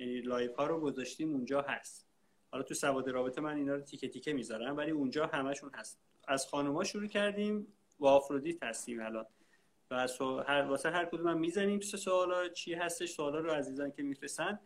یعنی 0.01 0.21
live 0.21 0.57
ها 0.57 0.67
رو 0.67 0.81
گذاشتیم 0.81 1.33
اونجا 1.33 1.63
هست. 1.63 2.07
حالا 2.53 2.63
تو 2.65 2.75
سواد 2.75 3.11
رابطه 3.11 3.41
من 3.41 3.57
اینا 3.57 3.75
رو 3.75 3.81
تیکه 3.81 4.09
تیکه 4.09 4.33
می‌ذارم 4.33 4.77
ولی 4.77 4.91
اونجا 4.91 5.27
همشون 5.27 5.71
هست. 5.75 6.01
از 6.29 6.47
خانوما 6.47 6.85
شروع 6.85 7.07
کردیم 7.07 7.67
و 8.01 8.07
آفرودیت 8.07 8.63
هستیم 8.63 9.01
الان. 9.01 9.27
و 9.91 10.07
هر 10.47 10.63
واسه 10.63 10.91
هر 10.91 11.05
کدوم 11.05 11.27
هم 11.27 11.39
می‌زنیم 11.39 11.81
سه 11.81 11.97
سوالا 11.97 12.49
چی 12.49 12.75
هستش 12.75 13.11
سوالا 13.11 13.39
رو 13.39 13.51
عزیزان 13.51 13.91
که 13.93 14.03
میفرستن 14.03 14.61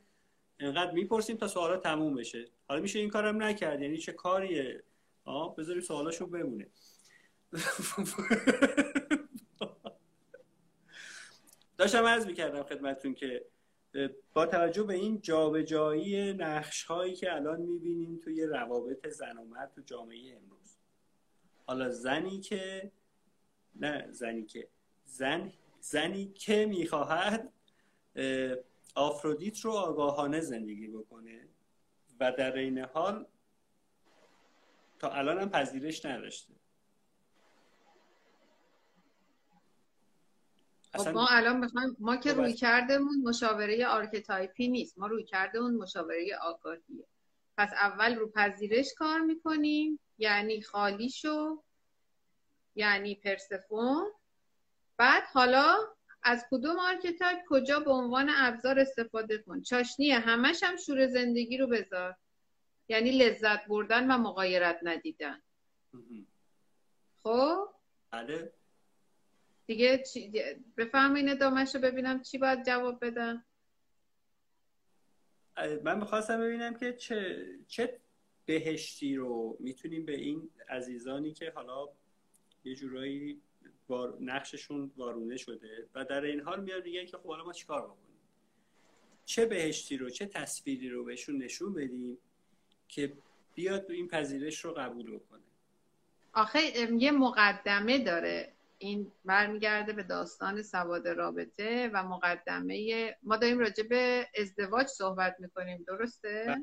انقدر 0.58 0.90
می‌پرسیم 0.90 1.36
تا 1.36 1.48
سوالا 1.48 1.76
تموم 1.76 2.14
بشه. 2.14 2.44
حالا 2.68 2.80
میشه 2.80 2.98
این 2.98 3.10
کارم 3.10 3.42
نکرد 3.42 3.82
یعنی 3.82 3.98
چه 3.98 4.12
کاریه؟ 4.12 4.82
آه 5.24 5.56
بذاریم 5.56 5.82
سوالاشو 5.82 6.26
بمونه. 6.26 6.66
داشتم 11.78 12.04
عرض 12.04 12.26
می‌کردم 12.26 12.62
خدمتتون 12.62 13.14
که 13.14 13.46
با 14.34 14.46
توجه 14.46 14.82
به 14.82 14.94
این 14.94 15.20
جابجایی 15.20 16.32
نقش 16.32 16.84
هایی 16.84 17.14
که 17.14 17.34
الان 17.34 17.60
می‌بینیم 17.60 18.20
توی 18.24 18.46
روابط 18.46 19.08
زن 19.08 19.38
و 19.38 19.44
مرد 19.44 19.72
تو 19.74 19.80
جامعه 19.80 20.36
امروز. 20.36 20.76
حالا 21.66 21.90
زنی 21.90 22.40
که 22.40 22.92
نه 23.76 24.08
زنی 24.10 24.44
که 24.44 24.68
زن 25.04 25.52
زنی 25.80 26.32
که 26.34 26.66
می‌خواهد 26.66 27.52
آفرودیت 28.94 29.60
رو 29.60 29.70
آگاهانه 29.70 30.40
زندگی 30.40 30.88
بکنه 30.88 31.48
و 32.20 32.32
در 32.32 32.56
این 32.56 32.78
حال 32.78 33.26
تا 34.98 35.08
الان 35.08 35.38
هم 35.38 35.50
پذیرش 35.50 36.04
نداشته. 36.04 36.54
خب 40.94 41.08
ما 41.08 41.28
الان 41.30 41.60
بخوایم 41.60 41.96
ما 41.98 42.16
که 42.16 42.32
رویکردمون 42.32 43.22
مشاوره 43.24 43.86
archetype 43.86 44.60
ی 44.60 44.68
نیست. 44.68 44.98
ما 44.98 45.06
رویکردمون 45.06 45.74
مشاوره 45.74 46.38
آگاهیه. 46.42 47.06
پس 47.58 47.72
اول 47.72 48.14
رو 48.14 48.30
پذیرش 48.30 48.94
کار 48.98 49.20
می‌کنیم. 49.20 50.00
یعنی 50.18 50.62
خالی 50.62 51.10
شو 51.10 51.62
یعنی 52.74 53.14
پرسفون 53.14 54.12
بعد 54.96 55.22
حالا 55.32 55.76
از 56.22 56.46
کدوم 56.50 56.78
archetype 56.78 57.38
کجا 57.48 57.80
به 57.80 57.90
عنوان 57.90 58.30
ابزار 58.36 58.78
استفاده 58.78 59.38
کن؟ 59.38 59.62
چاشنیه. 59.62 60.18
همش 60.18 60.62
هم 60.62 60.76
شور 60.76 61.06
زندگی 61.06 61.58
رو 61.58 61.66
بذار. 61.66 62.16
یعنی 62.88 63.10
لذت 63.10 63.66
بردن 63.66 64.10
و 64.10 64.18
مغایرت 64.18 64.80
ندیدن. 64.82 65.42
خب؟ 67.22 67.68
بله. 68.10 68.52
دیگه 69.66 69.98
چی... 70.12 70.32
ادامهش 71.28 71.74
رو 71.74 71.80
ببینم 71.80 72.22
چی 72.22 72.38
باید 72.38 72.66
جواب 72.66 73.04
بدم. 73.04 73.44
من 75.84 75.98
می‌خواستم 75.98 76.40
ببینم 76.40 76.74
که 76.74 76.92
چه, 76.92 77.46
چه 77.68 78.00
بهشتی 78.46 79.16
رو 79.16 79.56
می‌تونیم 79.60 80.06
به 80.06 80.14
این 80.14 80.50
عزیزانی 80.68 81.32
که 81.32 81.52
حالا 81.54 81.88
یه 82.64 82.74
جورایی 82.74 83.40
نقششون 84.20 84.92
وارونه 84.96 85.36
شده 85.36 85.88
و 85.94 86.04
در 86.04 86.22
این 86.22 86.40
حال 86.40 86.62
میاد 86.62 86.84
میگن 86.84 87.06
که 87.06 87.16
خب 87.16 87.28
حالا 87.28 87.44
ما 87.44 87.52
چیکار 87.52 87.82
بکنیم؟ 87.82 87.98
چه 89.24 89.46
بهشتی 89.46 89.96
رو 89.96 90.10
چه 90.10 90.26
تصویری 90.26 90.88
رو 90.88 91.04
بهشون 91.04 91.42
نشون 91.42 91.74
بدیم 91.74 92.18
که 92.88 93.12
بیاد 93.54 93.90
این 93.90 94.08
پذیرش 94.08 94.64
رو 94.64 94.72
قبول 94.72 95.16
بکنه؟ 95.16 95.40
آخه 96.32 96.60
یه 96.98 97.12
مقدمه 97.12 98.04
داره. 98.04 98.53
این 98.84 99.12
برمیگرده 99.24 99.92
به 99.92 100.02
داستان 100.02 100.62
سواد 100.62 101.08
رابطه 101.08 101.90
و 101.92 102.04
مقدمه 102.04 103.16
ما 103.22 103.36
داریم 103.36 103.58
راجع 103.58 103.82
به 103.82 104.28
ازدواج 104.40 104.86
صحبت 104.86 105.36
می‌کنیم 105.38 105.84
درسته؟ 105.86 106.44
بله. 106.46 106.58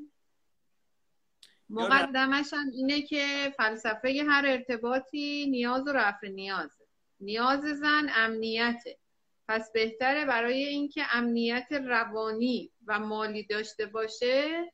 مقدمش 1.69 2.53
هم 2.53 2.69
اینه 2.73 3.01
که 3.01 3.53
فلسفه 3.57 4.23
هر 4.29 4.45
ارتباطی 4.47 5.47
نیاز 5.49 5.87
و 5.87 5.91
رفع 5.91 6.27
نیازه 6.27 6.85
نیاز 7.19 7.59
زن 7.59 8.09
امنیته 8.15 8.97
پس 9.47 9.71
بهتره 9.73 10.25
برای 10.25 10.63
اینکه 10.63 11.03
امنیت 11.11 11.67
روانی 11.71 12.71
و 12.87 12.99
مالی 12.99 13.43
داشته 13.43 13.85
باشه 13.85 14.71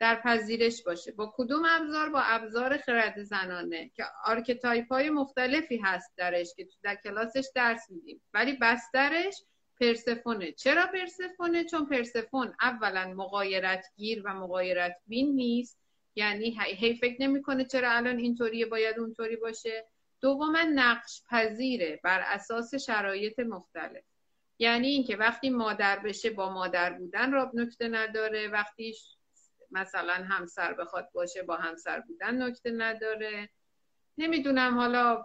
در 0.00 0.14
پذیرش 0.14 0.82
باشه. 0.82 1.12
با 1.12 1.32
کدوم 1.36 1.62
ابزار؟ 1.70 2.08
با 2.08 2.20
ابزار 2.20 2.76
خرد 2.76 3.22
زنانه 3.22 3.90
که 3.94 4.04
archetype 4.24 4.92
های 4.92 5.10
مختلفی 5.10 5.76
هست 5.76 6.12
درش 6.16 6.54
که 6.56 6.68
در 6.82 6.94
کلاسش 6.94 7.48
درس 7.54 7.90
میدیم. 7.90 8.22
ولی 8.34 8.52
بسترش 8.52 9.42
پرسفونه. 9.80 10.52
چرا 10.52 10.86
پرسفونه؟ 10.86 11.64
چون 11.64 11.86
پرسفون 11.86 12.54
اولا 12.60 13.14
مغایرت 13.16 13.86
گیر 13.96 14.22
و 14.24 14.34
مغایرت 14.34 14.96
بین 15.06 15.34
نیست. 15.34 15.78
یعنی 16.14 16.58
هی 16.60 16.94
فکر 16.94 17.22
نمی‌کنه 17.22 17.64
چرا 17.64 17.90
الان 17.92 18.18
اینطوریه 18.18 18.66
باید 18.66 18.98
اونطوری 18.98 19.36
باشه. 19.36 19.86
دوما 20.20 20.62
نقش 20.74 21.22
پذیره 21.30 22.00
بر 22.04 22.20
اساس 22.20 22.74
شرایط 22.74 23.38
مختلف. 23.38 24.04
یعنی 24.58 24.88
اینکه 24.88 25.16
وقتی 25.16 25.50
مادر 25.50 25.98
بشه 25.98 26.30
با 26.30 26.52
مادر 26.52 26.92
بودن 26.92 27.32
راب 27.32 27.54
نکته 27.54 27.88
نداره. 27.88 28.48
وقتی 28.48 28.94
مثلا 29.70 30.14
همسر 30.14 30.74
بخواد 30.74 31.10
باشه 31.12 31.42
با 31.42 31.56
همسر 31.56 32.00
بودن 32.00 32.42
نکته 32.42 32.70
نداره. 32.70 33.48
نمی‌دونم 34.18 34.78
حالا 34.78 35.24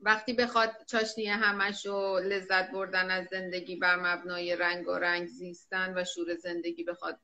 وقتی 0.00 0.32
بخواد 0.32 0.70
چاشنی 0.86 1.26
همش 1.26 1.86
و 1.86 2.18
لذت 2.18 2.70
بردن 2.70 3.10
از 3.10 3.26
زندگی 3.26 3.76
بر 3.76 3.96
مبنای 3.96 4.56
رنگ 4.56 4.88
و 4.88 4.92
رنگ 4.92 5.28
زیستن 5.28 5.98
و 5.98 6.04
شور 6.04 6.34
زندگی 6.34 6.84
بخواد 6.84 7.20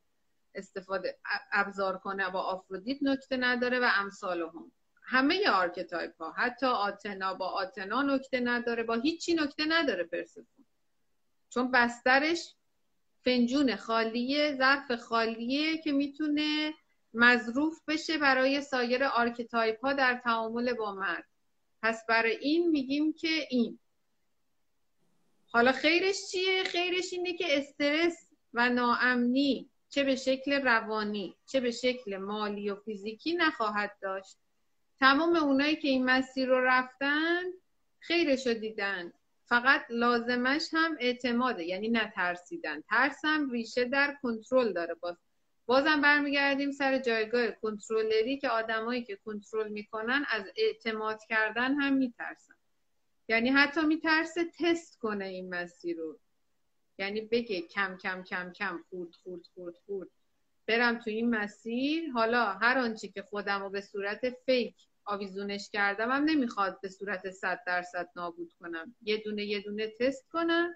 استفاده 0.54 1.18
ابزار 1.52 1.98
کنه 1.98 2.30
با 2.30 2.42
آفرودیت 2.42 2.98
نکته 3.02 3.36
نداره 3.36 3.78
و 3.78 3.90
امثال 3.94 4.42
هم. 4.42 4.72
همه 5.02 5.50
archetype 5.50 6.16
ها 6.22 6.32
حتی 6.32 6.66
آتنا 6.66 7.34
با 7.34 7.46
آتنا 7.46 8.02
نکته 8.02 8.40
نداره 8.40 8.82
با 8.82 8.94
هیچی 8.94 9.34
نکته 9.34 9.64
نداره 9.68 10.04
پرسفون 10.04 10.66
چون 11.48 11.70
بسترش 11.70 12.54
فنجون 13.26 13.76
خالیه 13.76 14.56
ظرف 14.56 14.92
خالیه 14.92 15.78
که 15.78 15.92
می‌تونه 15.92 16.74
مظروف 17.14 17.80
بشه 17.88 18.18
برای 18.18 18.60
سایر 18.60 19.04
archetype 19.04 19.84
ها 19.84 19.92
در 19.92 20.20
تعامل 20.24 20.72
با 20.72 20.94
مرد. 20.94 21.24
پس 21.82 22.06
برای 22.08 22.36
این 22.36 22.70
میگیم 22.70 23.12
که 23.12 23.46
این. 23.50 23.78
حالا 25.48 25.72
خیرش 25.72 26.16
چیه؟ 26.30 26.64
خیرش 26.64 27.12
اینه 27.12 27.36
که 27.36 27.58
استرس 27.58 28.30
و 28.54 28.68
ناامنی 28.68 29.70
چه 29.88 30.04
به 30.04 30.16
شکل 30.16 30.52
روانی 30.52 31.36
چه 31.46 31.60
به 31.60 31.70
شکل 31.70 32.16
مالی 32.16 32.70
و 32.70 32.76
فیزیکی 32.76 33.34
نخواهد 33.34 33.96
داشت. 34.02 34.36
تمام 34.98 35.36
اونایی 35.36 35.76
که 35.76 35.88
این 35.88 36.04
مسیر 36.04 36.48
رو 36.48 36.60
رفتن 36.64 37.42
خیرش 37.98 38.46
رو 38.46 38.54
دیدن. 38.54 39.12
فقط 39.49 39.86
لازمش 39.90 40.68
هم 40.72 40.97
اعتماده 41.01 41.64
یعنی 41.64 41.88
نترسیدن. 41.88 42.80
ترسم 42.80 43.51
ریشه 43.51 43.84
در 43.84 44.16
کنترل 44.22 44.72
داره. 44.72 44.94
باز 44.94 45.16
بازم 45.66 46.01
برمیگردیم 46.01 46.72
سر 46.72 46.99
جایگاه 46.99 47.51
کنترلری 47.51 48.38
که 48.38 48.49
آدمایی 48.49 49.05
که 49.05 49.16
کنترل 49.16 49.68
می‌کنن 49.68 50.24
از 50.28 50.44
اعتماد 50.57 51.20
کردن 51.28 51.74
هم 51.74 51.92
میترسن. 51.92 52.55
یعنی 53.28 53.51
حتی 53.51 53.80
میترسه 53.80 54.44
تست 54.59 54.99
کنه 54.99 55.24
این 55.24 55.55
مسیر 55.55 55.97
رو. 55.97 56.18
یعنی 56.99 57.20
بگه 57.20 57.61
کم 57.61 57.97
کم 57.97 58.22
کم 58.22 58.53
کم 58.53 58.84
خورد 58.90 59.14
خورد 59.14 59.42
خورد 59.55 59.74
خورد. 59.86 60.09
برم 60.66 60.99
تو 60.99 61.11
این 61.11 61.30
مسیر. 61.30 62.11
حالا 62.11 62.44
هر 62.44 62.78
آنچه 62.78 63.09
که 63.09 63.22
خودم 63.22 63.62
رو 63.62 63.70
به 63.70 63.80
صورت 63.80 64.30
فیک 64.47 64.74
آویزونش 65.07 65.70
کردم. 65.72 66.11
هم 66.11 66.24
نمی‌خواد 66.24 66.80
به 66.80 66.88
صورت 66.88 67.30
صد 67.30 67.61
درصد 67.66 68.09
نابود 68.16 68.52
کنم. 68.61 68.94
یه 69.02 69.16
دونه 69.16 69.44
یه 69.44 69.61
دونه 69.61 69.86
تست 70.00 70.28
کنم 70.28 70.74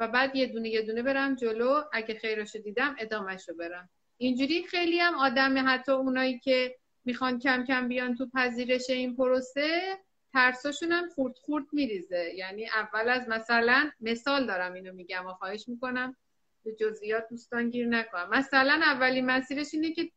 و 0.00 0.08
بعد 0.08 0.36
یه 0.36 0.46
دونه 0.46 0.68
یه 0.68 0.82
دونه 0.82 1.02
برم 1.02 1.34
جلو. 1.34 1.82
اگه 1.92 2.14
خیرشو 2.14 2.58
دیدم 2.58 2.96
ادامهش 2.98 3.48
رو 3.48 3.54
برم. 3.54 3.88
اینجوری 4.16 4.64
خیلی 4.64 4.98
هم 4.98 5.14
آدم 5.14 5.68
حتی 5.68 5.92
اونایی 5.92 6.38
که 6.38 6.76
می‌خوان 7.04 7.38
کم 7.38 7.64
کم 7.64 7.88
بیان 7.88 8.14
تو 8.14 8.30
پذیرش 8.34 8.90
این 8.90 9.16
پروسه 9.16 9.98
ترساشون 10.32 10.92
هم 10.92 11.08
خورد 11.08 11.34
خورد 11.38 11.64
میریزه. 11.72 12.32
یعنی 12.34 12.68
اول 12.68 13.08
از 13.08 13.28
مثلا 13.28 13.90
مثال 14.00 14.46
دارم 14.46 14.72
اینو 14.72 14.92
میگم 14.92 15.26
و 15.26 15.32
خواهش 15.32 15.68
می‌کنم 15.68 16.16
به 16.64 16.72
جزئیات 16.72 17.28
دوستان 17.30 17.70
گیر 17.70 17.86
نکنم. 17.86 18.30
مثلا 18.30 18.80
اولین 18.82 19.26
مسیرش 19.26 19.74
اینه 19.74 19.92
که 19.92 20.10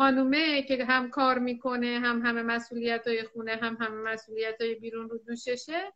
خانومه 0.00 0.62
که 0.62 0.84
هم 0.84 1.10
کار 1.10 1.38
می‌کنه 1.38 2.00
هم 2.04 2.26
همه 2.26 2.42
مسئولیت 2.42 3.06
های 3.06 3.24
خونه 3.24 3.56
هم 3.56 3.76
همه 3.80 4.12
مسئولیت 4.12 4.60
های 4.60 4.74
بیرون 4.74 5.08
رو 5.08 5.18
دوششه. 5.18 5.92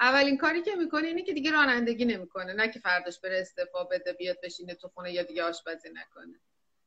اولین 0.00 0.36
کاری 0.38 0.62
که 0.62 0.74
می‌کنه 0.76 1.08
اینه 1.08 1.22
که 1.22 1.32
دیگه 1.32 1.50
رانندگی 1.50 2.04
نمی‌کنه. 2.04 2.52
نه 2.52 2.68
که 2.68 2.78
فرداش 2.78 3.20
بره 3.20 3.40
استعفا 3.40 3.84
بده 3.84 4.12
بیاد 4.12 4.36
بشینه 4.42 4.74
تو 4.74 4.88
خونه 4.88 5.12
یا 5.12 5.22
دیگه 5.22 5.42
آشپزی 5.42 5.88
نکنه. 5.88 6.40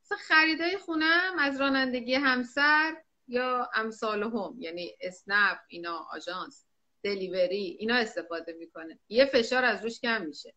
مثلا 0.04 0.18
خریدای 0.18 0.78
خونم 0.78 1.34
از 1.40 1.62
رانندگی 1.62 2.14
همسر 2.14 2.96
یا 3.28 3.70
امثال 3.74 4.24
هم 4.24 4.56
یعنی 4.60 4.98
اسنپ 5.02 5.60
اینا 5.68 6.08
آژانس 6.12 6.66
دلیوری 7.04 7.76
اینا 7.80 7.96
استفاده 7.96 8.54
می‌کنه. 8.54 9.00
یه 9.10 9.26
فشار 9.26 9.66
از 9.66 9.84
روش 9.84 10.00
کم 10.00 10.26
میشه. 10.26 10.54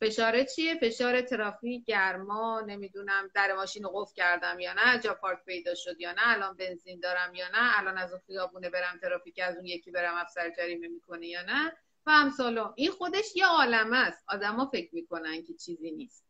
فشار 0.00 0.44
چیه؟ 0.44 0.74
فشار 0.74 1.20
ترافیک 1.20 1.84
گرما 1.84 2.60
نمی‌دونم 2.66 3.30
در 3.34 3.54
ماشین 3.54 3.82
رو 3.82 3.90
قفل 3.94 4.14
کردم 4.14 4.60
یا 4.60 4.72
نه 4.72 4.98
جا 4.98 5.14
پارک 5.14 5.44
پیدا 5.44 5.74
شد 5.74 6.00
یا 6.00 6.12
نه 6.12 6.22
الان 6.22 6.56
بنزین 6.56 7.00
دارم 7.00 7.34
یا 7.34 7.48
نه 7.48 7.78
الان 7.78 7.98
از 7.98 8.12
اون 8.12 8.20
خیابونه 8.26 8.70
برم 8.70 8.98
ترافیک 9.02 9.40
از 9.42 9.56
اون 9.56 9.66
یکی 9.66 9.90
برم 9.90 10.14
افسر 10.14 10.50
جریمه 10.50 10.88
می‌کنه 10.88 11.26
یا 11.26 11.42
نه. 11.42 11.72
و 12.06 12.10
امثال 12.10 12.72
این 12.76 12.90
خودش 12.90 13.36
یه 13.36 13.46
عالمه 13.46 13.96
است. 13.96 14.24
آدما 14.28 14.66
فکر 14.66 14.94
می‌کنن 14.94 15.42
که 15.42 15.54
چیزی 15.54 15.90
نیست. 15.90 16.26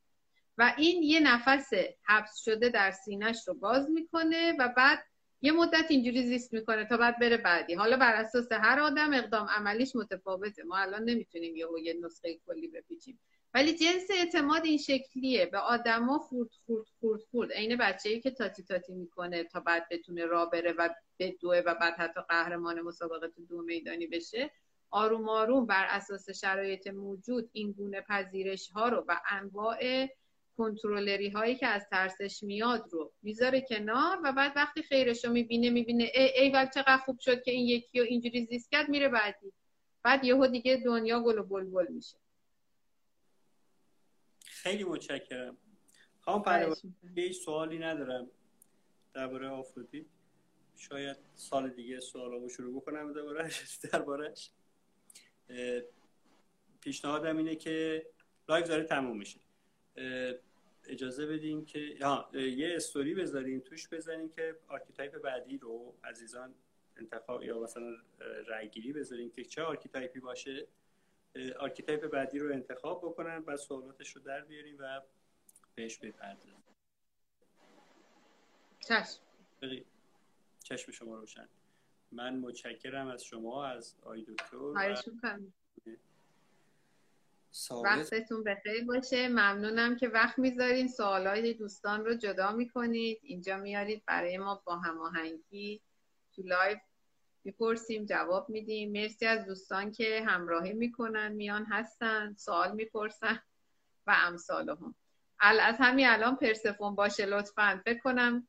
و 0.59 0.75
این 0.77 1.03
یه 1.03 1.21
نفس 1.21 1.71
حبس 2.09 2.37
شده 2.45 2.69
در 2.69 2.91
سینش 2.91 3.49
رو 3.49 3.55
باز 3.55 3.91
می‌کنه 3.91 4.57
و 4.59 4.69
بعد 4.77 5.05
یه 5.43 5.53
مدت 5.53 5.87
اینجوری 5.89 6.23
زیست 6.23 6.53
می‌کنه 6.53 6.85
تا 6.85 6.97
بعد 6.97 7.19
بره 7.19 7.37
بعدی. 7.37 7.75
حالا 7.75 7.97
بر 7.97 8.15
اساس 8.15 8.53
هر 8.53 8.81
آدم 8.81 9.13
اقدام 9.15 9.47
عملیش 9.49 9.97
متفاوته. 9.97 10.63
ما 10.63 10.77
الان 10.77 11.03
نمی‌تونیم 11.03 11.57
یه 11.57 11.67
یه 11.83 11.95
نسخه 12.03 12.39
کلی 12.47 12.69
بپیچیم. 12.69 13.21
ولی 13.57 13.73
جنس 13.73 14.11
اعتماد 14.11 14.65
این 14.65 14.79
شکلیه. 14.79 15.47
به 15.47 15.59
آدما 15.59 16.19
خورد 16.19 16.51
خورد 16.67 16.87
خورد 17.01 17.21
خورد. 17.31 17.53
عین 17.53 17.77
بچه‌ای 17.77 18.21
که 18.21 18.31
تاتی 18.31 18.63
تاتی 18.63 18.93
می‌کنه 18.93 19.45
تا 19.45 19.61
بعد 19.61 19.89
بتونه 19.91 20.27
راه 20.27 20.51
بره 20.51 20.73
و 20.73 20.89
بدوه 21.19 21.63
و 21.67 21.75
بعد 21.75 21.95
حتی 21.95 22.21
قهرمان 22.29 22.81
مسابقه 22.81 23.29
تو 23.29 23.47
دو 23.47 23.63
میدانی 23.63 24.07
بشه 24.07 24.51
آروم 24.91 25.29
آروم 25.29 25.67
بر 25.67 25.87
اساس 25.89 26.31
شرایط 26.31 26.87
موجود 26.87 27.51
این 27.53 27.73
گونه 27.73 28.01
پذیرش 28.01 28.71
ها 28.71 28.89
رو 28.89 29.05
و 29.09 29.17
انواع 29.31 30.09
کنترلری 30.57 31.29
هایی 31.29 31.55
که 31.57 31.67
از 31.67 31.87
ترسش 31.91 32.43
میاد 32.43 32.85
رو 32.91 33.13
می‌ذاره 33.23 33.61
کنار 33.61 34.21
و 34.25 34.33
بعد 34.33 34.53
وقتی 34.57 34.83
خیرش 34.83 35.25
رو 35.25 35.33
می‌بینه 35.33 35.71
می‌بینه 35.71 36.11
ای, 36.15 36.41
ای 36.41 36.51
ول 36.51 36.67
چقدر 36.67 36.99
خوب 36.99 37.19
شد 37.21 37.43
که 37.43 37.51
این 37.51 37.67
یکی 37.67 38.01
و 38.01 38.03
اینجوری 38.03 38.47
زیست 38.47 38.71
کرد 38.71 38.89
میره 38.89 39.09
بعدی. 39.09 39.53
بعد 40.03 40.25
یهو 40.25 40.47
دیگه 40.47 40.77
دنیا 40.85 41.21
گل 41.21 41.39
و 41.39 41.43
بلبل 41.43 41.87
میشه. 41.93 42.17
خیلی 44.67 44.85
متشکرم. 44.85 45.57
خواهم 46.21 46.75
هیچ 47.15 47.45
سوالی 47.45 47.79
ندارم 47.79 48.31
درباره 49.15 49.49
آفرودی 49.49 50.07
شاید 50.77 51.17
سال 51.35 51.71
دیگه 51.71 52.01
سوالامو 52.01 52.49
شروع 52.49 52.77
بکنم 52.81 53.13
دربارهش 53.13 53.77
دربارهش 53.93 54.51
پیشنهادم 56.81 57.37
اینه 57.37 57.57
که 57.57 58.07
live 58.49 58.67
داره 58.67 58.85
تموم 58.85 59.19
میشه. 59.19 59.41
اجازه 60.85 61.27
بدیم 61.27 61.65
که 61.65 61.81
یه 62.35 62.77
استوری 62.77 63.15
بذاریم 63.15 63.61
توش 63.61 63.89
بذاریم 63.89 64.29
که 64.29 64.57
archetype 64.69 65.17
بعدی 65.23 65.59
رو 65.59 65.95
عزیزان 66.05 66.55
انتخاب 66.97 67.43
یا 67.43 67.61
مثلا 67.61 67.97
رأیگیری 68.47 68.93
بذاریم 68.93 69.31
که 69.31 69.45
چه 69.45 69.63
archetype 69.63 70.15
ی 70.15 70.21
باشه. 70.21 70.67
archetype 71.59 72.07
بعدی 72.07 72.39
رو 72.39 72.53
انتخاب 72.53 73.01
بکنن 73.05 73.45
و 73.47 73.57
سوالاتش 73.57 74.17
رو 74.17 74.23
در 74.23 74.41
بیاریم 74.41 74.77
و 74.79 75.03
بهش 75.75 75.99
بپردازیم. 75.99 76.65
چشم. 78.81 79.21
چشم 80.63 80.93
شما 80.93 81.17
روشن. 81.17 81.49
من 82.13 82.37
متشکرم 82.37 83.07
از 83.07 83.25
شما 83.25 83.67
از 83.67 83.95
آقای 84.03 84.25
دکتر 84.25 84.57
وقتتون 87.71 88.45
بخیر 88.45 88.85
باشه. 88.85 89.29
ممنونم 89.29 89.97
که 89.97 90.09
وقت 90.09 90.39
می‌ذارین. 90.39 90.89
سوالای 90.89 91.55
دوستان 91.55 92.05
رو 92.05 92.15
جدا 92.15 92.53
می‌کنید. 92.53 93.21
اینجا 93.23 93.57
میارید 93.57 94.03
برای 94.07 94.39
ما 94.39 94.63
با 94.65 94.77
هماهنگی 94.77 95.81
تو 96.33 96.43
live. 96.43 96.79
می‌پرسیم 97.47 98.05
جواب 98.05 98.49
میدیم. 98.49 98.93
مرسی 98.93 99.27
از 99.27 99.47
دوستان 99.47 99.93
که 99.93 100.25
همراهی 100.27 100.73
می‌کنن 100.73 101.33
میان 101.33 101.67
هستن 101.71 102.35
سوال 102.39 102.75
می‌پرسن 102.75 103.39
و 104.07 104.17
امثال 104.27 104.69
هم 104.69 104.95
از 105.39 105.77
همین 105.79 106.07
الان 106.07 106.37
پرسفون 106.37 106.95
باشه 106.95 107.27
لطفا. 107.27 107.83
فکر 107.85 107.99
کنم 107.99 108.49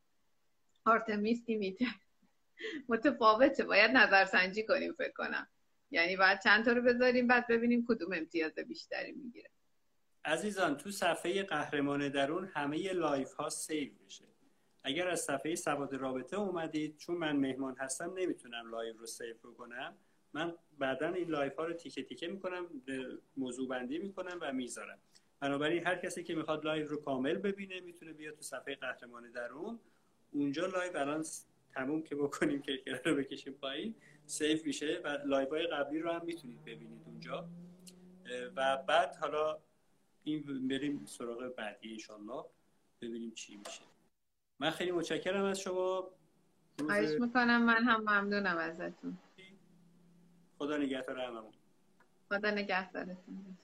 آرتمیس 0.86 1.44
میده. 1.48 1.86
متفاوته. 2.90 3.64
باید 3.64 3.92
نظرسنجی 3.92 4.66
کنیم 4.66 4.94
فکر 4.94 5.14
کنم. 5.14 5.48
یعنی 5.92 6.16
باید 6.16 6.40
چند 6.44 6.66
تا 6.66 6.72
رو 6.72 6.82
بذاریم 6.82 7.28
بعد 7.28 7.48
ببینیم 7.48 7.86
کدوم 7.88 8.14
امتیاز 8.14 8.56
بیشتری 8.56 9.12
می‌گیره. 9.12 9.50
عزیزان 10.26 10.78
تو 10.78 10.92
صفحه 10.92 11.44
قهرمان 11.44 12.10
درون 12.10 12.46
همه 12.46 12.94
live 12.94 13.34
ها 13.34 13.50
save 13.50 13.92
میشه. 14.04 14.27
اگر 14.88 15.08
از 15.08 15.22
صفحه 15.22 15.56
سواد 15.56 15.96
رابطه 15.96 16.40
اومدید 16.40 16.98
چون 16.98 17.18
من 17.18 17.36
مهمان 17.36 17.76
هستم 17.80 18.14
نمی‌تونم 18.14 18.72
live 18.72 18.98
رو 18.98 19.06
save 19.06 19.36
کنم 19.58 19.96
من 20.34 20.54
بعدا 20.80 21.08
این 21.08 21.30
live 21.30 21.56
ها 21.56 21.66
رو 21.66 21.74
تیکه 21.74 22.04
تیکه 22.04 22.28
می‌کنم 22.28 22.68
موضوع 23.38 23.70
بندی 23.70 23.98
می‌کنم 23.98 24.38
و 24.42 24.54
می‌ذارم 24.54 25.00
بنابراین 25.40 25.88
هر 25.88 25.96
کسی 25.96 26.24
که 26.24 26.36
می‌خواد 26.36 26.66
live 26.66 26.88
رو 26.88 27.02
کامل 27.02 27.38
ببینه 27.38 27.80
می‌تونه 27.80 28.14
بیاد 28.14 28.36
تو 28.36 28.42
صفحه 28.42 28.76
قهرمان 28.76 29.32
درون. 29.32 29.80
اونجا 30.32 30.66
live 30.66 30.98
الان 30.98 31.26
تموم 31.74 32.04
که 32.04 32.16
بکنیم 32.16 32.62
که 32.62 33.02
رو 33.06 33.16
بکشیم 33.16 33.54
پایین. 33.54 33.96
save 34.26 34.66
میشه 34.66 35.02
و 35.04 35.08
live 35.08 35.50
های 35.50 35.68
قبلی 35.68 36.00
رو 36.00 36.12
هم 36.12 36.26
می‌تونید 36.26 36.66
ببینید 36.66 37.02
اونجا. 37.06 37.50
و 38.56 38.78
بعد 38.78 39.16
حالا 39.16 39.60
این 40.24 40.68
بریم 40.68 41.06
سراغ 41.06 41.56
بعدی 41.58 41.92
انشالله 41.92 42.46
ببینیم 43.02 43.32
چی 43.32 43.58
میشه. 43.58 43.82
من 44.60 44.70
خیلی 44.70 44.92
متشکرم 44.92 45.44
از 45.44 45.60
شما. 45.60 46.10
خواهش 46.80 47.20
می‌کنم. 47.20 47.64
من 47.64 47.84
هم 47.84 48.02
ممنونم 48.02 48.58
ازتون. 48.58 49.18
خدا 50.60 50.78
نگهدار 50.78 51.20
هممون. 51.20 51.54
خدا 52.30 52.52
نگهدارتون. 52.52 53.58